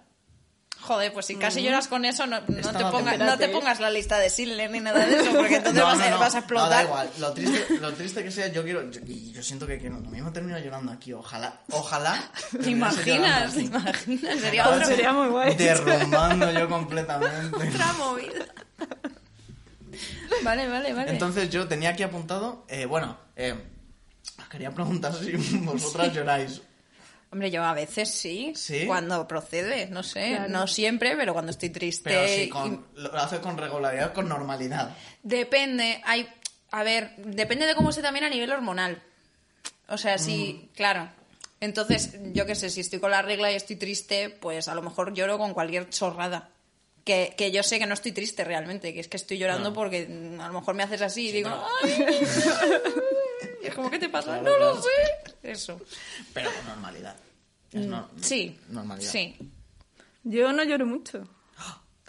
Joder, 0.91 1.13
pues 1.13 1.27
si 1.27 1.37
casi 1.37 1.63
lloras 1.63 1.87
con 1.87 2.05
eso, 2.05 2.27
no, 2.27 2.43
te, 2.43 2.51
no 2.53 2.91
ponga- 2.91 3.13
te- 3.13 3.19
no 3.19 3.39
te 3.39 3.49
pongas 3.49 3.79
la 3.79 3.91
lista 3.91 4.19
de 4.19 4.29
Schindler 4.29 4.69
ni 4.73 4.81
nada 4.81 5.07
de 5.07 5.21
eso, 5.21 5.33
porque 5.33 5.55
entonces 5.59 5.81
vas, 5.85 6.01
a, 6.01 6.17
vas 6.17 6.35
a 6.35 6.39
No, 6.39 6.39
explotar. 6.41 6.69
da 6.71 6.83
igual. 6.83 7.11
Lo 7.21 7.33
triste, 7.33 7.67
lo 7.81 7.93
triste 7.95 8.25
que 8.25 8.31
sea, 8.33 8.49
yo 8.49 8.65
quiero. 8.65 8.91
yo- 8.91 9.01
y 9.07 9.31
yo 9.31 9.41
siento 9.41 9.69
que, 9.69 9.79
que 9.79 9.89
no, 9.89 10.01
lo 10.01 10.11
mismo 10.11 10.33
termino 10.33 10.59
llorando 10.59 10.91
aquí. 10.91 11.13
Ojalá. 11.13 11.61
Ojalá. 11.71 12.21
¿Te 12.61 12.71
imaginas? 12.71 13.55
¿Te 13.55 13.61
imaginas? 13.63 14.41
Sería 14.41 14.69
otra, 14.69 14.85
Sería 14.85 15.13
muy 15.13 15.29
guay. 15.29 15.55
Derrumbando 15.55 16.51
yo 16.51 16.69
completamente. 16.69 17.55
otra 17.69 17.93
movida. 17.93 18.47
Vale, 20.43 20.69
vale, 20.69 20.93
vale. 20.93 21.11
Entonces 21.13 21.51
yo 21.51 21.69
tenía 21.69 21.91
aquí 21.91 22.03
apuntado. 22.03 22.65
eh, 22.69 22.87
bueno, 22.87 23.17
eh, 23.37 23.55
os 24.41 24.49
quería 24.49 24.73
preguntar 24.73 25.15
si 25.15 25.33
vosotras 25.59 26.13
lloráis. 26.13 26.63
Hombre, 27.33 27.51
yo 27.51 27.63
a 27.63 27.75
veces 27.75 28.11
sí, 28.11 28.53
¿Sí? 28.57 28.87
cuando 28.87 29.29
procede, 29.29 29.87
no 29.87 30.03
sé, 30.03 30.31
Claro. 30.31 30.49
no 30.49 30.67
siempre, 30.67 31.15
pero 31.17 31.33
cuando 31.33 31.53
estoy 31.53 31.71
triste. 31.71 32.11
Pero 32.11 32.27
sí, 32.27 32.43
y- 32.43 32.49
con, 32.49 32.87
lo 32.95 33.13
hace 33.17 33.41
con 33.41 33.57
regularidad, 33.57 34.13
con 34.13 34.29
normalidad. 34.29 34.97
Depende, 35.23 36.01
hay, 36.05 36.29
a 36.73 36.83
ver, 36.83 37.15
depende 37.19 37.67
de 37.67 37.75
cómo 37.77 37.91
esté 37.91 38.03
también 38.03 38.25
a 38.25 38.29
nivel 38.31 38.51
hormonal. 38.51 39.01
O 39.89 39.97
sea, 39.97 40.19
sí, 40.19 40.61
Mm. 40.71 40.75
claro. 40.75 41.09
Entonces, 41.61 42.17
yo 42.33 42.47
qué 42.47 42.55
sé, 42.57 42.69
si 42.71 42.81
estoy 42.81 42.99
con 43.01 43.11
la 43.13 43.23
regla 43.23 43.53
y 43.53 43.55
estoy 43.55 43.77
triste, 43.77 44.31
pues 44.31 44.67
a 44.67 44.75
lo 44.75 44.83
mejor 44.83 45.13
lloro 45.15 45.39
con 45.39 45.53
cualquier 45.55 45.89
chorrada. 45.91 46.49
Que, 47.05 47.35
que 47.37 47.51
yo 47.53 47.63
sé 47.63 47.79
que 47.79 47.87
no 47.87 47.95
estoy 47.95 48.13
triste 48.13 48.45
realmente, 48.45 48.93
que 48.93 49.01
es 49.01 49.09
que 49.09 49.17
estoy 49.17 49.39
llorando 49.39 49.71
No. 49.71 49.75
porque 49.75 50.07
a 50.41 50.47
lo 50.49 50.53
mejor 50.53 50.75
me 50.75 50.83
haces 50.83 51.01
así 51.03 51.29
y 51.29 51.33
digo, 51.33 51.49
no. 51.51 51.65
¡ay! 51.85 52.05
Es 53.75 53.75
como, 53.77 53.91
¿qué 53.91 53.99
te 53.99 54.09
pasa? 54.09 54.39
Claro, 54.41 54.43
no 54.45 54.51
lo 54.51 54.73
claro. 54.73 54.83
sé. 54.83 55.51
Eso. 55.51 55.81
Pero 56.35 56.51
con 56.55 56.67
normalidad. 56.67 57.17
Es 57.73 57.87
no- 57.87 58.09
Mm, 58.15 58.23
Sí. 58.23 58.59
Normalidad. 58.69 59.11
Sí. 59.11 59.37
Yo 60.25 60.53
no 60.53 60.63
lloro 60.65 60.87
mucho. 60.87 61.27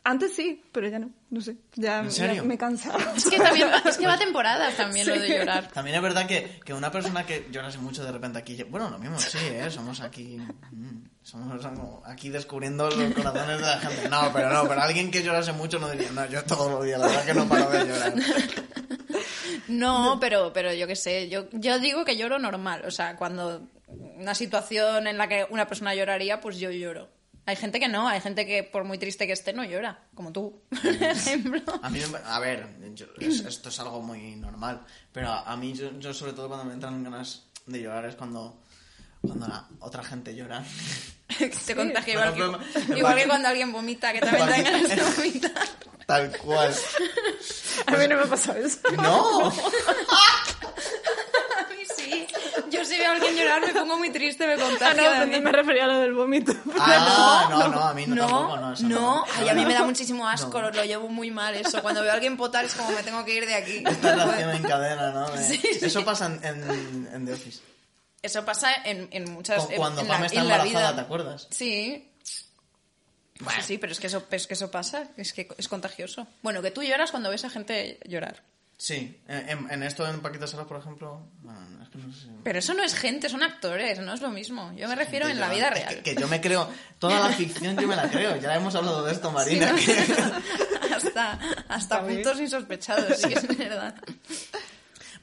Antes 0.04 0.34
sí, 0.34 0.64
pero 0.72 0.88
ya 0.90 0.98
no. 0.98 1.12
No 1.30 1.42
sé. 1.42 1.58
Ya, 1.76 2.00
¿En 2.00 2.06
ya 2.06 2.12
serio? 2.12 2.44
me 2.44 2.56
he 2.56 2.58
cansado. 2.58 2.98
Es 3.16 3.30
que 3.30 3.38
también 3.38 3.68
es 3.86 3.98
que 3.98 4.08
va 4.08 4.14
a 4.14 4.18
temporadas 4.18 4.76
también 4.76 5.08
lo 5.08 5.14
de 5.14 5.28
Sí. 5.28 5.34
llorar. 5.34 5.68
También 5.72 5.96
es 5.96 6.02
verdad 6.02 6.26
que, 6.26 6.60
que 6.66 6.74
una 6.74 6.92
persona 6.92 7.24
que 7.24 7.48
llorase 7.52 7.78
mucho 7.78 8.04
de 8.04 8.12
repente 8.12 8.40
aquí... 8.40 8.64
Bueno, 8.64 8.90
lo 8.90 8.98
mismo, 8.98 9.20
sí, 9.20 9.38
¿eh? 9.40 9.70
Somos 9.70 10.02
aquí... 10.02 10.40
mm, 10.72 11.04
Somos 11.22 11.64
aquí 12.06 12.30
descubriendo 12.30 12.90
los 12.90 13.14
corazones 13.14 13.60
de 13.60 13.66
la 13.68 13.78
gente. 13.80 14.10
No, 14.10 14.32
pero 14.34 14.50
no, 14.52 14.68
pero 14.68 14.82
alguien 14.82 15.12
que 15.12 15.22
llorase 15.22 15.52
mucho 15.54 15.78
no 15.78 15.88
diría... 15.92 16.10
No, 16.12 16.26
yo 16.26 16.44
todos 16.46 16.72
los 16.72 16.84
días, 16.84 17.00
la 17.00 17.06
verdad 17.06 17.24
que 17.26 17.34
no 17.36 17.48
paro 17.48 17.70
de 17.70 17.86
llorar. 17.86 18.14
No, 19.68 20.18
pero, 20.20 20.52
pero 20.54 20.74
yo 20.74 20.88
qué 20.88 20.96
sé, 20.96 21.30
yo, 21.30 21.46
yo 21.52 21.80
digo 21.80 22.04
que 22.06 22.18
lloro 22.18 22.40
normal. 22.40 22.84
O 22.86 22.92
sea, 22.92 23.16
cuando 23.16 23.68
una 23.88 24.36
situación 24.36 25.08
en 25.08 25.18
la 25.18 25.28
que 25.28 25.46
una 25.50 25.68
persona 25.68 25.94
lloraría, 25.96 26.40
pues 26.42 26.58
yo 26.60 26.72
lloro. 26.72 27.10
Hay 27.48 27.56
gente 27.56 27.80
que 27.80 27.88
no, 27.88 28.08
hay 28.08 28.22
gente 28.22 28.46
que 28.46 28.64
por 28.64 28.84
muy 28.84 28.98
triste 29.00 29.26
que 29.26 29.34
esté 29.34 29.52
no 29.52 29.64
llora, 29.64 30.00
como 30.14 30.32
tú, 30.32 30.62
por 30.70 30.86
ejemplo. 30.94 31.62
A 31.82 31.90
mí, 31.90 32.00
a 32.26 32.40
ver, 32.40 32.68
yo- 32.94 33.08
es- 33.20 33.40
esto 33.42 33.70
es 33.70 33.80
algo 33.80 34.02
muy 34.02 34.36
normal, 34.36 34.82
pero 35.12 35.30
a, 35.30 35.52
a 35.52 35.58
mí, 35.58 35.74
yo, 35.74 35.92
yo 36.00 36.14
sobre 36.14 36.34
todo 36.34 36.48
cuando 36.48 36.66
me 36.66 36.74
entran 36.74 37.04
ganas 37.04 37.48
de 37.66 37.82
llorar 37.82 38.06
es 38.06 38.16
cuando, 38.16 38.62
cuando 39.22 39.48
la 39.48 39.68
otra 39.80 40.04
gente 40.04 40.36
llora. 40.36 40.64
Se 41.66 41.76
contagia 41.76 42.14
igual, 42.14 42.34
que, 42.34 42.98
igual 42.98 43.16
que 43.16 43.28
cuando 43.28 43.48
alguien 43.48 43.72
vomita, 43.72 44.12
que 44.14 44.20
también 44.20 44.48
te 44.48 44.64
ganas 44.64 44.90
de 44.90 45.02
vomitar. 45.16 45.52
Tal 46.06 46.38
cual. 46.40 46.76
A 47.86 47.92
mí 47.92 48.08
no 48.10 48.16
me 48.18 48.24
ha 48.24 48.26
pasado 48.26 48.58
eso. 48.60 48.80
¡No! 48.98 49.48
A 49.50 49.52
mí 51.70 51.84
sí. 51.96 52.28
Yo 52.70 52.84
si 52.84 52.98
veo 52.98 53.10
a 53.12 53.14
alguien 53.14 53.36
llorar 53.36 53.62
me 53.66 53.74
pongo 53.74 53.98
muy 53.98 54.10
triste, 54.10 54.46
me 54.46 54.54
Ah, 54.54 54.58
no, 54.58 54.66
contagio. 54.70 55.04
pues 55.04 55.20
también. 55.20 55.44
me 55.44 55.52
refería 55.52 55.86
a 55.86 55.88
lo 55.88 56.00
del 56.00 56.14
vómito. 56.14 56.54
Ah, 56.80 57.48
no, 57.50 57.68
no, 57.70 57.80
a 57.82 57.94
mí 57.94 58.06
no, 58.08 58.16
No, 58.16 58.28
tampoco, 58.28 58.58
no. 58.58 58.74
eso 58.74 58.84
no, 58.88 59.26
ay, 59.38 59.50
a 59.50 59.54
mí 59.54 59.66
me 59.66 59.74
da 59.74 59.80
No. 59.82 59.86
muchísimo 59.86 60.28
asco, 60.28 60.62
No. 60.62 60.72
lo 60.72 60.84
llevo 60.84 61.08
muy 61.08 61.32
mal 61.32 61.56
eso. 61.56 61.82
Cuando 61.82 62.02
veo 62.02 62.12
a 62.12 62.16
alguien 62.16 62.36
potar 62.38 62.66
es 62.66 62.74
como 62.76 62.92
me 62.92 63.04
tengo 63.04 63.24
que 63.24 63.34
ir 63.36 63.46
de 63.46 63.56
aquí. 63.56 63.84
Esta 63.88 64.16
reacción 64.16 64.50
en 64.50 64.64
cadena, 64.64 65.12
¿no? 65.12 65.30
De- 65.30 65.44
Sí, 65.48 65.58
sí. 65.62 65.80
Eso 65.86 66.04
pasa 66.04 66.26
en, 66.26 66.44
en, 66.44 67.10
en 67.14 67.26
The 67.26 67.34
Office. 67.34 67.60
Eso 68.22 68.46
pasa 68.46 68.72
en, 68.86 69.08
en 69.12 69.32
muchas 69.32 69.70
en- 69.70 69.78
Cuando 69.78 70.02
en 70.02 70.08
Pam 70.08 70.20
la, 70.22 70.26
está 70.28 70.42
en 70.42 70.48
la 70.48 70.56
embarazada, 70.56 70.92
vida. 70.92 70.96
¿te 70.96 71.02
acuerdas? 71.02 71.48
Sí. 71.50 72.08
Bueno. 73.40 73.60
Sí, 73.62 73.68
sí, 73.68 73.78
pero 73.80 73.92
es 73.94 74.00
que, 74.00 74.08
eso, 74.08 74.24
es 74.30 74.46
que 74.46 74.54
eso 74.54 74.70
pasa, 74.70 75.10
es 75.18 75.34
que 75.34 75.48
es 75.58 75.68
contagioso. 75.68 76.28
Bueno, 76.44 76.62
que 76.62 76.70
tú 76.70 76.84
lloras 76.84 77.10
cuando 77.10 77.30
ves 77.32 77.44
a 77.46 77.50
gente 77.50 77.98
llorar. 78.06 78.44
Sí, 78.78 79.20
en, 79.28 79.50
en- 79.50 79.72
en 79.72 79.84
esto 79.84 80.08
en 80.08 80.22
Paquita 80.22 80.46
Salas, 80.48 80.68
por 80.68 80.80
ejemplo, 80.80 81.28
bueno, 81.42 81.82
es 81.84 81.90
que 81.90 81.98
no 82.00 82.14
sé. 82.14 82.28
Pero 82.44 82.60
eso 82.60 82.74
no 82.76 82.84
es 82.84 82.94
gente, 82.96 83.30
son 83.30 83.42
actores, 83.44 84.00
no 84.00 84.14
es 84.14 84.22
lo 84.22 84.30
mismo. 84.30 84.72
Yo 84.76 84.88
me 84.88 84.96
refiero 84.96 85.28
en 85.28 85.40
la 85.40 85.50
vida 85.50 85.68
es 85.70 85.74
real. 85.74 85.96
Que, 85.96 86.02
que 86.14 86.22
yo 86.22 86.28
me 86.28 86.40
creo, 86.42 86.70
toda 87.00 87.20
la 87.20 87.30
ficción 87.36 87.76
yo 87.80 87.88
me 87.88 87.96
la 87.96 88.10
creo, 88.10 88.36
ya 88.38 88.54
hemos 88.56 88.74
hablado 88.76 89.04
de 89.06 89.12
esto, 89.14 89.32
Marina. 89.32 89.76
Sí, 89.78 89.86
que- 89.86 90.94
hasta 90.96 91.34
hasta 91.68 91.76
Está 91.78 92.04
puntos 92.08 92.40
insospechados, 92.40 93.18
sí 93.20 93.28
que 93.30 93.34
es 93.36 93.58
verdad. 93.58 93.96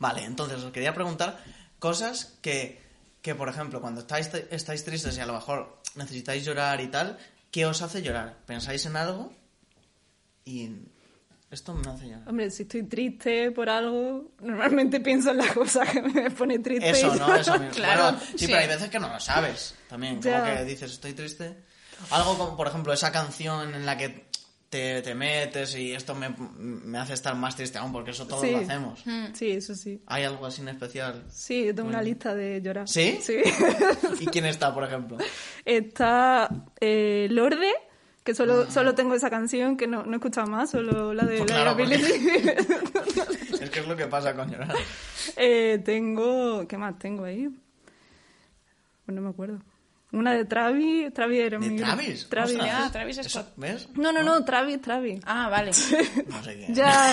Vale, 0.01 0.25
entonces 0.25 0.63
os 0.63 0.73
quería 0.73 0.95
preguntar 0.95 1.39
cosas 1.79 2.35
que, 2.43 2.81
que 3.23 3.35
por 3.35 3.49
ejemplo, 3.49 3.81
cuando 3.81 4.01
estáis, 4.01 4.31
estáis 4.51 4.85
tristes 4.85 5.17
y 5.17 5.21
a 5.21 5.27
lo 5.27 5.35
mejor 5.35 5.81
necesitáis 5.97 6.45
llorar 6.45 6.81
y 6.81 6.89
tal, 6.89 7.19
¿qué 7.51 7.67
os 7.67 7.83
hace 7.83 8.03
llorar? 8.03 8.37
¿Pensáis 8.47 8.85
en 8.87 8.97
algo? 8.97 9.33
Y 10.45 10.71
esto 11.51 11.75
me 11.75 11.91
hace 11.91 12.07
llorar. 12.09 12.29
Hombre, 12.29 12.51
si 12.51 12.63
estoy 12.63 12.83
triste 12.85 13.51
por 13.51 13.69
algo, 13.69 14.33
normalmente 14.41 15.01
pienso 15.01 15.31
en 15.31 15.39
las 15.39 15.53
cosas 15.53 15.89
que 15.91 16.03
me 16.03 16.31
pone 16.31 16.59
triste. 16.61 16.91
Eso, 16.91 17.15
¿no? 17.17 17.35
Eso 17.35 17.59
mismo. 17.59 17.71
Claro, 17.75 18.03
Bueno, 18.05 18.21
sí, 18.21 18.39
sí. 18.39 18.47
pero 18.47 18.59
hay 18.59 18.67
veces 18.69 18.91
que 18.91 18.99
no 19.01 19.09
lo 19.09 19.21
sabes 19.21 19.75
también. 19.89 20.21
Como 20.23 20.31
Ya. 20.31 20.57
que 20.59 20.65
dices, 20.65 20.93
estoy 20.93 21.13
triste. 21.15 21.57
Algo 22.11 22.39
como, 22.39 22.57
por 22.57 22.69
ejemplo, 22.69 22.93
esa 22.93 23.11
canción 23.11 23.75
en 23.75 23.85
la 23.85 23.97
que 23.97 24.28
te, 24.71 25.01
te 25.03 25.15
metes 25.15 25.75
y 25.77 25.93
esto 25.93 26.15
me, 26.15 26.29
me 26.59 26.99
hace 26.99 27.15
estar 27.15 27.35
más 27.35 27.57
triste 27.57 27.79
aún, 27.79 27.91
porque 27.93 28.11
eso 28.11 28.27
todos 28.27 28.43
Sí. 28.43 28.51
lo 28.53 28.59
hacemos. 28.59 29.03
Sí, 29.33 29.51
eso 29.51 29.75
sí. 29.75 30.03
¿Hay 30.07 30.25
algo 30.25 30.45
así 30.47 30.61
en 30.63 30.69
especial? 30.69 31.25
Sí, 31.31 31.65
yo 31.67 31.75
tengo 31.75 31.89
una 31.89 32.03
lista 32.03 32.35
de 32.35 32.61
llorar. 32.61 32.87
¿Sí? 32.89 33.19
Sí. 33.23 33.39
¿Y 34.21 34.27
quién 34.27 34.45
está, 34.45 34.75
por 34.75 34.85
ejemplo? 34.85 35.17
Está 35.65 36.49
eh, 36.81 37.29
Lorde, 37.31 37.73
que 38.25 38.35
solo, 38.35 38.71
solo 38.71 38.95
tengo 38.95 39.15
esa 39.15 39.31
canción, 39.31 39.77
que 39.77 39.87
no, 39.87 40.03
no 40.05 40.13
he 40.13 40.17
escuchado 40.17 40.47
más, 40.47 40.71
solo 40.71 41.15
la 41.15 41.25
de 41.25 41.39
Pues 41.39 41.51
claro, 41.51 41.77
porque-. 41.77 41.95
Es 43.61 43.71
que 43.71 43.81
es 43.81 43.89
lo 43.89 43.97
que 43.97 44.07
pasa 44.07 44.35
con 44.35 44.51
llorar. 44.51 44.75
Eh, 45.37 45.81
tengo... 45.85 46.67
¿Qué 46.69 46.79
más 46.79 46.99
tengo 46.99 47.25
ahí? 47.25 47.49
Pues 49.05 49.15
no 49.17 49.21
me 49.23 49.31
acuerdo. 49.31 49.59
Una 50.11 50.33
de 50.33 50.45
Travis. 50.47 51.13
Travis 51.13 51.39
era 51.41 51.59
¿De 51.59 51.69
mi... 51.69 51.77
Travis? 51.77 52.29
Travis. 52.31 52.55
Ostras. 52.57 52.73
Ah, 52.75 52.89
Travis 52.91 53.19
Eso, 53.19 53.29
Scott. 53.29 53.53
¿Ves? 53.57 53.89
No, 53.95 54.11
no, 54.11 54.23
no, 54.23 54.43
Travis, 54.45 54.81
Travis. 54.81 55.21
Ah, 55.27 55.49
vale. 55.51 55.73
No 56.29 56.43
sé 56.43 56.57
quién. 56.57 56.75
Ya. 56.75 57.13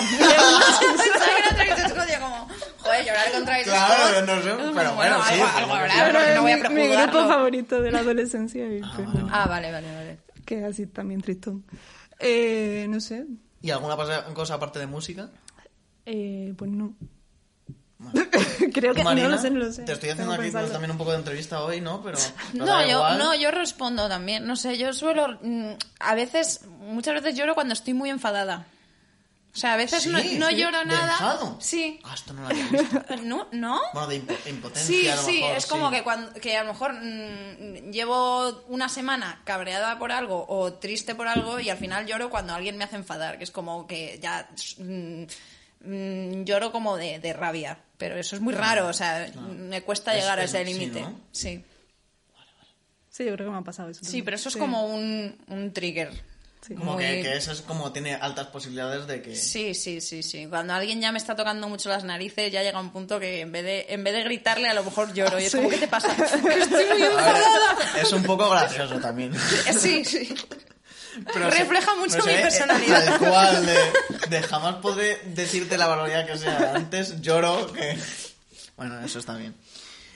Pensaba 0.80 1.26
que 1.26 1.38
era 1.38 1.54
Travis 1.76 1.90
Scott, 1.92 2.08
yo 2.12 2.20
como, 2.20 2.48
joder, 2.78 3.04
llorar 3.04 3.32
con 3.32 3.44
Travis 3.44 3.64
Claro, 3.64 3.94
Scott. 3.94 4.26
no 4.26 4.42
sé, 4.42 4.72
pero 4.74 4.94
bueno, 4.94 5.22
sí, 5.24 5.34
algo, 5.34 5.46
algo 5.58 5.74
habrá, 5.74 5.92
Pero 6.06 6.34
no 6.36 6.42
voy 6.42 6.50
a 6.52 6.54
es 6.56 6.62
mi, 6.62 6.68
prejuzgarlo. 6.74 7.12
grupo 7.12 7.28
favorito 7.28 7.80
de 7.82 7.90
la 7.92 7.98
adolescencia. 7.98 8.66
Y, 8.74 8.80
pues, 8.80 9.12
bueno, 9.12 9.28
Ah, 9.30 9.46
vale, 9.46 9.70
vale, 9.72 9.94
vale. 9.94 10.18
que 10.46 10.58
es 10.58 10.64
así 10.64 10.86
también 10.86 11.20
tristón. 11.20 11.64
Eh, 12.18 12.86
no 12.88 12.98
sé. 13.00 13.26
¿Y 13.60 13.70
alguna 13.72 13.96
cosa, 13.96 14.24
cosa 14.32 14.54
aparte 14.54 14.78
de 14.78 14.86
música? 14.86 15.28
Eh, 16.06 16.54
pues 16.56 16.70
no. 16.70 16.94
Creo 18.74 18.92
¿Tú, 18.92 18.98
que 18.98 19.04
Marina? 19.04 19.28
no 19.28 19.34
lo 19.36 19.38
sé, 19.40 19.50
no 19.50 19.58
lo 19.60 19.72
sé. 19.72 19.82
Te 19.84 19.92
estoy 19.92 20.10
haciendo 20.10 20.32
aquí 20.34 20.42
pensarlo. 20.42 20.70
también 20.70 20.90
un 20.90 20.98
poco 20.98 21.12
de 21.12 21.18
entrevista 21.18 21.62
hoy, 21.62 21.80
¿no? 21.80 22.02
Pero, 22.02 22.18
No, 22.54 22.86
yo, 22.86 23.16
no, 23.16 23.34
yo 23.34 23.50
respondo 23.50 24.08
también. 24.08 24.46
No 24.46 24.56
sé, 24.56 24.76
yo 24.76 24.92
suelo. 24.92 25.38
mm, 25.42 25.70
A 26.00 26.14
veces, 26.14 26.62
muchas 26.80 27.14
veces 27.14 27.36
lloro 27.38 27.54
cuando 27.54 27.72
estoy 27.74 27.94
muy 27.94 28.10
enfadada. 28.10 28.66
O 29.54 29.58
sea, 29.58 29.72
a 29.72 29.76
veces 29.78 30.02
Sí, 30.02 30.10
no, 30.10 30.18
no 30.18 30.48
sí, 30.50 30.56
lloro 30.56 30.78
¿de 30.80 30.84
nada. 30.84 31.12
enfado? 31.12 31.56
Sí. 31.60 31.98
Ah, 32.04 32.12
esto 32.14 32.34
no 32.34 32.42
lo 32.42 32.48
había 32.48 32.66
visto. 32.66 33.16
¿No? 33.24 33.48
¿No? 33.52 33.80
Bueno, 33.94 34.08
de 34.08 34.22
impo- 34.22 34.36
impotencia 34.50 34.84
Sí, 34.94 35.08
a 35.08 35.16
lo 35.16 35.22
sí, 35.22 35.32
mejor, 35.40 35.56
es 35.56 35.66
como 35.66 35.88
sí. 35.88 35.96
que, 35.96 36.02
cuando, 36.02 36.32
que 36.34 36.56
a 36.58 36.62
lo 36.64 36.72
mejor 36.74 36.92
mm, 36.92 37.90
llevo 37.90 38.64
una 38.68 38.90
semana 38.90 39.40
cabreada 39.44 39.98
por 39.98 40.12
algo 40.12 40.44
o 40.46 40.74
triste 40.74 41.14
por 41.14 41.26
algo 41.26 41.58
y 41.58 41.70
al 41.70 41.78
final 41.78 42.04
lloro 42.04 42.28
cuando 42.28 42.52
alguien 42.54 42.76
me 42.76 42.84
hace 42.84 42.96
enfadar, 42.96 43.38
que 43.38 43.44
es 43.44 43.50
como 43.50 43.86
que 43.86 44.18
ya 44.22 44.46
mm, 44.76 45.22
mm, 45.84 46.44
lloro 46.44 46.70
como 46.70 46.98
de, 46.98 47.18
de 47.18 47.32
rabia, 47.32 47.78
pero 47.98 48.16
eso 48.16 48.36
es 48.36 48.42
muy 48.42 48.54
raro, 48.54 48.86
o 48.88 48.92
sea, 48.92 49.30
me 49.56 49.82
cuesta 49.82 50.14
Es- 50.14 50.22
llegar 50.22 50.38
a 50.38 50.44
es- 50.44 50.54
ese 50.54 50.64
sí, 50.66 50.72
límite. 50.72 51.00
¿no? 51.02 51.20
Sí, 51.32 51.64
Sí, 53.10 53.24
yo 53.24 53.32
creo 53.34 53.46
que 53.46 53.52
me 53.52 53.58
ha 53.58 53.62
pasado 53.62 53.88
eso. 53.88 54.00
sí, 54.00 54.04
también. 54.06 54.24
pero 54.26 54.34
eso 54.36 54.48
es 54.50 54.52
Sí. 54.52 54.58
como 54.58 54.86
un, 54.86 55.36
un 55.48 55.72
trigger. 55.72 56.10
Sí. 56.66 56.74
Como 56.74 56.94
muy- 56.94 57.04
que, 57.04 57.22
que 57.22 57.36
eso 57.36 57.52
es 57.52 57.62
como 57.62 57.90
tiene 57.92 58.14
altas 58.14 58.48
posibilidades 58.48 59.06
de 59.06 59.22
que... 59.22 59.34
Sí, 59.36 59.72
sí, 59.72 60.00
sí, 60.02 60.22
sí. 60.22 60.46
Cuando 60.48 60.74
alguien 60.74 61.00
ya 61.00 61.12
me 61.12 61.18
está 61.18 61.34
tocando 61.36 61.66
mucho 61.68 61.88
las 61.88 62.02
narices, 62.04 62.50
ya 62.52 62.62
llega 62.62 62.78
un 62.80 62.90
punto 62.90 63.18
que 63.20 63.40
en 63.40 63.52
vez 63.52 63.62
de, 63.64 63.86
en 63.88 64.02
vez 64.04 64.12
de 64.14 64.24
gritarle, 64.24 64.68
a 64.68 64.74
lo 64.74 64.82
mejor 64.84 65.14
lloro. 65.14 65.38
Y 65.40 65.44
es 65.44 65.52
Sí. 65.52 65.58
como, 65.58 65.70
¿qué 65.70 65.78
te 65.78 65.88
pasa? 65.88 66.08
Estoy 66.58 66.86
muy 66.90 67.02
enfadada. 67.02 67.76
es 68.02 68.12
un 68.12 68.22
poco 68.24 68.50
gracioso 68.50 68.98
también. 69.00 69.32
Sí, 69.78 70.04
sí. 70.04 70.34
Pero 71.32 71.50
Refleja 71.50 71.92
se- 71.92 71.98
mucho 71.98 72.16
mi 72.26 72.32
personalidad. 72.34 73.04
Tal 73.04 73.18
cual, 73.18 73.66
de, 73.66 73.78
de 74.28 74.42
jamás 74.42 74.76
podré 74.76 75.16
decirte 75.34 75.78
la 75.78 75.86
barbaridad 75.86 76.26
que 76.26 76.38
sea. 76.38 76.72
Antes 76.74 77.20
lloro 77.20 77.72
que... 77.72 77.98
Bueno, 78.76 79.00
eso 79.00 79.18
está 79.18 79.36
bien. 79.36 79.54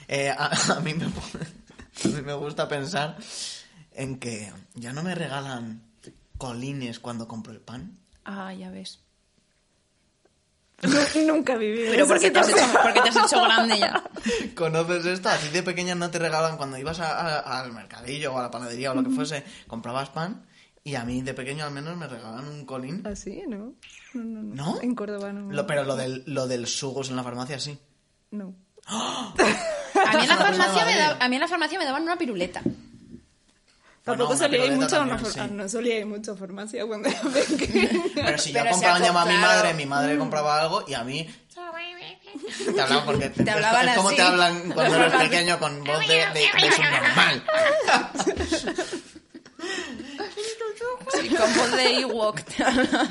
Eh, 0.07 0.29
a, 0.29 0.51
a 0.75 0.79
mí 0.81 0.93
me, 0.93 1.05
a 1.05 2.07
mí 2.07 2.21
me 2.21 2.33
gusta 2.33 2.67
pensar 2.67 3.17
en 3.93 4.19
que 4.19 4.51
ya 4.75 4.93
no 4.93 5.01
me 5.03 5.15
regalan 5.15 5.81
colines 6.37 6.99
cuando 6.99 7.27
compro 7.27 7.53
el 7.53 7.59
pan. 7.59 7.97
Ah, 8.25 8.53
ya 8.53 8.69
ves. 8.69 8.99
Nu- 10.83 11.21
Nunca 11.27 11.53
he 11.53 11.57
vivido 11.59 11.91
Pero 11.91 12.07
porque 12.07 12.31
te, 12.31 12.39
has 12.39 12.49
hecho, 12.49 12.65
porque 12.81 13.01
te 13.01 13.09
has 13.09 13.15
hecho 13.15 13.43
grande 13.43 13.77
ya. 13.79 14.03
¿Conoces 14.55 15.05
esto? 15.05 15.29
A 15.29 15.37
ti 15.37 15.49
de 15.49 15.61
pequeña 15.61 15.93
no 15.93 16.09
te 16.09 16.17
regalan 16.17 16.57
cuando 16.57 16.77
ibas 16.77 16.99
a- 16.99 17.39
a- 17.39 17.61
al 17.61 17.71
mercadillo 17.71 18.33
o 18.33 18.39
a 18.39 18.43
la 18.43 18.51
panadería 18.51 18.91
o 18.91 18.95
lo 18.95 19.03
que 19.03 19.11
fuese, 19.11 19.43
comprabas 19.67 20.09
pan 20.09 20.43
y 20.83 20.95
a 20.95 21.03
mí 21.05 21.21
de 21.21 21.33
pequeño 21.33 21.65
al 21.65 21.71
menos 21.71 21.95
me 21.97 22.07
regalan 22.07 22.47
un 22.47 22.65
colín. 22.65 23.03
¿Ah, 23.05 23.15
sí? 23.15 23.43
¿No? 23.47 23.73
No, 24.13 24.23
no, 24.23 24.41
no. 24.43 24.55
¿No? 24.55 24.81
En 24.81 24.95
Córdoba 24.95 25.31
no. 25.31 25.51
Lo- 25.51 25.67
pero 25.67 25.83
lo 25.83 25.95
del, 25.95 26.23
lo 26.25 26.47
del 26.47 26.67
sugos 26.67 27.09
en 27.09 27.15
la 27.15 27.23
farmacia 27.23 27.59
sí. 27.59 27.77
No. 28.31 28.53
A 28.87 29.33
mí 30.15 30.21
en 30.23 30.27
la 30.27 30.37
farmacia 30.37 30.85
me, 30.85 30.95
da- 30.97 31.17
a 31.19 31.29
mí 31.29 31.35
en 31.35 31.41
la 31.41 31.47
farmacia 31.47 31.77
me 31.79 31.85
daban 31.85 32.03
una 32.03 32.17
piruleta. 32.17 32.61
Tampoco 34.03 34.35
solía 34.35 34.65
ir 34.65 34.71
mucho 34.71 34.95
a 34.97 35.01
una 35.01 35.15
también, 35.17 35.31
for- 35.33 35.43
sí. 35.47 35.53
no 35.53 35.69
solía 35.69 35.99
ir 35.99 36.07
mucho 36.07 36.31
a 36.31 36.35
farmacia 36.35 36.83
cuando 36.87 37.07
era 37.09 37.21
pequeña. 37.21 37.89
Pero 38.15 38.37
si 38.39 38.51
yo 38.51 38.65
compraba 38.67 38.95
aco- 38.97 39.05
llama 39.05 39.21
a 39.21 39.25
mi 39.25 39.37
madre, 39.37 39.73
mi 39.75 39.85
madre 39.85 40.17
compraba 40.17 40.59
algo 40.61 40.83
y 40.87 40.95
a 40.95 41.03
mí 41.03 41.27
te 42.73 42.81
hablaban 42.81 43.05
porque 43.05 43.29
Te 43.29 43.51
hablaban 43.51 43.89
es 43.89 43.95
como 43.97 44.07
así. 44.09 44.15
te 44.15 44.21
hablan 44.23 44.71
cuando 44.71 44.95
eres 44.95 45.13
pequeño 45.13 45.59
con 45.59 45.83
voz 45.83 45.99
de, 46.07 46.15
de, 46.15 46.23
de 46.33 46.71
subnormal. 46.71 47.43
Sí, 51.21 51.29
con 51.29 51.55
voz 51.57 51.71
de 51.73 51.99
Ewok 52.01 52.41
te 52.43 52.63
hablan. 52.63 53.09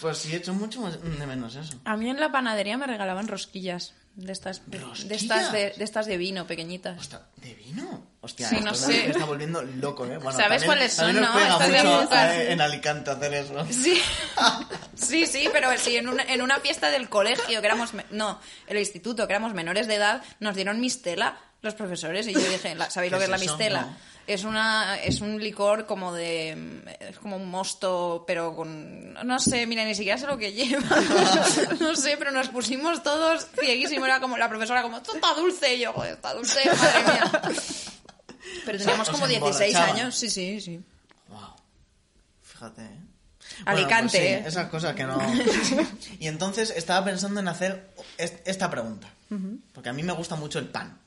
Pues 0.00 0.18
sí, 0.18 0.32
he 0.32 0.36
hecho 0.36 0.54
mucho 0.54 0.80
más- 0.80 1.00
de 1.02 1.26
menos 1.26 1.54
eso. 1.54 1.78
A 1.84 1.96
mí 1.96 2.08
en 2.08 2.18
la 2.20 2.32
panadería 2.32 2.76
me 2.78 2.86
regalaban 2.86 3.28
rosquillas. 3.28 3.94
De 4.16 4.32
estas, 4.32 4.68
de, 4.68 4.78
de 4.80 5.14
estas, 5.14 5.52
de, 5.52 5.70
de 5.76 5.84
estas 5.84 6.06
de 6.06 6.16
vino, 6.16 6.44
pequeñitas. 6.44 6.98
Hostia, 6.98 7.20
¿de 7.36 7.54
vino? 7.54 8.04
Hostia, 8.20 8.48
Sí, 8.48 8.56
no 8.64 8.74
sé. 8.74 8.88
me 8.88 9.10
está 9.10 9.24
volviendo 9.24 9.62
loco, 9.62 10.06
¿eh? 10.06 10.16
Bueno, 10.18 10.32
¿Sabes 10.32 10.62
también- 10.62 10.66
cuáles 10.66 10.92
son, 10.92 11.14
no? 11.20 11.32
pega 11.32 11.48
Estas 11.52 11.70
de 11.70 11.76
mucho 11.78 11.98
azúcar. 12.00 12.30
eh, 12.32 12.52
en 12.52 12.60
Alicante 12.60 13.10
hacer 13.12 13.34
eso. 13.34 13.64
Sí, 13.70 14.02
sí, 14.96 15.24
sí, 15.24 15.48
pero 15.52 15.68
sí, 15.78 15.94
en 15.96 16.08
una, 16.08 16.24
en 16.24 16.42
una 16.42 16.58
fiesta 16.58 16.90
del 16.90 17.08
colegio, 17.08 17.60
que 17.60 17.66
éramos, 17.66 17.90
no, 18.10 18.40
el 18.66 18.78
instituto, 18.78 19.28
que 19.28 19.34
éramos 19.34 19.54
menores 19.54 19.86
de 19.86 19.94
edad, 19.94 20.20
nos 20.40 20.56
dieron 20.56 20.80
mistela 20.80 21.38
los 21.62 21.74
profesores 21.74 22.26
y 22.26 22.32
yo 22.32 22.40
dije, 22.40 22.76
¿sabéis 22.90 23.12
lo 23.12 23.18
¿Qué 23.18 23.20
que 23.20 23.24
es 23.26 23.30
la 23.30 23.36
eso? 23.36 23.44
mistela? 23.44 23.80
No. 23.82 23.96
Es 24.28 24.44
una 24.44 24.96
es 25.02 25.20
un 25.22 25.40
licor 25.42 25.86
como 25.86 26.12
de 26.12 26.84
es 27.00 27.18
como 27.18 27.36
un 27.36 27.48
mosto, 27.50 28.24
pero 28.26 28.54
con 28.54 29.14
no 29.14 29.38
sé, 29.40 29.66
mira, 29.66 29.84
ni 29.84 29.94
siquiera 29.94 30.18
sé 30.18 30.26
lo 30.26 30.36
que 30.36 30.52
lleva. 30.52 30.84
no 31.80 31.96
sé, 31.96 32.16
pero 32.18 32.30
nos 32.30 32.48
pusimos 32.50 33.02
todos 33.02 33.46
cieguísimos, 33.58 34.06
era 34.06 34.20
como 34.20 34.36
la 34.36 34.48
profesora 34.48 34.82
como, 34.82 34.98
"Esto 34.98 35.14
está 35.14 35.32
dulce." 35.34 35.76
Y 35.76 35.80
yo, 35.80 35.92
"Joder, 35.94 36.14
está 36.14 36.34
dulce, 36.34 36.60
madre 36.66 37.02
mía." 37.04 37.42
Pero 38.66 38.78
teníamos 38.78 39.08
os 39.08 39.14
como 39.14 39.26
16 39.26 39.74
emborrachaban. 39.74 40.00
años, 40.00 40.14
sí, 40.14 40.28
sí, 40.28 40.60
sí. 40.60 40.80
Wow. 41.28 41.54
Fíjate, 42.42 42.82
¿eh? 42.82 42.98
Alicante, 43.64 44.18
pues 44.18 44.22
sí, 44.22 44.28
¿eh? 44.28 44.44
esas 44.46 44.68
cosas 44.68 44.94
que 44.94 45.04
no... 45.04 45.18
y 46.20 46.28
entonces 46.28 46.70
estaba 46.76 47.04
pensando 47.04 47.40
en 47.40 47.48
hacer 47.48 47.90
est- 48.18 48.46
esta 48.46 48.70
pregunta. 48.70 49.08
Porque 49.72 49.88
a 49.88 49.92
mí 49.92 50.02
me 50.02 50.12
gusta 50.12 50.36
mucho 50.36 50.58
el 50.58 50.66
pan. 50.68 50.98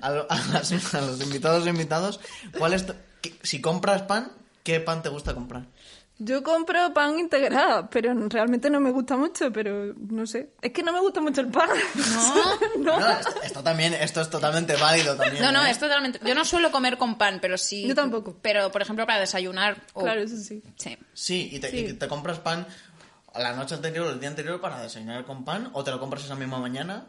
A, 0.00 0.10
lo- 0.10 0.26
a 0.30 0.36
las- 0.52 0.94
a 0.94 1.00
los 1.00 1.20
invitados 1.20 1.66
e 1.66 1.70
invitados, 1.70 2.20
¿cuál 2.58 2.74
es 2.74 2.86
tu- 2.86 2.94
qué- 3.20 3.38
si 3.42 3.60
compras 3.60 4.02
pan, 4.02 4.32
¿qué 4.62 4.80
pan 4.80 5.02
te 5.02 5.08
gusta 5.08 5.34
comprar? 5.34 5.66
Yo 6.20 6.42
compro 6.42 6.92
pan 6.92 7.16
integral, 7.20 7.88
pero 7.92 8.12
realmente 8.28 8.68
no 8.70 8.80
me 8.80 8.90
gusta 8.90 9.16
mucho, 9.16 9.52
pero 9.52 9.94
no 9.96 10.26
sé. 10.26 10.50
Es 10.60 10.72
que 10.72 10.82
no 10.82 10.92
me 10.92 10.98
gusta 10.98 11.20
mucho 11.20 11.42
el 11.42 11.46
pan. 11.46 11.68
No. 11.94 12.34
no. 12.78 12.98
No, 12.98 13.08
esto, 13.10 13.42
esto 13.44 13.62
también, 13.62 13.94
esto 13.94 14.20
es 14.20 14.28
totalmente 14.28 14.74
válido 14.74 15.14
también. 15.14 15.40
No, 15.44 15.52
no, 15.52 15.64
¿eh? 15.64 15.70
es 15.70 15.78
totalmente. 15.78 16.18
Yo 16.26 16.34
no 16.34 16.44
suelo 16.44 16.72
comer 16.72 16.98
con 16.98 17.16
pan, 17.18 17.38
pero 17.40 17.56
sí. 17.56 17.86
Yo 17.86 17.94
tampoco. 17.94 18.36
Pero, 18.42 18.72
por 18.72 18.82
ejemplo, 18.82 19.06
para 19.06 19.20
desayunar. 19.20 19.80
Claro, 19.94 20.20
eso 20.20 20.36
sí. 20.38 20.60
Sí. 20.76 20.98
Sí, 21.14 21.50
y 21.52 21.60
te, 21.60 21.70
Sí. 21.70 21.76
y 21.90 21.92
te 21.92 22.08
compras 22.08 22.40
pan 22.40 22.66
a 23.32 23.38
la 23.40 23.52
noche 23.52 23.76
anterior 23.76 24.08
o 24.08 24.10
el 24.10 24.18
día 24.18 24.28
anterior 24.30 24.60
para 24.60 24.80
desayunar 24.82 25.24
con 25.24 25.44
pan, 25.44 25.70
o 25.72 25.84
te 25.84 25.92
lo 25.92 26.00
compras 26.00 26.24
esa 26.24 26.34
misma 26.34 26.58
mañana. 26.58 27.06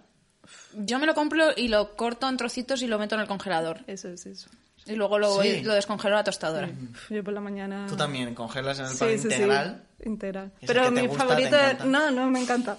Yo 0.74 1.00
me 1.00 1.06
lo 1.08 1.14
compro 1.16 1.50
y 1.56 1.68
lo 1.68 1.96
corto 1.96 2.28
en 2.30 2.38
trocitos 2.38 2.82
y 2.82 2.88
lo 2.88 3.00
meto 3.00 3.16
en 3.16 3.22
el 3.22 3.28
congelador. 3.28 3.80
Eso 3.88 4.08
es 4.10 4.26
eso. 4.26 4.50
Y 4.86 4.96
luego 4.96 5.20
lo, 5.20 5.42
Sí. 5.42 5.62
lo 5.62 5.74
descongelo 5.74 6.16
a 6.16 6.20
la 6.20 6.24
tostadora. 6.24 6.70
Yo 7.10 7.24
por 7.24 7.34
la 7.34 7.42
mañana... 7.42 7.86
Tú 7.88 7.96
también 7.96 8.34
congelas 8.34 8.80
en 8.80 8.86
el 8.86 8.92
Sí, 8.92 8.98
pan 9.00 9.10
sí, 9.10 9.18
sí, 9.20 9.24
integral. 9.26 9.84
Integral. 10.06 10.52
Pero 10.66 10.90
mi 10.92 11.08
gusta, 11.08 11.26
favorito 11.26 11.58
es... 11.58 11.84
No, 11.86 12.10
no, 12.12 12.30
me 12.32 12.42
encanta. 12.42 12.78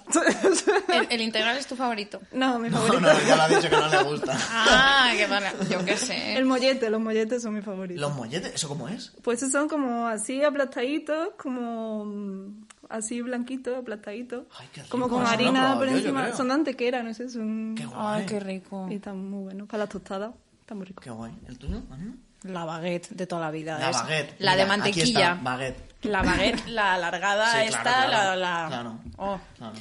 El, 0.91 1.07
el 1.11 1.21
integral 1.21 1.55
es 1.57 1.67
tu 1.67 1.75
favorito. 1.75 2.19
no, 2.31 2.57
mi 2.59 2.69
No, 2.69 2.77
favorito. 2.77 2.99
no, 3.01 3.21
ya 3.27 3.35
lo 3.35 3.41
ha 3.43 3.47
dicho 3.47 3.69
que 3.69 3.77
no 3.77 3.87
le 3.87 4.03
gusta. 4.03 4.37
Ah, 4.49 5.11
qué 5.15 5.27
vale. 5.27 5.47
Yo 5.69 5.85
qué 5.85 5.97
sé. 5.97 6.35
El 6.37 6.45
mollete, 6.45 6.89
los 6.89 6.99
molletes 6.99 7.43
son 7.43 7.53
mis 7.53 7.63
favoritos. 7.63 8.01
¿Los 8.01 8.15
molletes? 8.15 8.55
¿Eso 8.55 8.67
cómo 8.67 8.87
es? 8.89 9.13
Pues 9.21 9.37
esos 9.39 9.51
son 9.51 9.69
como 9.69 10.07
así 10.07 10.43
aplastaditos, 10.43 11.29
como 11.37 12.05
mm, 12.05 12.65
así 12.89 13.21
blanquitos, 13.21 13.77
aplastaditos. 13.77 14.45
Ay, 14.59 14.67
qué 14.73 14.81
rico, 14.81 14.91
como 14.91 15.07
con 15.07 15.21
no 15.23 15.29
harina 15.29 15.75
por 15.75 15.85
yo, 15.85 15.91
yo 15.91 15.97
encima. 15.99 16.23
creo. 16.23 16.35
son 16.37 16.47
de 16.47 16.53
antequera, 16.55 17.03
no 17.03 17.13
sé, 17.13 17.29
son... 17.29 17.75
Qué 17.77 17.85
guay. 17.85 17.97
Ay, 18.21 18.25
qué 18.25 18.39
rico. 18.39 18.87
Y 18.89 18.95
están 18.95 19.29
muy 19.29 19.43
buenos. 19.43 19.67
Para 19.67 19.83
las 19.83 19.89
tostadas, 19.89 20.33
están 20.61 20.77
muy 20.79 20.87
ricos. 20.87 21.03
Qué 21.03 21.11
guay. 21.11 21.31
¿El 21.47 21.57
tuyo? 21.59 21.81
Ana? 21.91 22.15
La 22.43 22.65
baguette 22.65 23.09
de 23.09 23.27
toda 23.27 23.41
la 23.41 23.51
vida. 23.51 23.77
La 23.79 23.89
es- 23.91 23.97
baguette. 23.97 24.35
La 24.39 24.55
de 24.55 24.63
Mira, 24.63 24.73
aquí 24.73 24.81
mantequilla. 24.81 25.31
está, 25.33 25.43
baguette. 25.43 25.91
La 26.03 26.21
baguette, 26.23 26.67
la 26.67 26.93
alargada 26.95 27.51
Sí, 27.61 27.67
esta, 27.67 27.81
claro, 27.83 28.07
claro. 28.09 28.35
la... 28.35 28.61
la- 28.63 28.67
Claro. 28.67 28.99
Oh. 29.17 29.39
Claro. 29.57 29.73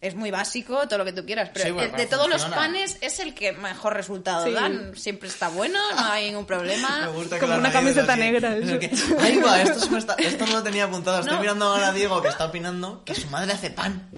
Es 0.00 0.14
muy 0.14 0.30
básico, 0.30 0.86
todo 0.86 0.98
lo 1.00 1.04
que 1.04 1.12
tú 1.12 1.26
quieras, 1.26 1.50
pero 1.52 1.64
Sí, 1.66 1.70
bueno, 1.72 1.90
de, 1.90 1.98
de 1.98 2.06
todos 2.06 2.28
los 2.28 2.44
panes 2.44 2.98
es 3.00 3.18
el 3.18 3.34
que 3.34 3.50
mejor 3.52 3.94
resultado 3.94 4.44
Sí. 4.46 4.52
dan. 4.52 4.96
Siempre 4.96 5.28
está 5.28 5.48
bueno, 5.48 5.76
no 5.96 6.04
hay 6.12 6.26
ningún 6.28 6.46
problema. 6.46 7.00
Me 7.06 7.08
gusta 7.08 7.34
que 7.36 7.40
Como 7.40 7.56
una 7.58 7.72
camiseta 7.72 8.12
así. 8.12 8.20
negra, 8.20 8.56
Es 8.56 8.68
eso. 8.68 8.78
que, 8.78 8.90
ahí 9.20 9.38
va, 9.38 9.60
esto, 9.60 9.96
está- 9.98 10.14
esto 10.14 10.46
no 10.46 10.52
lo 10.52 10.62
tenía 10.62 10.84
apuntado. 10.84 11.18
Estoy 11.18 11.34
No. 11.34 11.40
mirando 11.40 11.66
ahora 11.66 11.88
a 11.88 11.92
Diego 11.92 12.22
que 12.22 12.28
está 12.28 12.44
opinando 12.44 13.02
que 13.04 13.16
su 13.16 13.28
madre 13.28 13.52
hace 13.52 13.70
pan. 13.70 14.08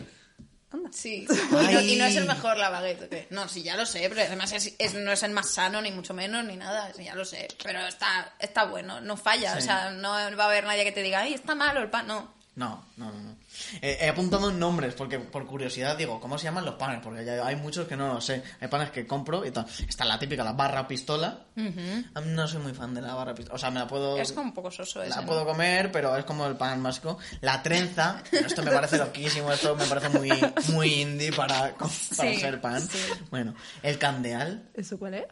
Sí, 0.93 1.27
y 1.51 1.53
no, 1.53 1.81
y 1.81 1.97
no 1.97 2.05
es 2.07 2.17
el 2.17 2.27
mejor 2.27 2.57
la 2.57 2.71
baguette. 2.71 3.03
¿o 3.05 3.09
qué? 3.09 3.27
No, 3.31 3.49
sí, 3.49 3.63
ya 3.63 3.77
lo 3.77 3.87
sé, 3.87 4.09
pero 4.09 4.23
además 4.23 4.53
es, 4.53 4.75
es- 4.79 4.95
no 4.95 5.11
es 5.13 5.23
el 5.23 5.33
más 5.33 5.51
sano, 5.51 5.83
ni 5.83 5.91
mucho 5.91 6.15
menos, 6.15 6.45
ni 6.45 6.57
nada, 6.57 6.93
sí, 6.97 7.05
ya 7.05 7.15
lo 7.15 7.25
sé. 7.25 7.49
Pero 7.63 7.81
está, 7.87 8.33
está 8.39 8.65
bueno, 8.65 9.01
no 9.01 9.17
falla, 9.17 9.53
Sí. 9.55 9.59
o 9.59 9.63
sea, 9.63 9.91
no 9.91 10.11
va 10.11 10.45
a 10.45 10.47
haber 10.47 10.65
nadie 10.65 10.85
que 10.85 10.93
te 10.93 11.03
diga, 11.03 11.21
ay, 11.21 11.35
está 11.35 11.55
malo 11.55 11.81
el 11.81 11.91
pan, 11.91 12.07
no. 12.07 12.33
No, 12.61 12.85
no, 12.99 13.11
no. 13.11 13.19
no. 13.23 13.37
Eh, 13.81 13.97
he 14.03 14.09
apuntado 14.11 14.51
nombres 14.53 14.93
porque 14.95 15.19
por 15.19 15.47
curiosidad 15.47 15.97
digo, 15.97 16.21
¿cómo 16.21 16.37
se 16.37 16.45
llaman 16.45 16.67
los 16.67 16.75
panes? 16.75 17.01
Porque 17.03 17.25
ya 17.25 17.47
hay 17.47 17.57
muchos 17.57 17.89
que 17.89 17.97
no 17.97 18.13
lo 18.13 18.21
sé. 18.21 18.43
Hay 18.61 18.69
panes 18.69 18.91
que 18.91 19.07
compro 19.07 19.47
y 19.47 19.51
tal. 19.51 19.65
Está 19.89 20.05
la 20.05 20.19
típica, 20.19 20.45
la 20.45 20.53
barra 20.53 20.87
pistola. 20.87 21.47
A 21.57 22.21
mí 22.21 22.33
no 22.33 22.47
soy 22.47 22.61
muy 22.61 22.75
fan 22.75 22.93
de 22.93 23.01
la 23.01 23.15
barra 23.15 23.35
pistola. 23.35 23.55
O 23.55 23.59
sea, 23.59 23.71
me 23.71 23.79
la 23.81 23.87
puedo... 23.89 24.19
Es 24.19 24.33
como 24.33 24.49
un 24.49 24.53
poco 24.55 24.71
soso 24.71 25.03
ese. 25.03 25.09
La 25.09 25.23
¿no? 25.23 25.27
puedo 25.27 25.47
comer, 25.47 25.91
pero 25.91 26.15
es 26.17 26.25
como 26.27 26.47
el 26.47 26.57
pan 26.57 26.83
básico. 26.83 27.17
La 27.41 27.63
trenza, 27.63 28.23
esto 28.31 28.63
me 28.63 28.71
parece 28.73 28.99
loquísimo, 28.99 29.51
esto 29.51 29.75
me 29.75 29.87
parece 29.87 30.11
muy, 30.11 30.31
muy 30.75 31.01
indie 31.01 31.33
para, 31.33 31.75
para 31.79 31.91
Sí, 31.91 32.37
ser 32.41 32.61
pan. 32.61 32.83
sí. 32.83 32.99
Bueno, 33.31 33.55
el 33.83 33.97
candeal, 33.99 34.69
¿Eso 34.75 34.99
cuál 34.99 35.15
es? 35.15 35.25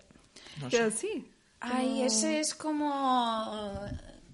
no 0.63 0.71
sé. 0.71 0.81
así. 0.81 1.31
Ay, 1.61 2.05
ese 2.05 2.41
es 2.41 2.55
como 2.55 3.71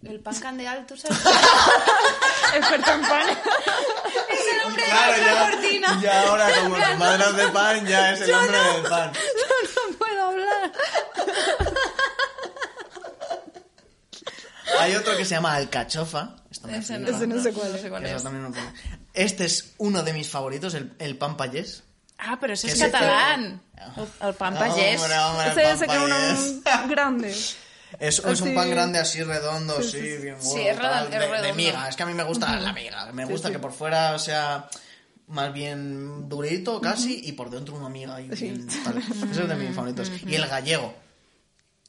el 0.07 0.21
pan 0.21 0.35
candeal, 0.41 0.87
¿tú 0.87 0.97
sabes? 0.97 1.19
Experto 2.55 2.91
en 2.93 3.01
pan. 3.03 3.29
es 3.29 4.53
el 4.55 4.67
hombre 4.67 4.85
Claro, 4.85 5.13
de 5.13 5.23
la 5.23 5.51
cortina. 5.51 6.01
ya, 6.03 6.21
ahora 6.29 6.49
como 6.63 6.77
su 6.77 6.97
madre 6.97 7.25
hace 7.25 7.49
pan, 7.49 7.87
ya 7.87 8.13
es 8.13 8.21
el 8.21 8.35
hombre 8.35 8.59
del 8.59 8.83
pan. 8.83 9.13
Yo 9.15 9.91
no 9.91 9.99
puedo 9.99 10.23
hablar. 10.29 10.73
Hay 14.81 14.95
otro 14.97 15.17
que 15.17 15.25
se 15.25 15.35
llama 15.35 15.55
alcachofa. 15.55 16.37
Esto 16.51 16.67
me 16.69 16.79
Ese 16.79 16.97
flipa. 16.97 17.11
Ese 17.17 17.27
no 17.27 17.43
sé 17.43 17.53
cuál 17.53 17.75
es. 17.75 17.81
sé 17.83 17.91
cuál. 17.91 18.05
Este 19.15 19.45
es 19.45 19.75
uno 19.79 20.03
de 20.03 20.13
mis 20.13 20.29
favoritos, 20.29 20.75
el, 20.75 20.93
el 20.99 21.17
pan 21.17 21.37
payés. 21.37 21.83
Ah, 22.19 22.37
pero 22.41 22.55
ese 22.55 22.69
es 22.69 22.79
catalán. 22.79 23.61
El, 23.97 24.29
el 24.29 24.35
pan 24.35 24.55
payés. 24.57 25.01
Hombre, 25.01 25.19
hombre, 25.19 25.47
el 25.47 25.59
Ese, 25.75 25.87
pan 25.87 26.13
es 26.13 26.89
grande. 26.89 27.35
Es, 27.99 28.19
es 28.19 28.41
un 28.41 28.55
pan 28.55 28.71
grande 28.71 28.99
así 28.99 29.23
redondo, 29.23 29.83
Sí, 29.83 30.01
bien 30.01 30.37
es 30.37 30.77
tal, 30.79 31.05
es 31.05 31.11
de, 31.11 31.19
redondo. 31.19 31.55
miga. 31.55 31.89
Es 31.89 31.97
que 31.97 32.03
a 32.03 32.07
mí 32.07 32.15
me 32.15 32.25
gusta 32.25 32.59
la 32.61 32.73
miga. 32.73 33.11
Me 33.13 33.25
gusta 33.25 33.51
que 33.51 33.59
por 33.59 33.73
fuera 33.73 34.19
sea 34.19 34.69
más 35.29 35.53
bien 35.55 36.29
durito 36.29 36.81
casi 36.81 37.21
y 37.25 37.33
por 37.33 37.49
dentro 37.51 37.75
una 37.75 37.89
miga 37.89 38.21
y 38.21 38.29
bien 38.29 38.67
tal. 38.85 38.99
Ese 38.99 39.43
es 39.43 39.49
de 39.49 39.55
mis 39.55 39.75
favoritos. 39.75 40.11
Y 40.27 40.35
el 40.35 40.47
gallego. 40.47 40.95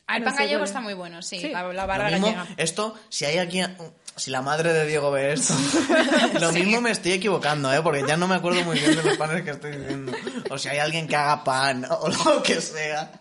Ah, 0.07 0.17
el 0.17 0.23
No 0.23 0.29
pan 0.29 0.35
gallego 0.37 0.63
está 0.63 0.81
muy 0.81 0.93
bueno, 0.93 1.21
sí. 1.23 1.39
Sí. 1.39 1.49
La, 1.49 1.63
la 1.73 1.85
barra 1.87 2.09
mismo, 2.11 2.27
gallega. 2.27 2.47
esto, 2.57 2.93
si 3.09 3.25
hay 3.25 3.39
aquí, 3.39 3.59
si 4.15 4.29
la 4.29 4.41
madre 4.43 4.71
de 4.71 4.85
Diego 4.85 5.09
ve 5.09 5.33
esto, 5.33 5.55
lo 6.39 6.51
mismo 6.51 6.79
me 6.81 6.91
estoy 6.91 7.13
equivocando, 7.13 7.73
¿eh? 7.73 7.81
Porque 7.81 8.03
ya 8.07 8.15
no 8.15 8.27
me 8.27 8.35
acuerdo 8.35 8.63
muy 8.63 8.77
bien 8.79 8.95
de 8.95 9.01
los 9.03 9.17
panes 9.17 9.43
que 9.43 9.49
estoy 9.51 9.71
diciendo. 9.77 10.11
O 10.51 10.57
si 10.59 10.69
hay 10.69 10.77
alguien 10.77 11.07
que 11.07 11.15
haga 11.15 11.43
pan 11.43 11.85
o 11.89 12.07
lo 12.25 12.43
que 12.43 12.61
sea, 12.61 13.11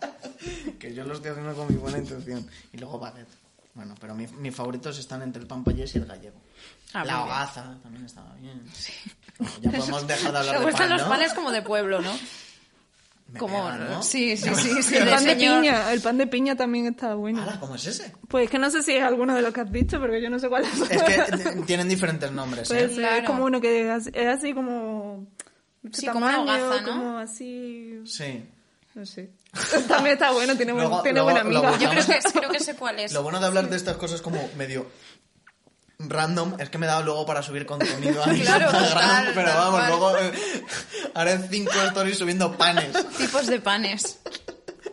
que 0.79 0.93
yo 0.93 1.03
lo 1.05 1.15
estoy 1.15 1.31
haciendo 1.31 1.55
con 1.55 1.67
mi 1.67 1.75
buena 1.75 1.97
intención. 1.97 2.47
Y 2.71 2.77
luego 2.77 2.99
baguette. 2.99 3.29
Bueno, 3.73 3.95
pero 3.99 4.13
mi- 4.15 4.27
mis 4.27 4.55
favoritos 4.55 4.97
están 4.99 5.21
entre 5.23 5.41
el 5.41 5.47
pan 5.47 5.63
payés 5.63 5.93
y 5.95 5.97
el 5.97 6.05
gallego. 6.05 6.39
Ah, 6.93 7.03
la 7.03 7.23
hogaza 7.23 7.75
también 7.83 8.05
estaba 8.05 8.33
bien. 8.35 8.63
Bueno, 9.39 9.53
ya 9.59 9.71
podemos 9.71 10.07
dejar 10.07 10.31
de 10.31 10.37
hablar 10.37 10.53
Me 10.59 10.59
de 10.59 10.65
gustan 10.65 10.87
pan, 10.87 10.97
los 10.97 11.01
¿no? 11.01 11.09
panes 11.09 11.33
como 11.33 11.51
de 11.51 11.61
pueblo, 11.61 11.99
¿no? 12.01 12.11
Como, 13.39 13.69
¿no? 13.71 14.01
sí, 14.03 14.37
sí, 14.37 14.49
sí, 14.55 14.81
sí, 14.83 14.95
El 14.97 15.09
pan 15.09 15.23
de 15.25 15.31
señor. 15.31 15.59
piña, 15.61 15.91
el 15.91 16.01
pan 16.01 16.17
de 16.17 16.27
piña 16.27 16.55
también 16.55 16.85
está 16.85 17.15
bueno. 17.15 17.41
Ala, 17.41 17.59
¿Cómo 17.59 17.75
es 17.75 17.85
ese? 17.87 18.13
Pues 18.29 18.49
que 18.49 18.59
no 18.59 18.69
sé 18.69 18.81
si 18.83 18.93
es 18.93 19.03
alguno 19.03 19.35
de 19.35 19.41
los 19.41 19.51
que 19.53 19.61
has 19.61 19.71
dicho, 19.71 19.99
porque 19.99 20.21
yo 20.21 20.29
no 20.29 20.39
sé 20.39 20.47
cuál 20.47 20.63
es. 20.63 20.79
Es 20.91 21.43
que 21.49 21.61
tienen 21.65 21.89
diferentes 21.89 22.31
nombres, 22.31 22.69
¿eh? 22.71 22.89
Claro. 22.93 23.15
es 23.17 23.23
como 23.23 23.43
uno 23.45 23.59
que 23.59 23.81
es 23.81 23.89
así, 23.89 24.09
es 24.13 24.27
así 24.27 24.53
como... 24.53 25.27
Sí, 25.91 26.05
como 26.07 26.25
una 26.25 26.35
tamaño, 26.37 26.63
hogaza, 26.67 26.81
¿no? 26.81 26.87
Como 26.87 27.17
así... 27.17 27.99
Sí. 28.05 28.45
No 28.93 29.05
sé. 29.05 29.31
También 29.87 30.13
está 30.13 30.31
bueno, 30.31 30.55
tiene, 30.55 30.71
buen- 30.71 30.85
Luego- 30.87 31.01
tiene 31.03 31.19
luego- 31.19 31.31
buena 31.31 31.41
amiga. 31.41 31.77
Yo 31.79 31.89
creo 31.89 32.05
que, 32.05 32.39
creo 32.39 32.49
que 32.49 32.59
sé 32.59 32.75
cuál 32.75 32.99
es. 32.99 33.11
Lo 33.11 33.23
bueno 33.23 33.39
de 33.41 33.45
hablar 33.47 33.69
de 33.69 33.75
estas 33.75 33.97
cosas 33.97 34.21
como 34.21 34.39
medio 34.57 34.85
random 35.99 36.55
es 36.59 36.69
que 36.69 36.77
me 36.77 36.87
da 36.87 37.01
luego 37.01 37.25
para 37.25 37.41
subir 37.41 37.65
contenido 37.65 38.21
a 38.23 38.25
Claro, 38.33 38.65
Instagram, 38.65 39.25
pero 39.33 39.47
tal 39.47 39.57
vamos, 39.57 39.87
luego 39.87 40.17
eh, 40.17 40.33
haré 41.13 41.39
cinco 41.49 41.71
stories 41.87 42.17
subiendo 42.17 42.55
panes. 42.57 42.91
Tipos 43.17 43.47
de 43.47 43.59
panes. 43.59 44.19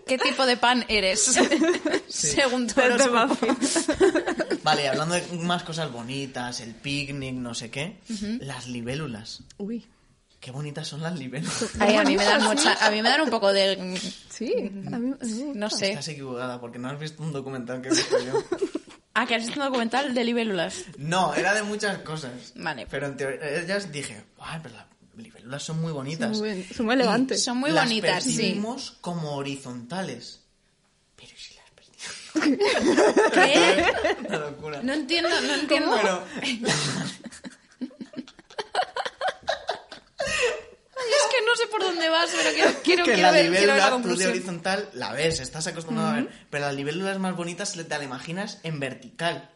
¿Qué 0.07 0.19
tipo 0.19 0.45
de 0.47 0.57
pan 0.57 0.85
eres? 0.89 1.39
Según 2.09 2.67
tu. 2.67 2.75
Vale, 4.63 4.89
hablando 4.89 5.15
de 5.15 5.23
más 5.39 5.63
cosas 5.63 5.91
bonitas, 5.91 6.61
el 6.61 6.75
picnic, 6.75 7.35
no 7.35 7.55
sé 7.55 7.71
qué, 7.71 7.99
las 8.41 8.67
libélulas. 8.67 9.43
Uy. 9.59 9.87
Qué 10.41 10.51
bonitas 10.51 10.89
son 10.89 11.03
las 11.03 11.17
libélulas. 11.17 11.67
Ay, 11.79 11.97
a 11.97 12.03
mí 12.03 12.17
me 12.17 12.25
dan 12.25 12.43
mucha, 12.43 12.75
a 12.85 12.91
mí 12.91 13.01
me 13.01 13.09
dan 13.09 13.21
un 13.21 13.31
poco 13.31 13.53
de, 13.53 13.97
Sí, 14.29 14.53
a 14.93 14.99
mí, 14.99 15.15
no 15.55 15.71
sé. 15.71 15.91
Estás 15.91 16.09
equivocada 16.09 16.61
porque 16.61 16.79
no 16.79 16.91
has 16.91 16.99
visto 16.99 17.23
un 17.23 17.33
documental 17.33 17.81
que 17.81 17.89
he 17.89 17.93
visto 17.93 18.17
yo. 18.19 18.43
Ah, 19.15 19.27
que 19.27 19.35
has 19.35 19.43
visto 19.45 19.61
un 19.61 19.67
documental 19.67 20.15
de 20.15 20.25
libélulas. 20.25 20.85
No, 20.97 21.35
era 21.35 21.53
de 21.55 21.63
muchas 21.63 21.99
cosas. 21.99 22.53
Vale. 22.55 22.87
Pero 22.91 23.07
en 23.07 23.17
teoría, 23.17 23.61
ellas 23.61 23.93
dije, 23.93 24.25
ay, 24.41 24.59
pero 24.63 24.75
las 24.75 24.87
libélulas 25.17 25.63
son 25.63 25.81
muy 25.83 25.93
bonitas. 25.93 26.37
Son 26.37 26.47
muy- 26.49 26.65
son 26.65 26.87
muy 26.87 26.95
elegantes. 26.95 27.39
Y 27.39 27.45
Son 27.45 27.57
muy 27.59 27.71
las 27.73 27.85
bonitas, 27.85 28.25
sí. 28.25 28.63
como 29.03 29.35
horizontales. 29.37 30.41
Pero 31.17 31.33
¿y 31.37 31.39
si 31.41 31.55
las 31.55 31.71
perdimos? 31.73 33.31
¿Qué? 33.35 33.85
Una 34.29 34.39
locura. 34.39 34.81
No 34.83 34.93
entiendo, 34.95 35.29
no 35.29 35.55
entiendo. 35.55 35.97
Pero, 36.01 36.25
Ay, 40.95 41.09
es 41.11 41.27
que 41.31 41.45
no 41.47 41.57
sé 41.57 41.67
por 41.67 41.83
dónde 42.03 42.09
vas, 42.11 42.31
pero 42.37 42.55
quiero, 42.55 42.71
quiero, 42.85 43.05
que 43.05 43.13
quiero 43.13 43.23
la 43.29 43.31
ver, 43.33 43.51
quiero 43.51 43.53
ver 43.53 43.67
la 43.69 43.75
libélula, 43.75 43.85
tú 43.85 43.85
de 43.85 44.03
conclusión. 44.03 44.31
horizontal, 44.31 44.89
la 44.95 45.13
ves, 45.13 45.41
estás 45.41 45.67
acostumbrado 45.67 46.11
a 46.11 46.15
ver. 46.15 46.29
Pero 46.51 46.67
las 46.67 46.75
libélulas 46.75 47.19
más 47.19 47.37
bonitas 47.37 47.73
te 47.73 47.85
la 47.99 48.05
imaginas 48.05 48.59
en 48.63 48.81
vertical. 48.81 49.51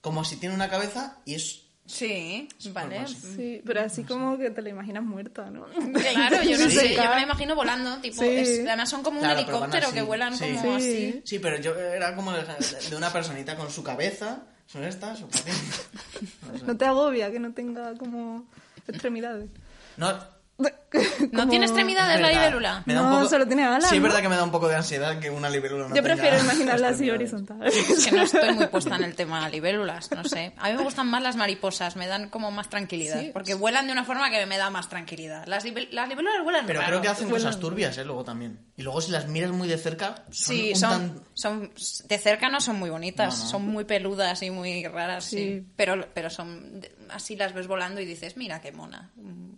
Como 0.00 0.24
si 0.24 0.36
tiene 0.36 0.54
una 0.54 0.68
cabeza 0.70 1.18
y 1.24 1.34
es... 1.34 1.62
Sí, 1.86 2.48
vale. 2.72 3.04
Sí, 3.08 3.60
pero 3.66 3.80
así 3.80 4.04
como 4.04 4.38
que 4.38 4.50
te 4.50 4.62
la 4.62 4.68
imaginas 4.68 5.02
muerta, 5.02 5.50
¿no? 5.50 5.66
Claro, 5.66 6.40
yo 6.44 6.56
no 6.58 6.70
Sí. 6.70 6.76
sé, 6.76 6.94
yo 6.94 7.02
me 7.02 7.16
la 7.16 7.22
imagino 7.22 7.56
volando, 7.56 7.96
tipo, 8.00 8.22
Sí. 8.22 8.28
es- 8.28 8.60
además 8.66 8.88
son 8.88 9.02
como 9.02 9.18
un 9.18 9.24
Claro, 9.24 9.40
helicóptero 9.40 9.90
que 9.92 10.02
vuelan 10.02 10.36
sí. 10.36 10.44
como 10.54 10.78
Sí. 10.78 10.86
así. 10.86 11.22
Sí, 11.24 11.38
pero 11.40 11.58
yo 11.60 11.74
era 11.76 12.14
como 12.14 12.32
de 12.32 12.96
una 12.96 13.12
personita 13.12 13.56
con 13.56 13.70
su 13.70 13.82
cabeza. 13.82 14.44
¿Son 14.66 14.84
estas? 14.84 15.20
No 15.20 15.28
sé. 15.32 15.42
No 16.66 16.76
te 16.76 16.84
agobia 16.84 17.30
que 17.32 17.40
no 17.40 17.52
tenga 17.52 17.94
como 17.94 18.46
extremidades. 18.86 19.50
No, 19.96 20.16
¿No 21.32 21.48
tiene 21.48 21.66
extremidades 21.66 22.20
la 22.20 22.30
libélula? 22.30 22.82
Me 22.86 22.94
da 22.94 23.02
un 23.02 23.10
No, 23.10 23.16
poco- 23.18 23.28
solo 23.30 23.46
tiene 23.46 23.64
alas, 23.64 23.88
Sí, 23.88 23.96
es 23.96 24.00
¿no? 24.02 24.08
verdad 24.08 24.20
que 24.22 24.28
me 24.28 24.36
da 24.36 24.44
un 24.44 24.50
poco 24.50 24.68
de 24.68 24.76
ansiedad 24.76 25.18
que 25.18 25.30
una 25.30 25.48
libélula 25.48 25.84
no 25.88 25.94
Yo 25.94 26.02
tenga 26.02 26.14
prefiero 26.16 26.38
imaginarla 26.40 26.88
así 26.88 27.10
horizontal. 27.10 27.64
Es 27.66 28.06
que 28.06 28.12
no 28.16 28.22
estoy 28.24 28.52
muy 28.54 28.66
puesta 28.66 28.96
en 28.96 29.04
el 29.04 29.14
tema 29.14 29.48
libélulas, 29.48 30.10
no 30.10 30.24
sé. 30.24 30.52
A 30.58 30.68
mí 30.70 30.76
me 30.76 30.82
gustan 30.82 31.06
más 31.08 31.22
las 31.22 31.36
mariposas, 31.36 31.96
me 31.96 32.06
dan 32.06 32.28
como 32.28 32.50
más 32.50 32.68
tranquilidad. 32.68 33.20
Sí. 33.20 33.30
Porque 33.32 33.54
vuelan 33.54 33.86
de 33.86 33.92
una 33.92 34.04
forma 34.04 34.30
que 34.30 34.44
me 34.46 34.58
da 34.58 34.70
más 34.70 34.88
tranquilidad. 34.88 35.46
Las, 35.46 35.64
las 35.64 36.08
libélulas 36.08 36.42
vuelan 36.44 36.66
Pero 36.66 36.80
raro. 36.80 36.90
creo 36.92 37.02
que 37.02 37.08
hacen 37.08 37.28
Vuelan. 37.28 37.46
cosas 37.48 37.60
turbias, 37.60 37.96
¿eh? 37.98 38.04
Luego 38.04 38.24
también. 38.24 38.58
Y 38.76 38.82
luego 38.82 39.00
si 39.00 39.12
las 39.12 39.28
miras 39.28 39.52
muy 39.52 39.68
de 39.68 39.78
cerca... 39.78 40.24
Son 40.30 40.56
Sí, 40.56 40.74
son, 40.74 40.90
tan- 40.90 41.22
son 41.34 41.72
de 42.08 42.18
cerca 42.18 42.48
no 42.48 42.60
son 42.60 42.78
muy 42.78 42.90
bonitas, 42.90 43.36
No, 43.38 43.44
no. 43.44 43.50
son 43.50 43.66
muy 43.68 43.84
peludas 43.84 44.42
y 44.42 44.50
muy 44.50 44.84
raras, 44.86 45.24
sí. 45.24 45.36
Sí. 45.36 45.66
Pero, 45.76 46.06
pero 46.12 46.30
son 46.30 46.80
así 47.12 47.36
las 47.36 47.52
ves 47.54 47.66
volando 47.66 48.00
y 48.00 48.04
dices, 48.06 48.36
mira 48.36 48.60
qué 48.60 48.72
mona, 48.72 49.10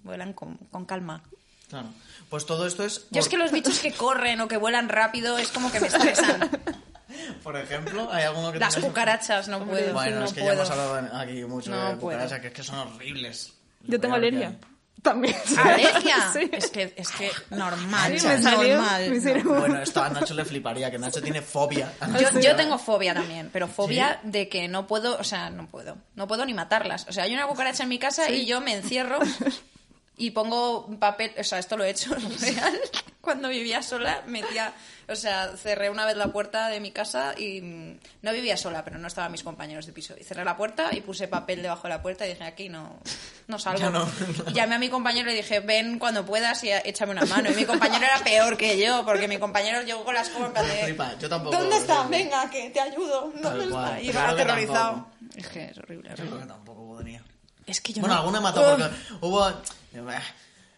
vuelan 0.02 0.32
con, 0.32 0.56
con 0.70 0.84
calma. 0.84 1.22
Claro. 1.68 1.88
Pues 2.28 2.44
todo 2.46 2.66
esto 2.66 2.84
es... 2.84 3.06
Yo 3.10 3.20
es 3.20 3.28
que 3.28 3.36
los 3.38 3.50
bichos 3.50 3.78
que 3.78 3.92
corren 3.92 4.40
o 4.42 4.48
que 4.48 4.56
vuelan 4.58 4.88
rápido 4.88 5.38
es 5.38 5.48
como 5.48 5.70
que 5.72 5.80
me 5.80 5.86
estresan. 5.86 6.50
Por 7.42 7.56
ejemplo, 7.56 8.10
hay 8.12 8.24
alguno 8.24 8.52
que... 8.52 8.58
Las 8.58 8.76
cucarachas 8.76 9.48
no 9.48 9.64
puedo. 9.64 9.92
Bueno, 9.94 10.20
no 10.20 10.24
es 10.26 10.32
que 10.32 10.40
puedo. 10.40 10.54
ya 10.54 10.60
hemos 10.62 10.70
hablado 10.70 11.16
aquí 11.18 11.44
mucho 11.44 11.70
No 11.70 11.76
de 11.90 11.96
puedo. 11.96 12.00
cucarachas, 12.18 12.40
que 12.40 12.46
es 12.48 12.52
que 12.52 12.62
son 12.62 12.78
horribles. 12.78 13.52
Yo 13.86 13.98
tengo 14.00 14.14
alergia. 14.14 14.56
También. 15.02 15.34
¿Alergia? 15.58 16.16
Sí. 16.32 16.48
Es 16.52 16.70
que, 16.70 16.94
es 16.96 17.10
que 17.10 17.30
normal, 17.50 18.18
Sí, 18.18 18.26
me 18.26 18.40
salió, 18.40 18.76
normal. 18.76 19.10
me 19.10 19.42
Bueno, 19.42 19.82
esto 19.82 20.02
a 20.02 20.08
Nacho 20.08 20.32
le 20.34 20.44
fliparía, 20.44 20.90
que 20.90 20.98
Nacho 20.98 21.20
tiene 21.20 21.42
fobia. 21.42 21.92
Yo, 22.18 22.40
yo 22.40 22.56
tengo 22.56 22.78
fobia 22.78 23.12
también, 23.12 23.50
pero 23.52 23.68
fobia 23.68 24.20
de 24.22 24.48
que 24.48 24.68
no 24.68 24.86
puedo, 24.86 25.18
o 25.18 25.24
sea, 25.24 25.50
no 25.50 25.66
puedo, 25.66 25.98
no 26.14 26.26
puedo 26.28 26.46
ni 26.46 26.54
matarlas. 26.54 27.06
O 27.08 27.12
sea, 27.12 27.24
hay 27.24 27.34
una 27.34 27.46
cucaracha 27.46 27.82
en 27.82 27.88
mi 27.88 27.98
casa 27.98 28.30
y 28.30 28.46
yo 28.46 28.60
me 28.60 28.74
encierro 28.74 29.18
y 30.16 30.30
pongo 30.30 30.88
papel, 30.98 31.32
o 31.38 31.44
sea, 31.44 31.58
esto 31.58 31.76
lo 31.76 31.84
he 31.84 31.90
hecho 31.90 32.14
real. 32.40 32.80
Cuando 33.20 33.48
vivía 33.48 33.82
sola, 33.82 34.22
metía, 34.26 34.72
o 35.08 35.14
sea, 35.14 35.56
cerré 35.56 35.90
una 35.90 36.04
vez 36.04 36.16
la 36.16 36.26
puerta 36.32 36.66
de 36.68 36.80
mi 36.80 36.90
casa 36.90 37.34
y 37.38 37.60
mm, 37.60 38.00
no 38.22 38.32
vivía 38.32 38.56
sola, 38.56 38.82
pero 38.84 38.98
no 38.98 39.06
estaban 39.06 39.30
mis 39.30 39.44
compañeros 39.44 39.86
de 39.86 39.92
piso. 39.92 40.14
Y 40.20 40.24
cerré 40.24 40.44
la 40.44 40.56
puerta 40.56 40.88
y 40.92 41.02
puse 41.02 41.28
papel 41.28 41.62
debajo 41.62 41.84
de 41.84 41.90
la 41.90 42.02
puerta 42.02 42.26
y 42.26 42.30
dije, 42.30 42.42
aquí 42.42 42.68
no, 42.68 42.98
no 43.46 43.58
salgo. 43.60 43.78
Ya 43.78 43.90
no. 43.90 44.08
Y 44.48 44.52
Llamé 44.54 44.74
a 44.74 44.78
mi 44.80 44.88
compañero 44.88 45.30
y 45.30 45.34
le 45.34 45.42
dije, 45.42 45.60
ven 45.60 46.00
cuando 46.00 46.26
puedas 46.26 46.64
y 46.64 46.70
échame 46.72 47.12
una 47.12 47.24
mano. 47.26 47.48
Y 47.50 47.54
mi 47.54 47.64
compañero 47.64 48.04
era 48.04 48.18
peor 48.24 48.56
que 48.56 48.76
yo, 48.76 49.04
porque 49.04 49.28
mi 49.28 49.38
compañero 49.38 49.82
llegó 49.82 50.04
con 50.04 50.14
las 50.16 50.28
compras 50.28 50.66
Me 50.66 50.92
de... 50.92 50.96
yo 51.20 51.28
tampoco. 51.28 51.56
¿Dónde 51.56 51.76
está? 51.76 52.02
Venga, 52.08 52.50
que 52.50 52.70
te 52.70 52.80
ayudo. 52.80 53.32
¿Dónde 53.40 53.64
está? 53.66 54.00
Y 54.00 54.08
iba 54.08 54.28
aterrorizado. 54.30 54.92
tampoco. 54.94 55.12
Es 55.36 55.46
que 55.48 55.64
es 55.66 55.78
horrible, 55.78 56.10
Yo 56.10 56.24
creo 56.24 56.40
que 56.40 56.46
tampoco 56.46 56.86
podría. 56.88 57.22
Es 57.68 57.80
que 57.80 57.92
yo 57.92 58.00
Bueno, 58.00 58.16
no- 58.16 58.20
alguna 58.22 58.40
mató 58.40 58.68
porque 58.76 58.90
hubo... 59.20 59.48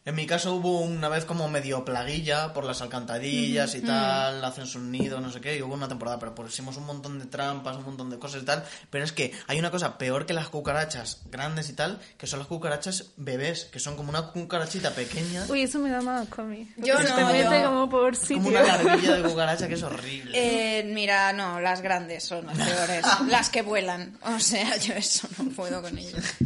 En 0.06 0.14
mi 0.14 0.26
caso 0.26 0.54
hubo 0.54 0.80
una 0.82 1.08
vez 1.08 1.24
como 1.24 1.48
medio 1.48 1.82
plaguilla 1.82 2.52
por 2.52 2.64
las 2.66 2.82
alcantarillas 2.82 3.74
y 3.74 3.80
tal, 3.80 4.44
hacen 4.44 4.66
sus 4.66 4.82
nidos, 4.82 5.22
no 5.22 5.30
sé 5.32 5.40
qué, 5.40 5.56
y 5.56 5.62
hubo 5.62 5.72
una 5.72 5.88
temporada, 5.88 6.18
pero 6.18 6.34
pusimos 6.34 6.76
un 6.76 6.84
montón 6.84 7.18
de 7.18 7.24
trampas, 7.24 7.78
un 7.78 7.84
montón 7.84 8.10
de 8.10 8.18
cosas 8.18 8.42
y 8.42 8.44
tal, 8.44 8.62
pero 8.90 9.02
es 9.02 9.12
que 9.12 9.32
hay 9.46 9.58
una 9.58 9.70
cosa 9.70 9.96
peor 9.96 10.26
que 10.26 10.34
las 10.34 10.50
cucarachas 10.50 11.22
grandes 11.30 11.70
y 11.70 11.72
tal, 11.72 12.00
que 12.18 12.26
son 12.26 12.38
las 12.38 12.48
cucarachas 12.48 13.12
bebés, 13.16 13.64
que 13.72 13.78
son 13.80 13.96
como 13.96 14.10
una 14.10 14.26
cucarachita 14.30 14.90
pequeña, 14.90 15.46
Uy, 15.48 15.62
eso 15.62 15.78
me 15.78 15.88
da 15.88 16.02
más 16.02 16.28
a 16.36 16.42
mí. 16.42 16.70
Yo 16.76 16.96
Porque 16.96 17.08
no, 17.08 17.16
te 17.16 17.24
mete 17.24 17.62
yo- 17.62 17.64
como 17.70 17.88
por 17.88 18.12
es 18.12 18.18
sitio. 18.18 18.36
como 18.36 18.48
una 18.50 18.62
larvilla 18.62 19.16
de 19.16 19.22
cucaracha 19.30 19.68
que 19.68 19.74
es 19.74 19.82
horrible. 19.82 20.32
Eh, 20.80 20.84
mira, 20.92 21.32
no, 21.32 21.60
las 21.60 21.80
grandes 21.80 22.24
son 22.24 22.44
las 22.44 22.58
peores. 22.68 23.06
las 23.28 23.48
que 23.48 23.62
vuelan. 23.62 24.18
O 24.20 24.38
sea, 24.38 24.76
yo 24.76 24.92
eso 24.92 25.26
no 25.38 25.48
puedo 25.50 25.80
con 25.80 25.96
ellas. 25.96 26.34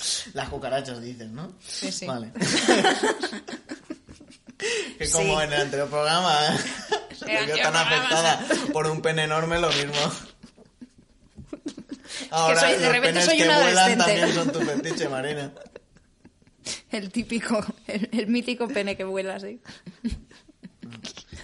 Las 0.34 0.48
cucarachas 0.48 1.00
dicen, 1.00 1.34
¿no? 1.34 1.52
Sí, 1.66 1.90
sí. 1.92 2.06
Vale. 2.06 2.32
que 4.98 5.10
como 5.10 5.38
Sí. 5.38 5.44
en 5.46 5.52
el 5.52 5.60
anterior 5.62 5.88
programa, 5.88 6.38
se 7.18 7.36
El 7.38 7.46
vio 7.46 7.56
tan 7.62 7.76
afectada 7.76 8.44
por 8.72 8.86
un 8.86 9.00
pene 9.02 9.24
enorme, 9.24 9.58
lo 9.58 9.68
mismo. 9.68 10.12
Ahora, 12.30 12.60
soy- 12.60 12.72
de 12.72 12.78
los 12.80 12.92
repente 12.92 13.08
penes 13.20 13.24
soy 13.24 13.36
que 13.38 13.44
una 13.44 13.60
vuelan 13.60 13.98
también 13.98 14.34
son 14.34 14.52
tu 14.52 14.60
fetiche, 14.60 15.08
Marina. 15.08 15.50
El 16.90 17.10
típico, 17.10 17.64
el, 17.86 18.08
el 18.12 18.26
mítico 18.26 18.68
pene 18.68 18.96
que 18.96 19.04
vuela 19.04 19.36
así. 19.36 19.60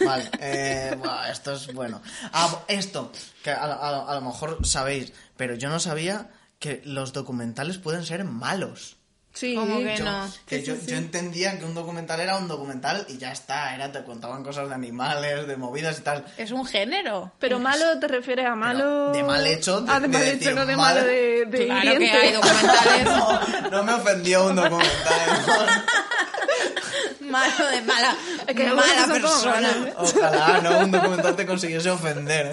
Vale, 0.04 0.30
eh, 0.40 0.94
buah, 0.98 1.30
esto 1.30 1.54
es 1.54 1.72
bueno. 1.72 2.02
Ah, 2.32 2.62
esto, 2.68 3.11
que 3.42 3.50
a, 3.50 3.64
a- 3.64 4.11
a 4.11 4.14
lo 4.16 4.20
mejor 4.20 4.64
sabéis, 4.66 5.12
pero 5.36 5.54
yo 5.54 5.70
no 5.70 5.80
sabía 5.80 6.28
que 6.59 6.82
los 6.84 7.12
documentales 7.12 7.78
pueden 7.78 8.04
ser 8.04 8.24
malos. 8.24 8.96
Sí. 9.34 9.54
¿Cómo 9.54 9.80
que 9.80 9.96
Yo, 9.98 10.04
no? 10.07 10.32
que 10.46 10.61
Sí, 10.61 10.64
yo, 10.64 10.74
sí, 10.76 10.80
sí. 10.86 10.90
yo 10.92 10.96
entendía 10.96 11.59
que 11.59 11.66
un 11.66 11.74
documental 11.74 12.20
era 12.20 12.38
un 12.38 12.48
documental 12.48 13.04
y 13.11 13.18
ya 13.18 13.32
está, 13.32 13.74
era 13.74 13.92
te 13.92 14.02
contaban 14.02 14.42
cosas 14.42 14.70
de 14.70 14.74
animales, 14.74 15.46
de 15.46 15.57
movidas 15.59 15.98
y 15.98 16.00
tal. 16.00 16.24
Es 16.38 16.52
un 16.52 16.64
género. 16.64 17.32
Pero 17.38 17.59
malo 17.59 17.98
te 17.98 18.09
refieres 18.09 18.46
a 18.46 18.54
malo... 18.54 19.12
de 19.12 19.22
mal 19.22 19.46
hecho, 19.46 19.82
de- 19.82 19.92
ah, 19.92 20.00
de 20.00 20.09
de 20.09 20.12
mal 20.16 20.24
decir 20.24 20.42
hecho, 20.48 20.54
no 20.54 20.64
de 20.64 20.76
mal. 20.76 20.94
malo 20.94 21.07
de, 21.07 21.44
de 21.50 21.66
Claro 21.66 21.82
que 21.82 21.94
hiriente. 21.96 22.16
hay 22.16 22.32
documentales 22.32 23.04
No, 23.62 23.70
no 23.70 23.82
me 23.84 23.92
ofendió 23.92 24.46
un 24.46 24.57
documental. 24.57 25.44
malo 27.20 27.66
de 27.70 27.82
mala, 27.82 28.16
Es 28.46 28.54
que 28.57 28.64
mala 28.72 28.86
son 28.86 29.11
como 29.11 29.12
persona. 29.20 29.70
¿eh? 29.88 29.94
Ojalá 29.98 30.61
no 30.62 30.78
un 30.80 30.90
documental 30.90 31.36
te 31.36 31.44
consiguiese 31.46 31.90
ofender. 31.90 32.52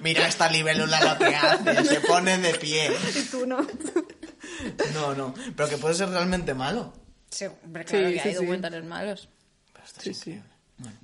Mira 0.00 0.26
esta 0.28 0.50
libélula 0.50 1.00
lo 1.04 1.18
que 1.18 1.34
hace, 1.34 1.84
se 1.84 2.00
pone 2.00 2.38
de 2.38 2.54
pie. 2.54 2.90
Y 3.14 3.22
tú 3.24 3.46
no. 3.46 3.66
No, 4.94 5.14
no, 5.14 5.34
pero 5.56 5.68
que 5.68 5.76
puede 5.78 5.94
ser 5.94 6.08
realmente 6.08 6.54
malo. 6.54 6.92
Sí, 7.30 7.44
hombre, 7.62 7.84
claro 7.84 8.08
Sí, 8.08 8.14
que 8.14 8.20
sí, 8.20 8.28
hay 8.28 8.34
sí. 8.34 8.40
documentales 8.40 8.84
malos. 8.84 9.28
Pero 9.72 9.84
esto 9.84 10.00
es 10.00 10.06
increíble. 10.18 10.44
Bueno. 10.78 10.98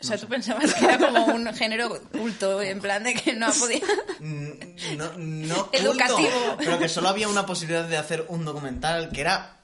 O 0.00 0.04
sea, 0.04 0.18
tú 0.18 0.26
pensabas 0.28 0.74
que 0.74 0.84
era 0.84 0.98
como 0.98 1.24
un 1.26 1.52
género 1.54 2.00
culto, 2.12 2.60
en 2.62 2.80
plan 2.80 3.02
de 3.04 3.14
que 3.14 3.32
no 3.34 3.50
podía... 3.52 3.80
Mm, 4.20 4.96
No, 4.96 5.12
no 5.16 5.54
culto, 5.70 5.76
Educativo. 5.78 6.56
pero 6.58 6.78
que 6.78 6.88
solo 6.88 7.08
había 7.08 7.28
una 7.28 7.46
posibilidad 7.46 7.84
de 7.88 7.96
hacer 7.96 8.24
un 8.28 8.44
documental 8.44 9.10
que 9.10 9.20
era 9.22 9.55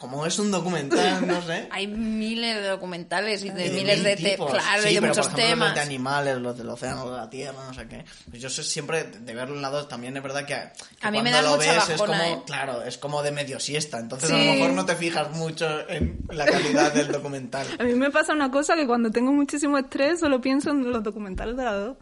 como 0.00 0.24
es 0.26 0.38
un 0.38 0.50
documental, 0.50 1.26
no 1.28 1.42
sé. 1.42 1.68
Hay 1.70 1.86
miles 1.86 2.56
de 2.56 2.62
documentales 2.68 3.44
y 3.44 3.50
de 3.50 3.64
de 3.64 3.70
miles 3.70 3.96
mil 3.98 4.04
de 4.04 4.16
te- 4.16 4.30
tipos. 4.30 4.50
claro, 4.50 4.82
Sí, 4.82 4.88
y 4.88 4.94
de 4.94 5.00
pero, 5.02 5.12
muchos 5.12 5.28
por 5.28 5.38
ejemplo, 5.38 5.54
temas. 5.56 5.68
Los 5.68 5.74
de 5.76 5.80
animales, 5.82 6.38
los 6.38 6.56
del 6.58 6.68
océano, 6.70 7.10
de 7.10 7.16
la 7.18 7.28
tierra, 7.30 7.58
no 7.68 7.74
sé 7.74 7.86
qué. 7.86 8.04
Pues 8.30 8.42
yo 8.42 8.48
sé 8.50 8.62
siempre 8.64 9.04
de 9.04 9.34
verlo 9.34 9.54
en 9.56 9.62
la 9.62 9.68
2 9.68 9.88
también 9.88 10.16
es 10.16 10.22
verdad 10.22 10.40
que, 10.46 10.54
que 10.98 11.06
A 11.06 11.10
mí 11.10 11.22
me 11.22 11.30
cuando 11.30 11.48
da 11.48 11.52
lo 11.52 11.58
ves 11.58 11.68
es 11.68 11.76
bajona, 11.98 12.18
como, 12.24 12.34
¿eh? 12.34 12.42
claro, 12.46 12.82
es 12.82 12.98
como 12.98 13.22
de 13.22 13.30
medio 13.30 13.60
siesta. 13.60 13.98
Entonces 13.98 14.30
a 14.30 14.34
Sí. 14.34 14.46
lo 14.46 14.52
mejor 14.54 14.70
no 14.70 14.86
te 14.86 14.96
fijas 14.96 15.30
mucho 15.36 15.66
en 15.88 16.18
la 16.30 16.46
calidad 16.46 16.92
del 16.94 17.12
documental. 17.12 17.66
A 17.78 17.84
mí 17.84 17.94
me 17.94 18.10
pasa 18.10 18.32
una 18.32 18.50
cosa 18.50 18.74
que 18.76 18.86
cuando 18.86 19.10
tengo 19.10 19.32
muchísimo 19.32 19.76
estrés 19.78 20.20
solo 20.20 20.40
pienso 20.40 20.70
en 20.70 20.90
los 20.90 21.02
documentales 21.02 21.56
de 21.56 21.62
la 21.64 21.72
dos. 21.74 21.96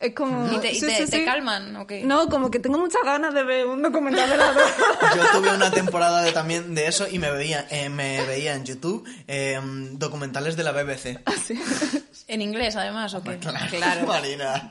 Es 0.00 0.14
como... 0.14 0.52
¿Y 0.52 0.58
te, 0.60 0.70
y 0.72 0.74
sí, 0.78 0.86
te- 0.86 1.04
sí, 1.06 1.10
te 1.10 1.18
sí. 1.18 1.24
calman 1.24 1.74
o 1.76 1.86
qué? 1.86 2.04
No, 2.04 2.28
como 2.28 2.50
que 2.52 2.60
tengo 2.60 2.78
muchas 2.78 3.02
ganas 3.04 3.34
de 3.34 3.42
ver 3.42 3.66
un 3.66 3.82
documental 3.82 4.30
de 4.30 4.36
la. 4.36 4.52
Yo 5.16 5.22
tuve 5.40 5.52
una 5.54 5.70
temporada 5.72 6.22
de, 6.22 6.30
también 6.32 6.74
de 6.76 6.86
eso 6.86 7.08
y 7.10 7.18
me 7.18 7.30
veía, 7.32 7.66
eh, 7.70 7.88
me 7.88 8.24
veía 8.24 8.54
en 8.54 8.64
YouTube 8.64 9.04
eh, 9.26 9.58
documentales 9.92 10.56
de 10.56 10.62
la 10.64 10.72
BBC. 10.72 11.20
Así. 11.24 11.58
En 12.28 12.42
inglés, 12.42 12.76
además, 12.76 13.14
¿o 13.14 13.22
qué? 13.22 13.38
Claro, 13.38 13.58
Claro. 13.70 14.06
Marina. 14.06 14.70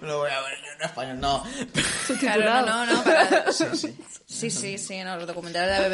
Lo 0.00 0.20
voy 0.20 0.30
a 0.30 0.40
ver 0.40 0.58
yo 0.64 0.72
en 0.78 0.82
español, 0.82 1.20
no. 1.20 1.44
Claro, 2.18 2.66
no, 2.66 2.86
no, 2.86 2.92
no, 2.94 3.04
para- 3.04 3.52
Sí, 3.52 3.64
sí. 3.74 3.96
Sí, 4.26 4.50
sí, 4.50 4.78
sí, 4.78 5.02
no, 5.04 5.16
los 5.16 5.26
documentales 5.26 5.76
de 5.76 5.82
la 5.82 5.88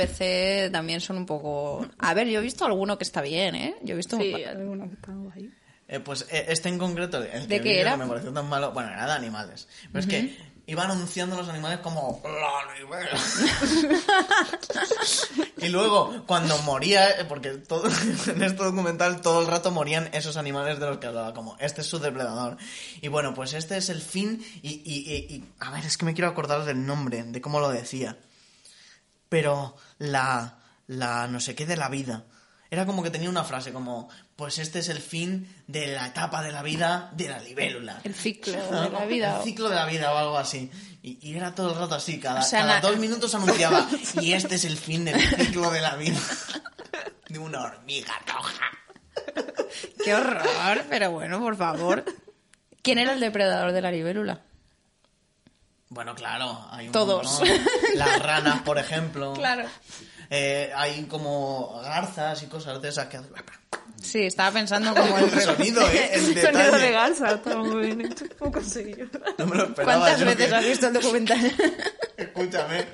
BBC 0.67 0.73
también 0.73 1.01
son 1.01 1.17
un 1.19 1.27
poco... 1.27 1.87
A 1.99 2.15
ver, 2.15 2.29
yo 2.29 2.39
he 2.39 2.43
visto 2.43 2.65
alguno 2.65 2.97
que 2.99 3.05
está 3.05 3.21
bien, 3.21 3.55
¿eh? 3.57 3.75
Yo 3.83 3.95
he 3.95 3.97
visto... 3.97 4.17
Sí, 4.17 4.33
algunos 4.45 4.89
que 4.89 4.95
están 4.95 5.31
ahí. 5.35 5.51
Eh, 5.95 6.01
pues 6.01 6.27
eh, 6.31 6.47
este 6.49 6.71
en 6.71 6.79
concreto, 6.79 7.23
el 7.23 7.47
¿De 7.47 7.59
que 7.59 7.63
qué 7.63 7.69
vi, 7.75 7.79
era? 7.81 7.91
que 7.93 7.97
me 7.99 8.07
pareció 8.07 8.33
tan 8.33 8.49
malo, 8.49 8.73
bueno, 8.73 8.91
era 8.91 9.05
de 9.07 9.13
animales. 9.13 9.69
Pero 9.93 10.01
es 10.01 10.07
que 10.07 10.53
iban 10.67 10.91
anunciando 10.91 11.37
los 11.37 11.49
animales 11.49 11.79
como 11.81 12.23
y 15.59 15.69
luego, 15.69 16.25
cuando 16.27 16.57
moría, 16.59 17.11
eh, 17.21 17.25
porque 17.27 17.51
todo, 17.51 17.87
en 18.27 18.43
este 18.43 18.65
documental 18.65 19.21
todo 19.21 19.43
el 19.43 19.47
rato 19.49 19.71
morían 19.71 20.09
esos 20.13 20.37
animales 20.37 20.79
de 20.81 20.87
los 20.87 20.99
que 20.99 21.07
hablaba, 21.07 21.35
como 21.35 21.57
este 21.61 21.83
es 21.83 21.87
su 21.87 21.99
depredador. 21.99 22.57
Y 23.01 23.09
bueno, 23.09 23.35
pues 23.35 23.53
este 23.53 23.77
es 23.77 23.89
el 23.91 24.01
fin 24.01 24.45
y, 24.63 24.71
y- 24.71 25.13
y- 25.13 25.35
y- 25.37 25.45
a 25.61 25.71
ver, 25.73 25.85
es 25.85 25.97
que 25.97 26.05
me 26.07 26.15
quiero 26.15 26.31
acordar 26.31 26.65
del 26.65 26.85
nombre, 26.87 27.23
de 27.25 27.41
cómo 27.41 27.61
lo 27.61 27.71
decía. 27.71 28.17
Pero 29.29 29.77
la, 29.99 30.59
la 30.87 31.27
no 31.29 31.41
sé 31.41 31.55
qué 31.55 31.67
de 31.67 31.77
la 31.77 31.89
vida. 31.89 32.25
Era 32.73 32.87
como 32.87 33.03
que 33.03 33.11
tenía 33.11 33.29
una 33.29 33.45
frase 33.45 33.71
como, 33.71 34.09
pues 34.35 34.59
este 34.59 34.79
es 34.79 34.89
el 34.89 35.01
fin 35.01 35.47
de 35.67 35.89
la 35.89 36.07
etapa 36.07 36.43
de 36.43 36.53
la 36.53 36.63
vida 36.63 37.11
de 37.13 37.29
la 37.29 37.39
libélula. 37.39 38.01
El 38.03 38.15
ciclo 38.15 38.55
de 38.83 38.89
la 38.89 39.05
vida. 39.05 39.37
El 39.37 39.45
ciclo 39.45 39.69
de 39.69 39.77
la 39.77 39.85
vida 39.85 40.11
o 40.15 40.17
algo 40.17 40.39
así. 40.39 40.71
Y, 41.03 41.19
y 41.21 41.37
era 41.37 41.55
todo 41.55 41.73
el 41.75 41.79
rato 41.79 41.97
así, 41.97 42.19
cada, 42.19 42.41
O 42.41 42.43
sea, 42.43 42.61
cada 42.61 42.75
na- 42.77 42.81
dos 42.81 42.97
minutos 42.97 43.35
anunciaba, 43.35 43.87
y 44.23 44.33
este 44.33 44.55
es 44.55 44.65
el 44.65 44.79
fin 44.79 45.05
del 45.05 45.21
ciclo 45.21 45.71
de 45.71 45.83
la 45.83 45.97
vida 45.97 46.19
de 47.29 47.39
una 47.39 47.61
hormiga 47.61 48.15
roja. 48.27 48.65
Qué 50.03 50.15
horror, 50.15 50.85
pero 50.89 51.11
bueno, 51.11 51.41
por 51.41 51.57
favor. 51.57 52.05
¿Quién 52.81 52.99
era 52.99 53.13
el 53.13 53.21
depredador 53.21 53.73
de 53.73 53.83
la 53.83 53.91
libélula? 53.93 54.41
Bueno, 55.91 56.15
claro, 56.15 56.67
hay 56.71 56.87
un 56.87 56.93
Todos. 56.93 57.39
montón. 57.41 57.49
Las 57.97 58.19
ranas, 58.23 58.63
por 58.63 58.79
ejemplo. 58.79 59.35
Claro. 59.37 59.69
Eh, 60.35 60.73
hay 60.75 61.03
como 61.05 61.79
garzas 61.85 62.43
y 62.43 62.47
cosas 62.47 62.81
de 62.81 62.89
esas 62.89 63.07
que 63.09 63.19
hacen... 63.19 63.31
Sí, 64.01 64.23
estaba 64.23 64.51
pensando 64.51 64.95
como 64.95 65.19
el... 65.19 65.25
El 65.33 65.41
sonido, 65.43 65.83
¿eh? 65.91 66.11
El 66.15 66.23
Sonido 66.43 66.79
de 66.79 66.91
garza, 66.91 67.33
está 67.35 67.55
muy 67.57 67.87
bien 67.87 68.01
hecho. 68.01 68.25
¿Cómo 68.39 68.51
conseguido? 68.51 69.07
No 69.37 69.47
me 69.47 69.57
lo 69.57 69.65
esperaba. 69.65 69.99
¿Cuántas 70.01 70.21
yo 70.21 70.27
veces 70.27 70.49
que- 70.49 70.55
has 70.55 70.65
visto 70.65 70.87
el 70.87 70.93
documental? 70.95 71.53
Escúchame. 72.17 72.87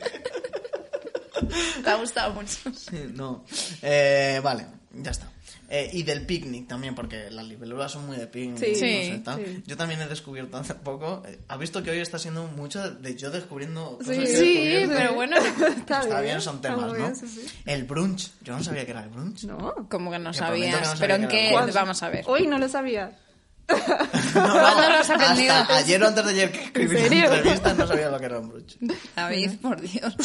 Te 1.84 1.90
ha 1.90 1.94
gustado 1.94 2.34
mucho. 2.34 2.56
Sí, 2.74 3.04
No. 3.14 3.44
Eh, 3.82 4.40
vale, 4.42 4.66
ya 4.94 5.12
está. 5.12 5.30
Eh, 5.70 5.90
y 5.92 6.02
del 6.02 6.24
picnic 6.24 6.66
también, 6.66 6.94
porque 6.94 7.30
las 7.30 7.44
libélulas 7.46 7.92
son 7.92 8.06
muy 8.06 8.16
de 8.16 8.26
picnic. 8.26 8.58
Sí, 8.58 8.70
no 8.72 8.78
sé, 8.78 9.20
tal. 9.22 9.44
sí. 9.44 9.62
Yo 9.66 9.76
también 9.76 10.00
he 10.00 10.06
descubierto 10.08 10.56
hace 10.56 10.74
poco. 10.74 11.22
eh, 11.26 11.38
¿Has 11.46 11.58
visto 11.58 11.82
que 11.82 11.90
hoy 11.90 11.98
está 11.98 12.18
siendo 12.18 12.46
mucho 12.46 12.90
de 12.90 13.14
yo 13.16 13.30
descubriendo 13.30 13.98
cosas 13.98 14.16
Sí, 14.16 14.22
que 14.24 14.76
he 14.78 14.86
Sí, 14.86 14.92
pero 14.96 15.14
bueno, 15.14 15.36
Está, 15.76 16.00
Está 16.00 16.20
bien, 16.22 16.40
son 16.40 16.62
temas, 16.62 16.86
¿no? 16.86 16.94
bien, 16.94 17.14
sí, 17.14 17.28
sí. 17.28 17.46
El 17.66 17.84
brunch. 17.84 18.30
Yo 18.42 18.56
no 18.56 18.64
sabía 18.64 18.86
que 18.86 18.92
era 18.92 19.02
el 19.04 19.10
brunch. 19.10 19.44
No. 19.44 19.86
como 19.90 20.10
que 20.10 20.18
no 20.18 20.30
prometo 20.32 20.32
que 20.32 20.38
sabías. 20.38 20.80
no 20.80 20.84
sabía 20.86 21.00
pero 21.00 21.14
en 21.16 21.28
qué... 21.28 21.52
Vamos 21.74 22.02
a 22.02 22.08
ver. 22.08 22.24
Hoy 22.26 22.46
no 22.46 22.58
lo 22.58 22.68
sabía. 22.68 23.18
¿Cuándo 23.68 24.88
lo 24.88 24.96
has 24.98 25.10
aprendido? 25.10 25.52
Hasta 25.52 25.76
ayer 25.76 26.02
o 26.02 26.08
antes 26.08 26.24
de 26.24 26.30
ayer 26.30 26.50
que 26.50 26.82
escribí 26.82 27.20
la 27.20 27.36
entrevista 27.36 27.74
no 27.74 27.86
sabía 27.86 28.08
lo 28.08 28.18
que 28.18 28.24
era 28.24 28.38
un 28.38 28.48
brunch. 28.48 28.78
David, 29.16 29.50
por 29.60 29.78
Dios. 29.82 30.16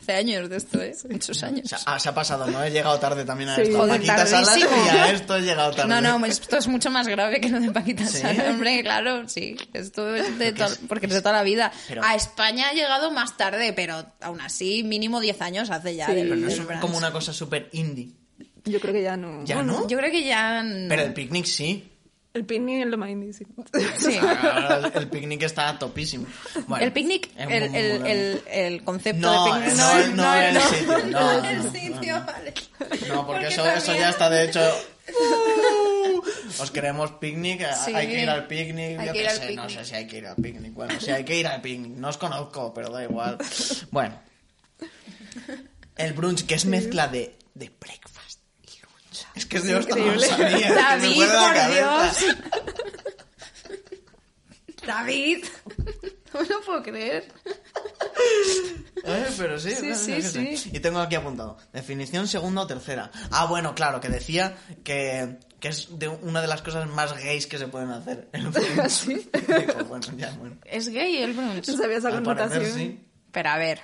Hace 0.00 0.12
años 0.14 0.48
de 0.48 0.56
esto, 0.56 0.80
¿eh? 0.80 0.94
Muchos 1.10 1.42
años. 1.42 1.66
O 1.66 1.68
sea, 1.68 1.78
ah, 1.86 1.98
se 2.00 2.08
ha 2.08 2.14
pasado, 2.14 2.46
¿no? 2.46 2.62
He 2.64 2.70
llegado 2.70 2.98
tarde 2.98 3.24
también 3.24 3.50
a 3.50 3.56
Sí. 3.56 3.62
esto. 3.62 3.76
Joder, 3.78 3.96
Paquita 3.96 4.26
Salas 4.26 4.56
y 4.58 4.62
a 4.62 5.12
esto 5.12 5.36
he 5.36 5.42
llegado 5.42 5.70
tarde. 5.72 5.88
No, 5.88 6.00
no, 6.18 6.24
esto 6.26 6.56
es 6.56 6.66
mucho 6.68 6.90
más 6.90 7.06
grave 7.06 7.40
que 7.40 7.48
lo 7.50 7.60
de 7.60 7.70
Paquita 7.70 8.06
¿Sí? 8.06 8.18
Salas. 8.18 8.48
Hombre, 8.48 8.82
claro, 8.82 9.28
sí. 9.28 9.56
Esto 9.72 10.14
es 10.16 10.38
de 10.38 10.52
Porque 10.52 10.52
to- 10.52 10.64
es- 10.72 10.80
porque 10.88 11.06
es 11.06 11.12
de 11.12 11.20
toda 11.20 11.32
la 11.34 11.42
vida. 11.42 11.70
Pero- 11.88 12.02
A 12.04 12.14
España 12.14 12.68
ha 12.70 12.72
llegado 12.72 13.10
más 13.10 13.36
tarde, 13.36 13.72
pero 13.74 14.04
aún 14.22 14.40
así, 14.40 14.82
mínimo 14.84 15.20
10 15.20 15.40
años 15.42 15.70
hace 15.70 15.94
ya. 15.96 16.06
Pero 16.06 16.34
no 16.34 16.48
es 16.48 16.60
como 16.80 16.96
una 16.96 17.12
cosa 17.12 17.32
súper 17.32 17.68
indie. 17.72 18.10
Yo 18.64 18.78
creo 18.80 18.92
que 18.92 19.02
ya 19.02 19.16
no. 19.16 19.44
¿Ya 19.44 19.62
no? 19.62 19.86
Yo 19.88 19.96
creo 19.98 20.10
que 20.10 20.24
ya... 20.24 20.62
no. 20.62 20.88
Pero 20.88 21.02
el 21.02 21.12
picnic 21.14 21.46
sí. 21.46 21.89
El 22.32 22.44
picnic 22.46 22.82
es 22.82 22.86
lo 22.86 22.96
más 22.96 23.10
indie, 23.10 23.32
sí. 23.32 23.44
Sí. 23.98 24.16
Ahora 24.18 24.90
el, 24.94 25.08
picnic 25.08 25.42
está 25.42 25.76
topísimo. 25.78 26.26
Bueno, 26.68 26.84
el 26.84 26.92
picnic, 26.92 27.28
es 27.36 27.50
el, 27.50 27.74
el, 27.74 28.06
el, 28.06 28.42
el 28.48 28.84
concepto 28.84 29.20
No, 29.20 29.46
de 29.46 29.50
picnic 29.60 29.76
no, 29.76 29.98
es- 29.98 30.14
no 30.14 30.34
el 30.34 30.54
no. 30.54 30.60
sitio, 30.60 30.98
no, 31.08 31.44
el 31.44 31.58
no, 31.64 31.72
sitio, 31.72 32.18
no. 32.20 32.26
vale. 32.26 32.54
No, 33.08 33.26
porque 33.26 33.46
eso, 33.48 33.56
también- 33.62 33.78
eso 33.78 33.94
ya 33.94 34.10
está 34.10 34.30
de 34.30 34.44
hecho. 34.44 34.60
Os 36.60 36.70
queremos 36.70 37.10
picnic, 37.12 37.66
Sí. 37.84 37.92
hay 37.94 38.06
que 38.06 38.22
ir 38.22 38.30
al 38.30 38.46
picnic. 38.46 38.98
Hay 39.00 39.06
yo 39.08 39.12
qué 39.12 39.30
sé, 39.30 39.54
no 39.56 39.66
picnic. 39.66 39.78
sé 39.80 39.84
si 39.84 39.94
hay 39.96 40.06
que 40.06 40.18
ir 40.18 40.26
al 40.26 40.36
picnic. 40.36 40.72
Bueno, 40.72 41.00
si 41.00 41.10
hay 41.10 41.24
que 41.24 41.36
ir 41.36 41.46
al 41.48 41.60
picnic. 41.60 41.92
No 41.96 42.08
os 42.10 42.16
conozco, 42.18 42.72
pero 42.74 42.90
da 42.90 43.02
igual. 43.02 43.38
Bueno, 43.90 44.20
el 45.96 46.12
brunch, 46.12 46.46
que 46.46 46.54
es 46.54 46.64
mezcla 46.64 47.08
de, 47.08 47.34
de 47.54 47.70
breakfast 47.80 48.19
Es 49.34 49.46
que 49.46 49.60
yo 49.62 49.78
esto 49.78 49.96
no 49.96 50.04
lo 50.04 50.14
increíble. 50.14 50.26
sabía. 50.28 50.56
es 50.56 50.62
que 50.62 50.74
David, 50.74 51.22
la 51.26 51.52
por. 51.54 51.74
Dios. 51.74 52.36
David. 54.86 55.44
No 56.32 56.40
me 56.42 56.46
lo 56.48 56.60
puedo 56.62 56.82
creer. 56.82 57.24
Eh, 59.04 59.26
pero 59.36 59.58
sí, 59.58 59.70
Sí, 59.70 59.76
bueno, 59.80 59.96
sí, 59.96 60.56
sí. 60.56 60.70
Y 60.72 60.80
tengo 60.80 61.00
aquí 61.00 61.16
apuntado. 61.16 61.56
Definición 61.72 62.28
segunda 62.28 62.62
o 62.62 62.66
tercera. 62.66 63.10
Ah, 63.30 63.46
bueno, 63.46 63.74
claro, 63.74 64.00
que 64.00 64.08
decía 64.08 64.56
que, 64.84 65.38
que 65.58 65.68
es 65.68 65.98
de 65.98 66.06
una 66.08 66.40
de 66.40 66.46
las 66.46 66.62
cosas 66.62 66.88
más 66.88 67.12
gays 67.14 67.46
que 67.46 67.58
se 67.58 67.66
pueden 67.66 67.90
hacer. 67.90 68.28
en 68.32 68.46
un 68.46 68.52
film. 68.54 68.88
¿Sí? 68.88 69.30
Digo, 69.34 69.84
bueno, 69.88 70.06
ya, 70.16 70.30
bueno. 70.38 70.56
Es 70.64 70.88
gay 70.88 71.16
el 71.22 71.32
brunch. 71.32 71.68
No 71.68 71.76
sabía 71.76 71.98
esa 71.98 72.10
parecer, 72.10 72.24
connotación. 72.24 72.64
sí. 72.78 73.06
Pero 73.32 73.48
a 73.50 73.56
ver. 73.58 73.80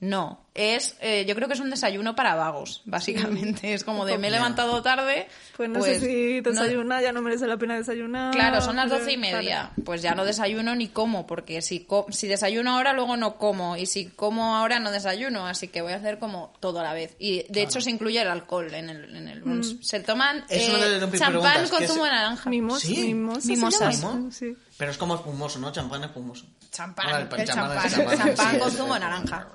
No, 0.00 0.46
es, 0.60 0.96
eh, 1.00 1.24
yo 1.26 1.34
creo 1.34 1.48
que 1.48 1.54
es 1.54 1.60
un 1.60 1.70
desayuno 1.70 2.14
para 2.14 2.34
vagos, 2.34 2.82
básicamente. 2.84 3.74
Es 3.74 3.84
como 3.84 4.04
de 4.04 4.18
me 4.18 4.28
he 4.28 4.30
levantado 4.30 4.82
tarde. 4.82 5.26
Pues 5.56 5.68
no 5.68 5.82
sé 5.82 6.00
si 6.00 6.40
no- 6.42 6.50
desayunar, 6.50 7.02
ya 7.02 7.12
no 7.12 7.22
merece 7.22 7.46
la 7.46 7.56
pena 7.56 7.76
desayunar. 7.76 8.32
Claro, 8.34 8.60
son 8.60 8.76
las 8.76 8.88
Pues, 8.88 9.00
doce 9.00 9.12
y 9.12 9.16
media. 9.16 9.70
vale. 9.70 9.82
Pues 9.84 10.02
ya 10.02 10.14
no 10.14 10.24
desayuno 10.24 10.74
ni 10.74 10.88
como, 10.88 11.26
porque 11.26 11.62
si, 11.62 11.80
co- 11.84 12.06
si 12.10 12.28
desayuno 12.28 12.72
ahora, 12.76 12.92
luego 12.92 13.16
no 13.16 13.36
como. 13.36 13.76
Y 13.76 13.86
si 13.86 14.06
como 14.06 14.56
ahora, 14.56 14.78
no 14.80 14.90
desayuno. 14.90 15.46
Así 15.46 15.68
que 15.68 15.82
voy 15.82 15.92
a 15.92 15.96
hacer 15.96 16.18
como 16.18 16.52
todo 16.60 16.80
a 16.80 16.82
la 16.82 16.92
vez. 16.92 17.14
Y 17.18 17.44
de 17.48 17.62
hecho 17.62 17.80
se 17.80 17.90
incluye 17.90 18.20
el 18.20 18.28
alcohol 18.28 18.72
en 18.74 18.90
el, 18.90 19.16
en 19.16 19.28
el 19.28 19.40
brunch. 19.42 19.80
Se 19.82 20.00
toman 20.00 20.44
eh, 20.48 21.00
champán 21.16 21.68
con 21.68 21.78
¿qué 21.78 21.86
zumo 21.88 22.04
de 22.04 22.10
naranja. 22.10 22.50
Mimos, 22.50 22.80
Sí. 22.80 22.96
mimosa. 23.14 23.40
se 23.40 23.48
Mimosas. 23.48 24.00
llama, 24.02 24.14
¿Mimo? 24.14 24.30
Sí. 24.32 24.56
Pero 24.76 24.90
es 24.90 24.96
como 24.98 25.14
espumoso, 25.14 25.58
¿no? 25.58 25.70
Champán 25.72 26.02
espumoso. 26.04 26.46
Champán, 26.70 27.06
Ahora, 27.06 27.18
el 27.18 27.40
el 27.40 27.46
champán 27.46 27.88
champán, 27.90 28.16
champán, 28.18 28.52
sí, 28.52 28.58
con 28.58 28.70
sí, 28.70 28.76
zumo 28.76 28.94
de 28.94 29.00
sí. 29.00 29.04
naranja. 29.06 29.48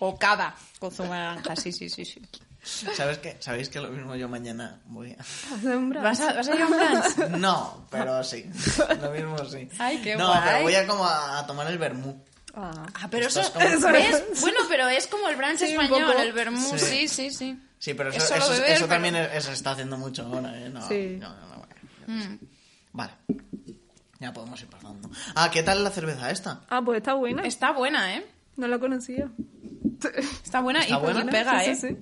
O 0.00 0.16
cava 0.18 0.54
con 0.78 0.90
zumo 0.90 1.12
de 1.12 1.18
naranja, 1.18 1.56
sí, 1.56 1.72
sí, 1.72 1.88
sí. 1.88 2.04
sí. 2.04 2.20
¿Sabes 2.94 3.18
qué? 3.18 3.36
¿Sabéis 3.40 3.68
que 3.68 3.80
lo 3.80 3.88
mismo 3.88 4.14
yo 4.16 4.28
mañana 4.28 4.80
voy 4.86 5.12
a... 5.12 5.24
Un. 5.66 5.90
¿Vas 5.90 6.20
a, 6.20 6.34
¿Vas 6.34 6.48
a 6.48 6.54
ir 6.54 6.62
a 6.62 6.66
un 6.66 6.72
brunch? 6.72 7.30
No, 7.38 7.86
pero 7.90 8.22
sí. 8.24 8.44
Lo 9.00 9.10
mismo 9.10 9.38
sí. 9.46 9.68
Ay, 9.78 10.00
qué 10.02 10.16
no, 10.16 10.26
guay. 10.28 10.40
pero 10.44 10.62
voy 10.62 10.74
a 10.74 10.86
como 10.86 11.04
a, 11.04 11.38
a 11.38 11.46
tomar 11.46 11.66
el 11.68 11.78
vermú. 11.78 12.22
Ah. 12.54 12.86
Ah, 12.94 13.08
pero 13.10 13.26
eso, 13.26 13.40
es 13.40 13.50
como- 13.50 13.64
¿ves? 13.92 14.24
Bueno, 14.40 14.58
pero 14.68 14.88
es 14.88 15.06
como 15.06 15.28
el 15.28 15.36
brunch 15.36 15.58
Sí, 15.58 15.64
español, 15.66 16.02
poco. 16.06 16.18
el 16.20 16.32
vermú, 16.32 16.78
Sí. 16.78 16.78
sí, 16.78 17.08
sí, 17.08 17.30
sí. 17.30 17.58
Sí, 17.78 17.94
pero 17.94 18.10
eso, 18.10 18.18
Es 18.34 18.42
eso, 18.42 18.50
beber, 18.50 18.70
eso 18.70 18.74
pero- 18.86 18.88
también 18.88 19.16
es- 19.16 19.44
se 19.44 19.52
está 19.52 19.70
haciendo 19.70 19.96
mucho 19.96 20.26
ahora, 20.26 20.56
¿eh? 20.60 20.68
No, 20.68 20.86
Sí. 20.88 21.16
no, 21.20 21.28
no, 21.30 21.46
no, 21.48 21.56
bueno. 22.06 22.38
Vale. 22.92 23.12
Ya 24.18 24.32
podemos 24.32 24.60
ir 24.60 24.68
pasando. 24.68 25.08
Ah, 25.36 25.48
¿qué 25.52 25.62
tal 25.62 25.84
la 25.84 25.90
cerveza 25.90 26.30
esta? 26.32 26.62
Ah, 26.68 26.82
pues 26.84 26.98
está 26.98 27.14
buena. 27.14 27.42
Está 27.42 27.70
buena, 27.70 28.16
¿eh? 28.16 28.26
No 28.56 28.66
la 28.66 28.78
conocía. 28.80 29.30
Está 30.44 30.60
buena 30.60 30.80
Está 30.82 30.96
y, 30.96 31.00
buena. 31.00 31.26
pega, 31.26 31.64
Sí, 31.64 31.70
¿eh? 31.70 31.76
sí, 31.76 31.88
sí. 31.88 31.96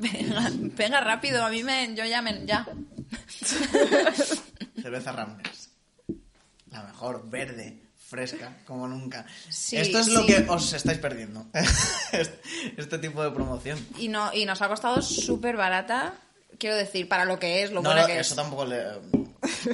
Pega, 0.00 0.50
pega 0.76 1.00
rápido, 1.00 1.44
a 1.44 1.50
mí 1.50 1.62
me... 1.62 1.94
Yo 1.94 2.04
ya 2.04 2.22
me... 2.22 2.44
Ya. 2.46 2.66
Cerveza 4.82 5.12
Ramblers. 5.12 5.70
La 6.70 6.82
mejor, 6.82 7.28
verde, 7.30 7.80
fresca, 7.96 8.56
como 8.66 8.88
nunca. 8.88 9.24
Sí, 9.48 9.76
Esto 9.76 10.00
es 10.00 10.08
lo 10.08 10.26
que 10.26 10.44
os 10.48 10.72
estáis 10.72 10.98
perdiendo. 10.98 11.46
este, 12.76 12.98
tipo 12.98 13.22
de 13.22 13.30
promoción. 13.30 13.78
Y, 13.98 14.08
no, 14.08 14.32
y 14.34 14.44
nos 14.44 14.60
ha 14.62 14.68
costado 14.68 15.00
súper 15.02 15.56
barata. 15.56 16.14
Quiero 16.58 16.76
decir, 16.76 17.08
para 17.08 17.24
lo 17.24 17.38
que 17.38 17.62
es, 17.62 17.70
lo 17.72 17.82
No, 17.82 17.90
buena 17.90 18.06
que 18.06 18.18
eso 18.18 18.34
es. 18.34 18.36
tampoco 18.36 18.64
le... 18.66 18.82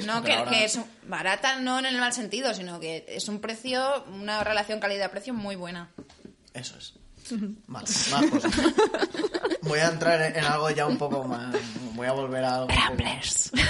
No, 0.05 0.23
que, 0.23 0.33
ahora- 0.33 0.51
que 0.51 0.65
es 0.65 0.79
barata 1.07 1.59
no 1.59 1.79
en 1.79 1.85
el 1.85 1.97
mal 1.97 2.13
sentido, 2.13 2.53
sino 2.53 2.79
que 2.79 3.05
es 3.07 3.27
un 3.27 3.39
precio, 3.41 4.03
una 4.05 4.43
relación 4.43 4.79
calidad-precio 4.79 5.33
muy 5.33 5.55
buena. 5.55 5.89
Eso 6.53 6.77
es. 6.77 6.93
Voy 9.63 9.79
a 9.79 9.89
entrar 9.89 10.35
en 10.35 10.43
algo 10.43 10.69
ya 10.71 10.87
un 10.87 10.97
poco 10.97 11.23
más... 11.23 11.55
Voy 11.95 12.07
a 12.07 12.11
volver 12.13 12.43
a 12.43 12.55
algo... 12.55 12.67
poco- 12.67 13.51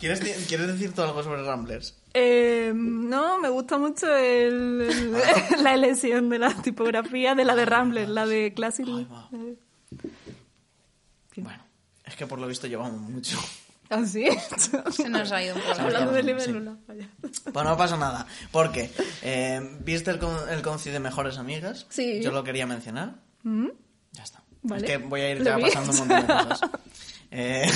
¿Quieres, 0.00 0.20
¿Quieres 0.48 0.66
decir 0.68 0.92
tú 0.94 1.02
algo 1.02 1.22
sobre 1.22 1.42
Ramblers? 1.44 1.94
Eh, 2.14 2.72
no, 2.74 3.38
me 3.40 3.48
gusta 3.48 3.78
mucho 3.78 4.06
el, 4.16 4.80
el- 4.82 5.12
la 5.62 5.74
elección 5.74 6.28
de 6.30 6.38
la 6.38 6.54
tipografía 6.62 7.34
de 7.34 7.44
la 7.44 7.54
de 7.54 7.64
Rambler, 7.64 8.08
la 8.08 8.26
de 8.26 8.52
Classic. 8.54 8.86
Ay, 8.88 9.06
va. 9.10 9.28
Bueno, 11.36 11.62
es 12.04 12.16
que 12.16 12.26
por 12.26 12.38
lo 12.40 12.46
visto 12.48 12.66
llevamos 12.66 13.00
mucho. 13.00 13.38
¿Ah, 13.90 14.04
sí? 14.06 14.26
Se 14.92 15.08
nos 15.08 15.32
ha 15.32 15.42
ido 15.42 15.54
un 15.56 15.62
poco 15.62 15.74
la 15.76 15.82
Hablando 15.84 16.12
de 16.12 16.22
libélula. 16.22 16.76
vaya. 16.86 17.08
Pues 17.20 17.64
no 17.66 17.76
pasa 17.76 17.96
nada. 17.96 18.26
Porque, 18.52 18.90
eh, 19.22 19.60
¿viste 19.80 20.10
el, 20.10 20.18
con- 20.18 20.48
el 20.50 20.60
conci 20.62 20.90
de 20.90 21.00
Mejores 21.00 21.38
Amigas? 21.38 21.86
Sí. 21.88 22.20
Yo 22.22 22.30
lo 22.30 22.44
quería 22.44 22.66
mencionar. 22.66 23.14
¿Mm? 23.44 23.68
Ya 24.12 24.22
está. 24.24 24.42
Vale. 24.62 24.86
Es 24.86 24.90
que 24.90 24.98
voy 24.98 25.20
a 25.22 25.30
ir 25.30 25.42
ya 25.42 25.58
pasando 25.58 25.92
un 25.92 25.98
montón 25.98 26.26
de 26.26 26.26
cosas. 26.48 26.60
Eh, 27.30 27.70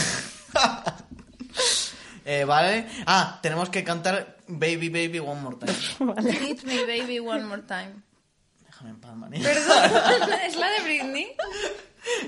eh, 2.24 2.44
vale. 2.44 2.86
Ah, 3.06 3.38
tenemos 3.42 3.68
que 3.68 3.84
cantar 3.84 4.38
Baby 4.48 4.88
Baby 4.88 5.18
One 5.18 5.40
More 5.42 5.56
Time. 5.56 6.12
Vale. 6.14 6.32
Hit 6.32 6.64
me 6.64 6.84
baby 6.86 7.18
one 7.20 7.44
more 7.44 7.62
time. 7.62 8.02
Déjame 8.82 8.90
en 8.90 9.00
paz, 9.00 9.16
María. 9.16 9.42
Perdón, 9.42 10.30
¿es 10.46 10.56
la 10.56 10.70
de 10.70 10.80
Britney? 10.82 11.28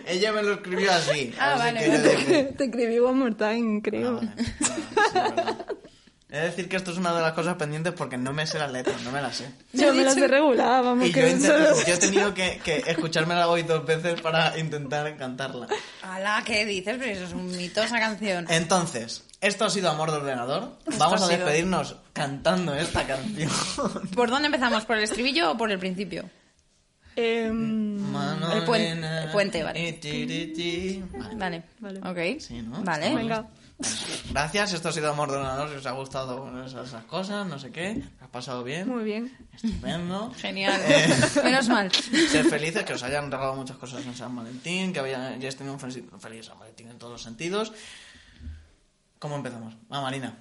Ella 0.06 0.32
me 0.32 0.42
lo 0.42 0.52
escribió 0.54 0.92
así. 0.92 1.34
Ah, 1.38 1.54
así 1.54 1.58
vale, 1.62 1.98
dije, 1.98 2.44
Te 2.56 2.64
escribí 2.64 2.98
One 3.00 3.18
More 3.18 3.34
Time, 3.34 3.78
ah, 3.78 3.80
creo. 3.82 4.14
vale, 4.16 4.28
vale, 4.36 4.44
sí, 4.44 4.72
es 5.06 5.12
verdad. 5.14 5.66
He 6.30 6.36
de 6.38 6.44
decir 6.46 6.68
que 6.68 6.76
esto 6.76 6.90
es 6.90 6.96
una 6.98 7.14
de 7.14 7.22
las 7.22 7.32
cosas 7.32 7.54
pendientes 7.56 7.92
porque 7.92 8.16
no 8.16 8.32
me 8.32 8.44
sé 8.46 8.58
las 8.58 8.70
letras, 8.72 9.00
no 9.02 9.12
me 9.12 9.20
las 9.22 9.36
sé. 9.36 9.48
Yo 9.72 9.94
me 9.94 10.02
las 10.04 10.16
he 10.16 10.26
regulado, 10.26 10.84
vamos 10.84 11.06
Y 11.06 11.12
yo, 11.12 11.14
que 11.14 11.38
yo 11.86 11.94
he 11.94 11.96
tenido 11.98 12.34
que, 12.34 12.60
que 12.64 12.82
escuchármela 12.86 13.48
hoy 13.48 13.62
dos 13.62 13.84
veces 13.84 14.20
para 14.20 14.56
intentar 14.58 15.16
cantarla. 15.16 15.68
Ala, 16.02 16.42
¿qué 16.44 16.64
dices? 16.64 16.96
Pero 16.98 17.10
eso 17.12 17.24
es 17.24 17.32
un 17.32 17.56
mito 17.56 17.82
esa 17.82 17.98
canción. 18.00 18.46
Entonces, 18.48 19.24
esto 19.40 19.64
ha 19.64 19.70
sido 19.70 19.90
Amor 19.90 20.10
de 20.10 20.18
Ordenador. 20.18 20.76
Vamos 20.98 21.22
a 21.22 21.26
sido- 21.26 21.38
despedirnos 21.38 21.96
cantando 22.12 22.74
esta 22.74 23.06
canción. 23.06 23.50
¿Por 24.14 24.30
dónde 24.30 24.46
empezamos? 24.46 24.84
¿Por 24.84 24.96
el 24.96 25.04
estribillo 25.04 25.52
o 25.52 25.56
por 25.56 25.70
el 25.70 25.78
principio? 25.78 26.28
Em, 27.16 27.98
Mano 28.10 28.52
El 28.52 28.64
puen- 28.64 28.94
nena, 28.96 29.24
el 29.24 29.30
puente, 29.30 29.62
vale. 29.62 29.88
y 29.88 29.92
ti, 29.94 30.26
ti, 30.26 30.46
ti. 30.52 31.04
Vale. 31.12 31.34
Vale. 31.36 31.62
Vale. 32.02 32.34
Ok. 32.34 32.40
Sí, 32.40 32.60
¿no? 32.62 32.82
Vale. 32.82 33.14
Venga. 33.14 33.46
Gracias, 34.30 34.72
esto 34.72 34.88
ha 34.88 34.92
sido 34.92 35.10
Amor 35.10 35.30
de 35.30 35.36
Ordenador. 35.38 35.68
Si 35.68 35.74
os 35.76 35.86
ha 35.86 35.90
gustado 35.92 36.42
bueno, 36.42 36.64
esas, 36.64 36.88
esas 36.88 37.04
cosas, 37.04 37.46
no 37.46 37.58
sé 37.58 37.70
qué. 37.72 38.02
¿Has 38.20 38.28
pasado 38.28 38.62
bien? 38.64 38.88
Muy 38.88 39.04
bien. 39.04 39.36
Estupendo. 39.52 40.32
Genial. 40.38 40.80
Eh, 40.88 41.08
Menos 41.42 41.68
mal. 41.68 41.90
Ser 41.92 42.44
felices, 42.46 42.84
que 42.84 42.94
os 42.94 43.02
hayan 43.02 43.30
regalado 43.30 43.54
muchas 43.56 43.76
cosas 43.76 44.04
en 44.06 44.14
San 44.14 44.34
Valentín, 44.34 44.92
que 44.92 45.00
había- 45.00 45.28
hayáis 45.28 45.56
tenido 45.56 45.74
un 45.74 45.80
feliz, 45.80 46.04
feliz 46.20 46.46
San 46.46 46.58
Valentín 46.58 46.88
en 46.88 46.98
todos 46.98 47.12
los 47.14 47.22
sentidos. 47.22 47.72
¿Cómo 49.18 49.36
empezamos? 49.36 49.74
Ah, 49.90 50.00
Marina. 50.00 50.38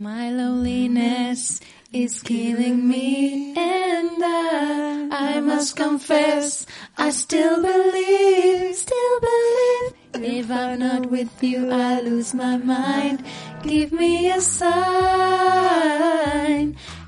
My 0.00 0.30
loneliness 0.30 1.60
is 1.92 2.22
killing 2.22 2.86
me, 2.86 3.52
and 3.56 4.22
I, 4.22 5.08
I 5.10 5.40
must 5.40 5.74
confess, 5.74 6.66
I 6.96 7.10
still 7.10 7.60
believe, 7.60 8.76
still 8.76 9.20
believe. 9.20 9.94
If 10.14 10.52
I'm 10.52 10.78
not 10.78 11.06
with 11.06 11.42
you, 11.42 11.72
I 11.72 12.00
lose 12.00 12.32
my 12.32 12.58
mind. 12.58 13.24
Give 13.64 13.90
me 13.90 14.30
a 14.30 14.40
sign. 14.40 14.76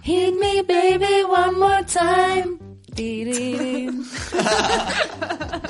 Hit 0.03 0.35
me, 0.35 0.63
baby, 0.63 1.23
one 1.23 1.61
more 1.61 1.85
time. 1.85 2.59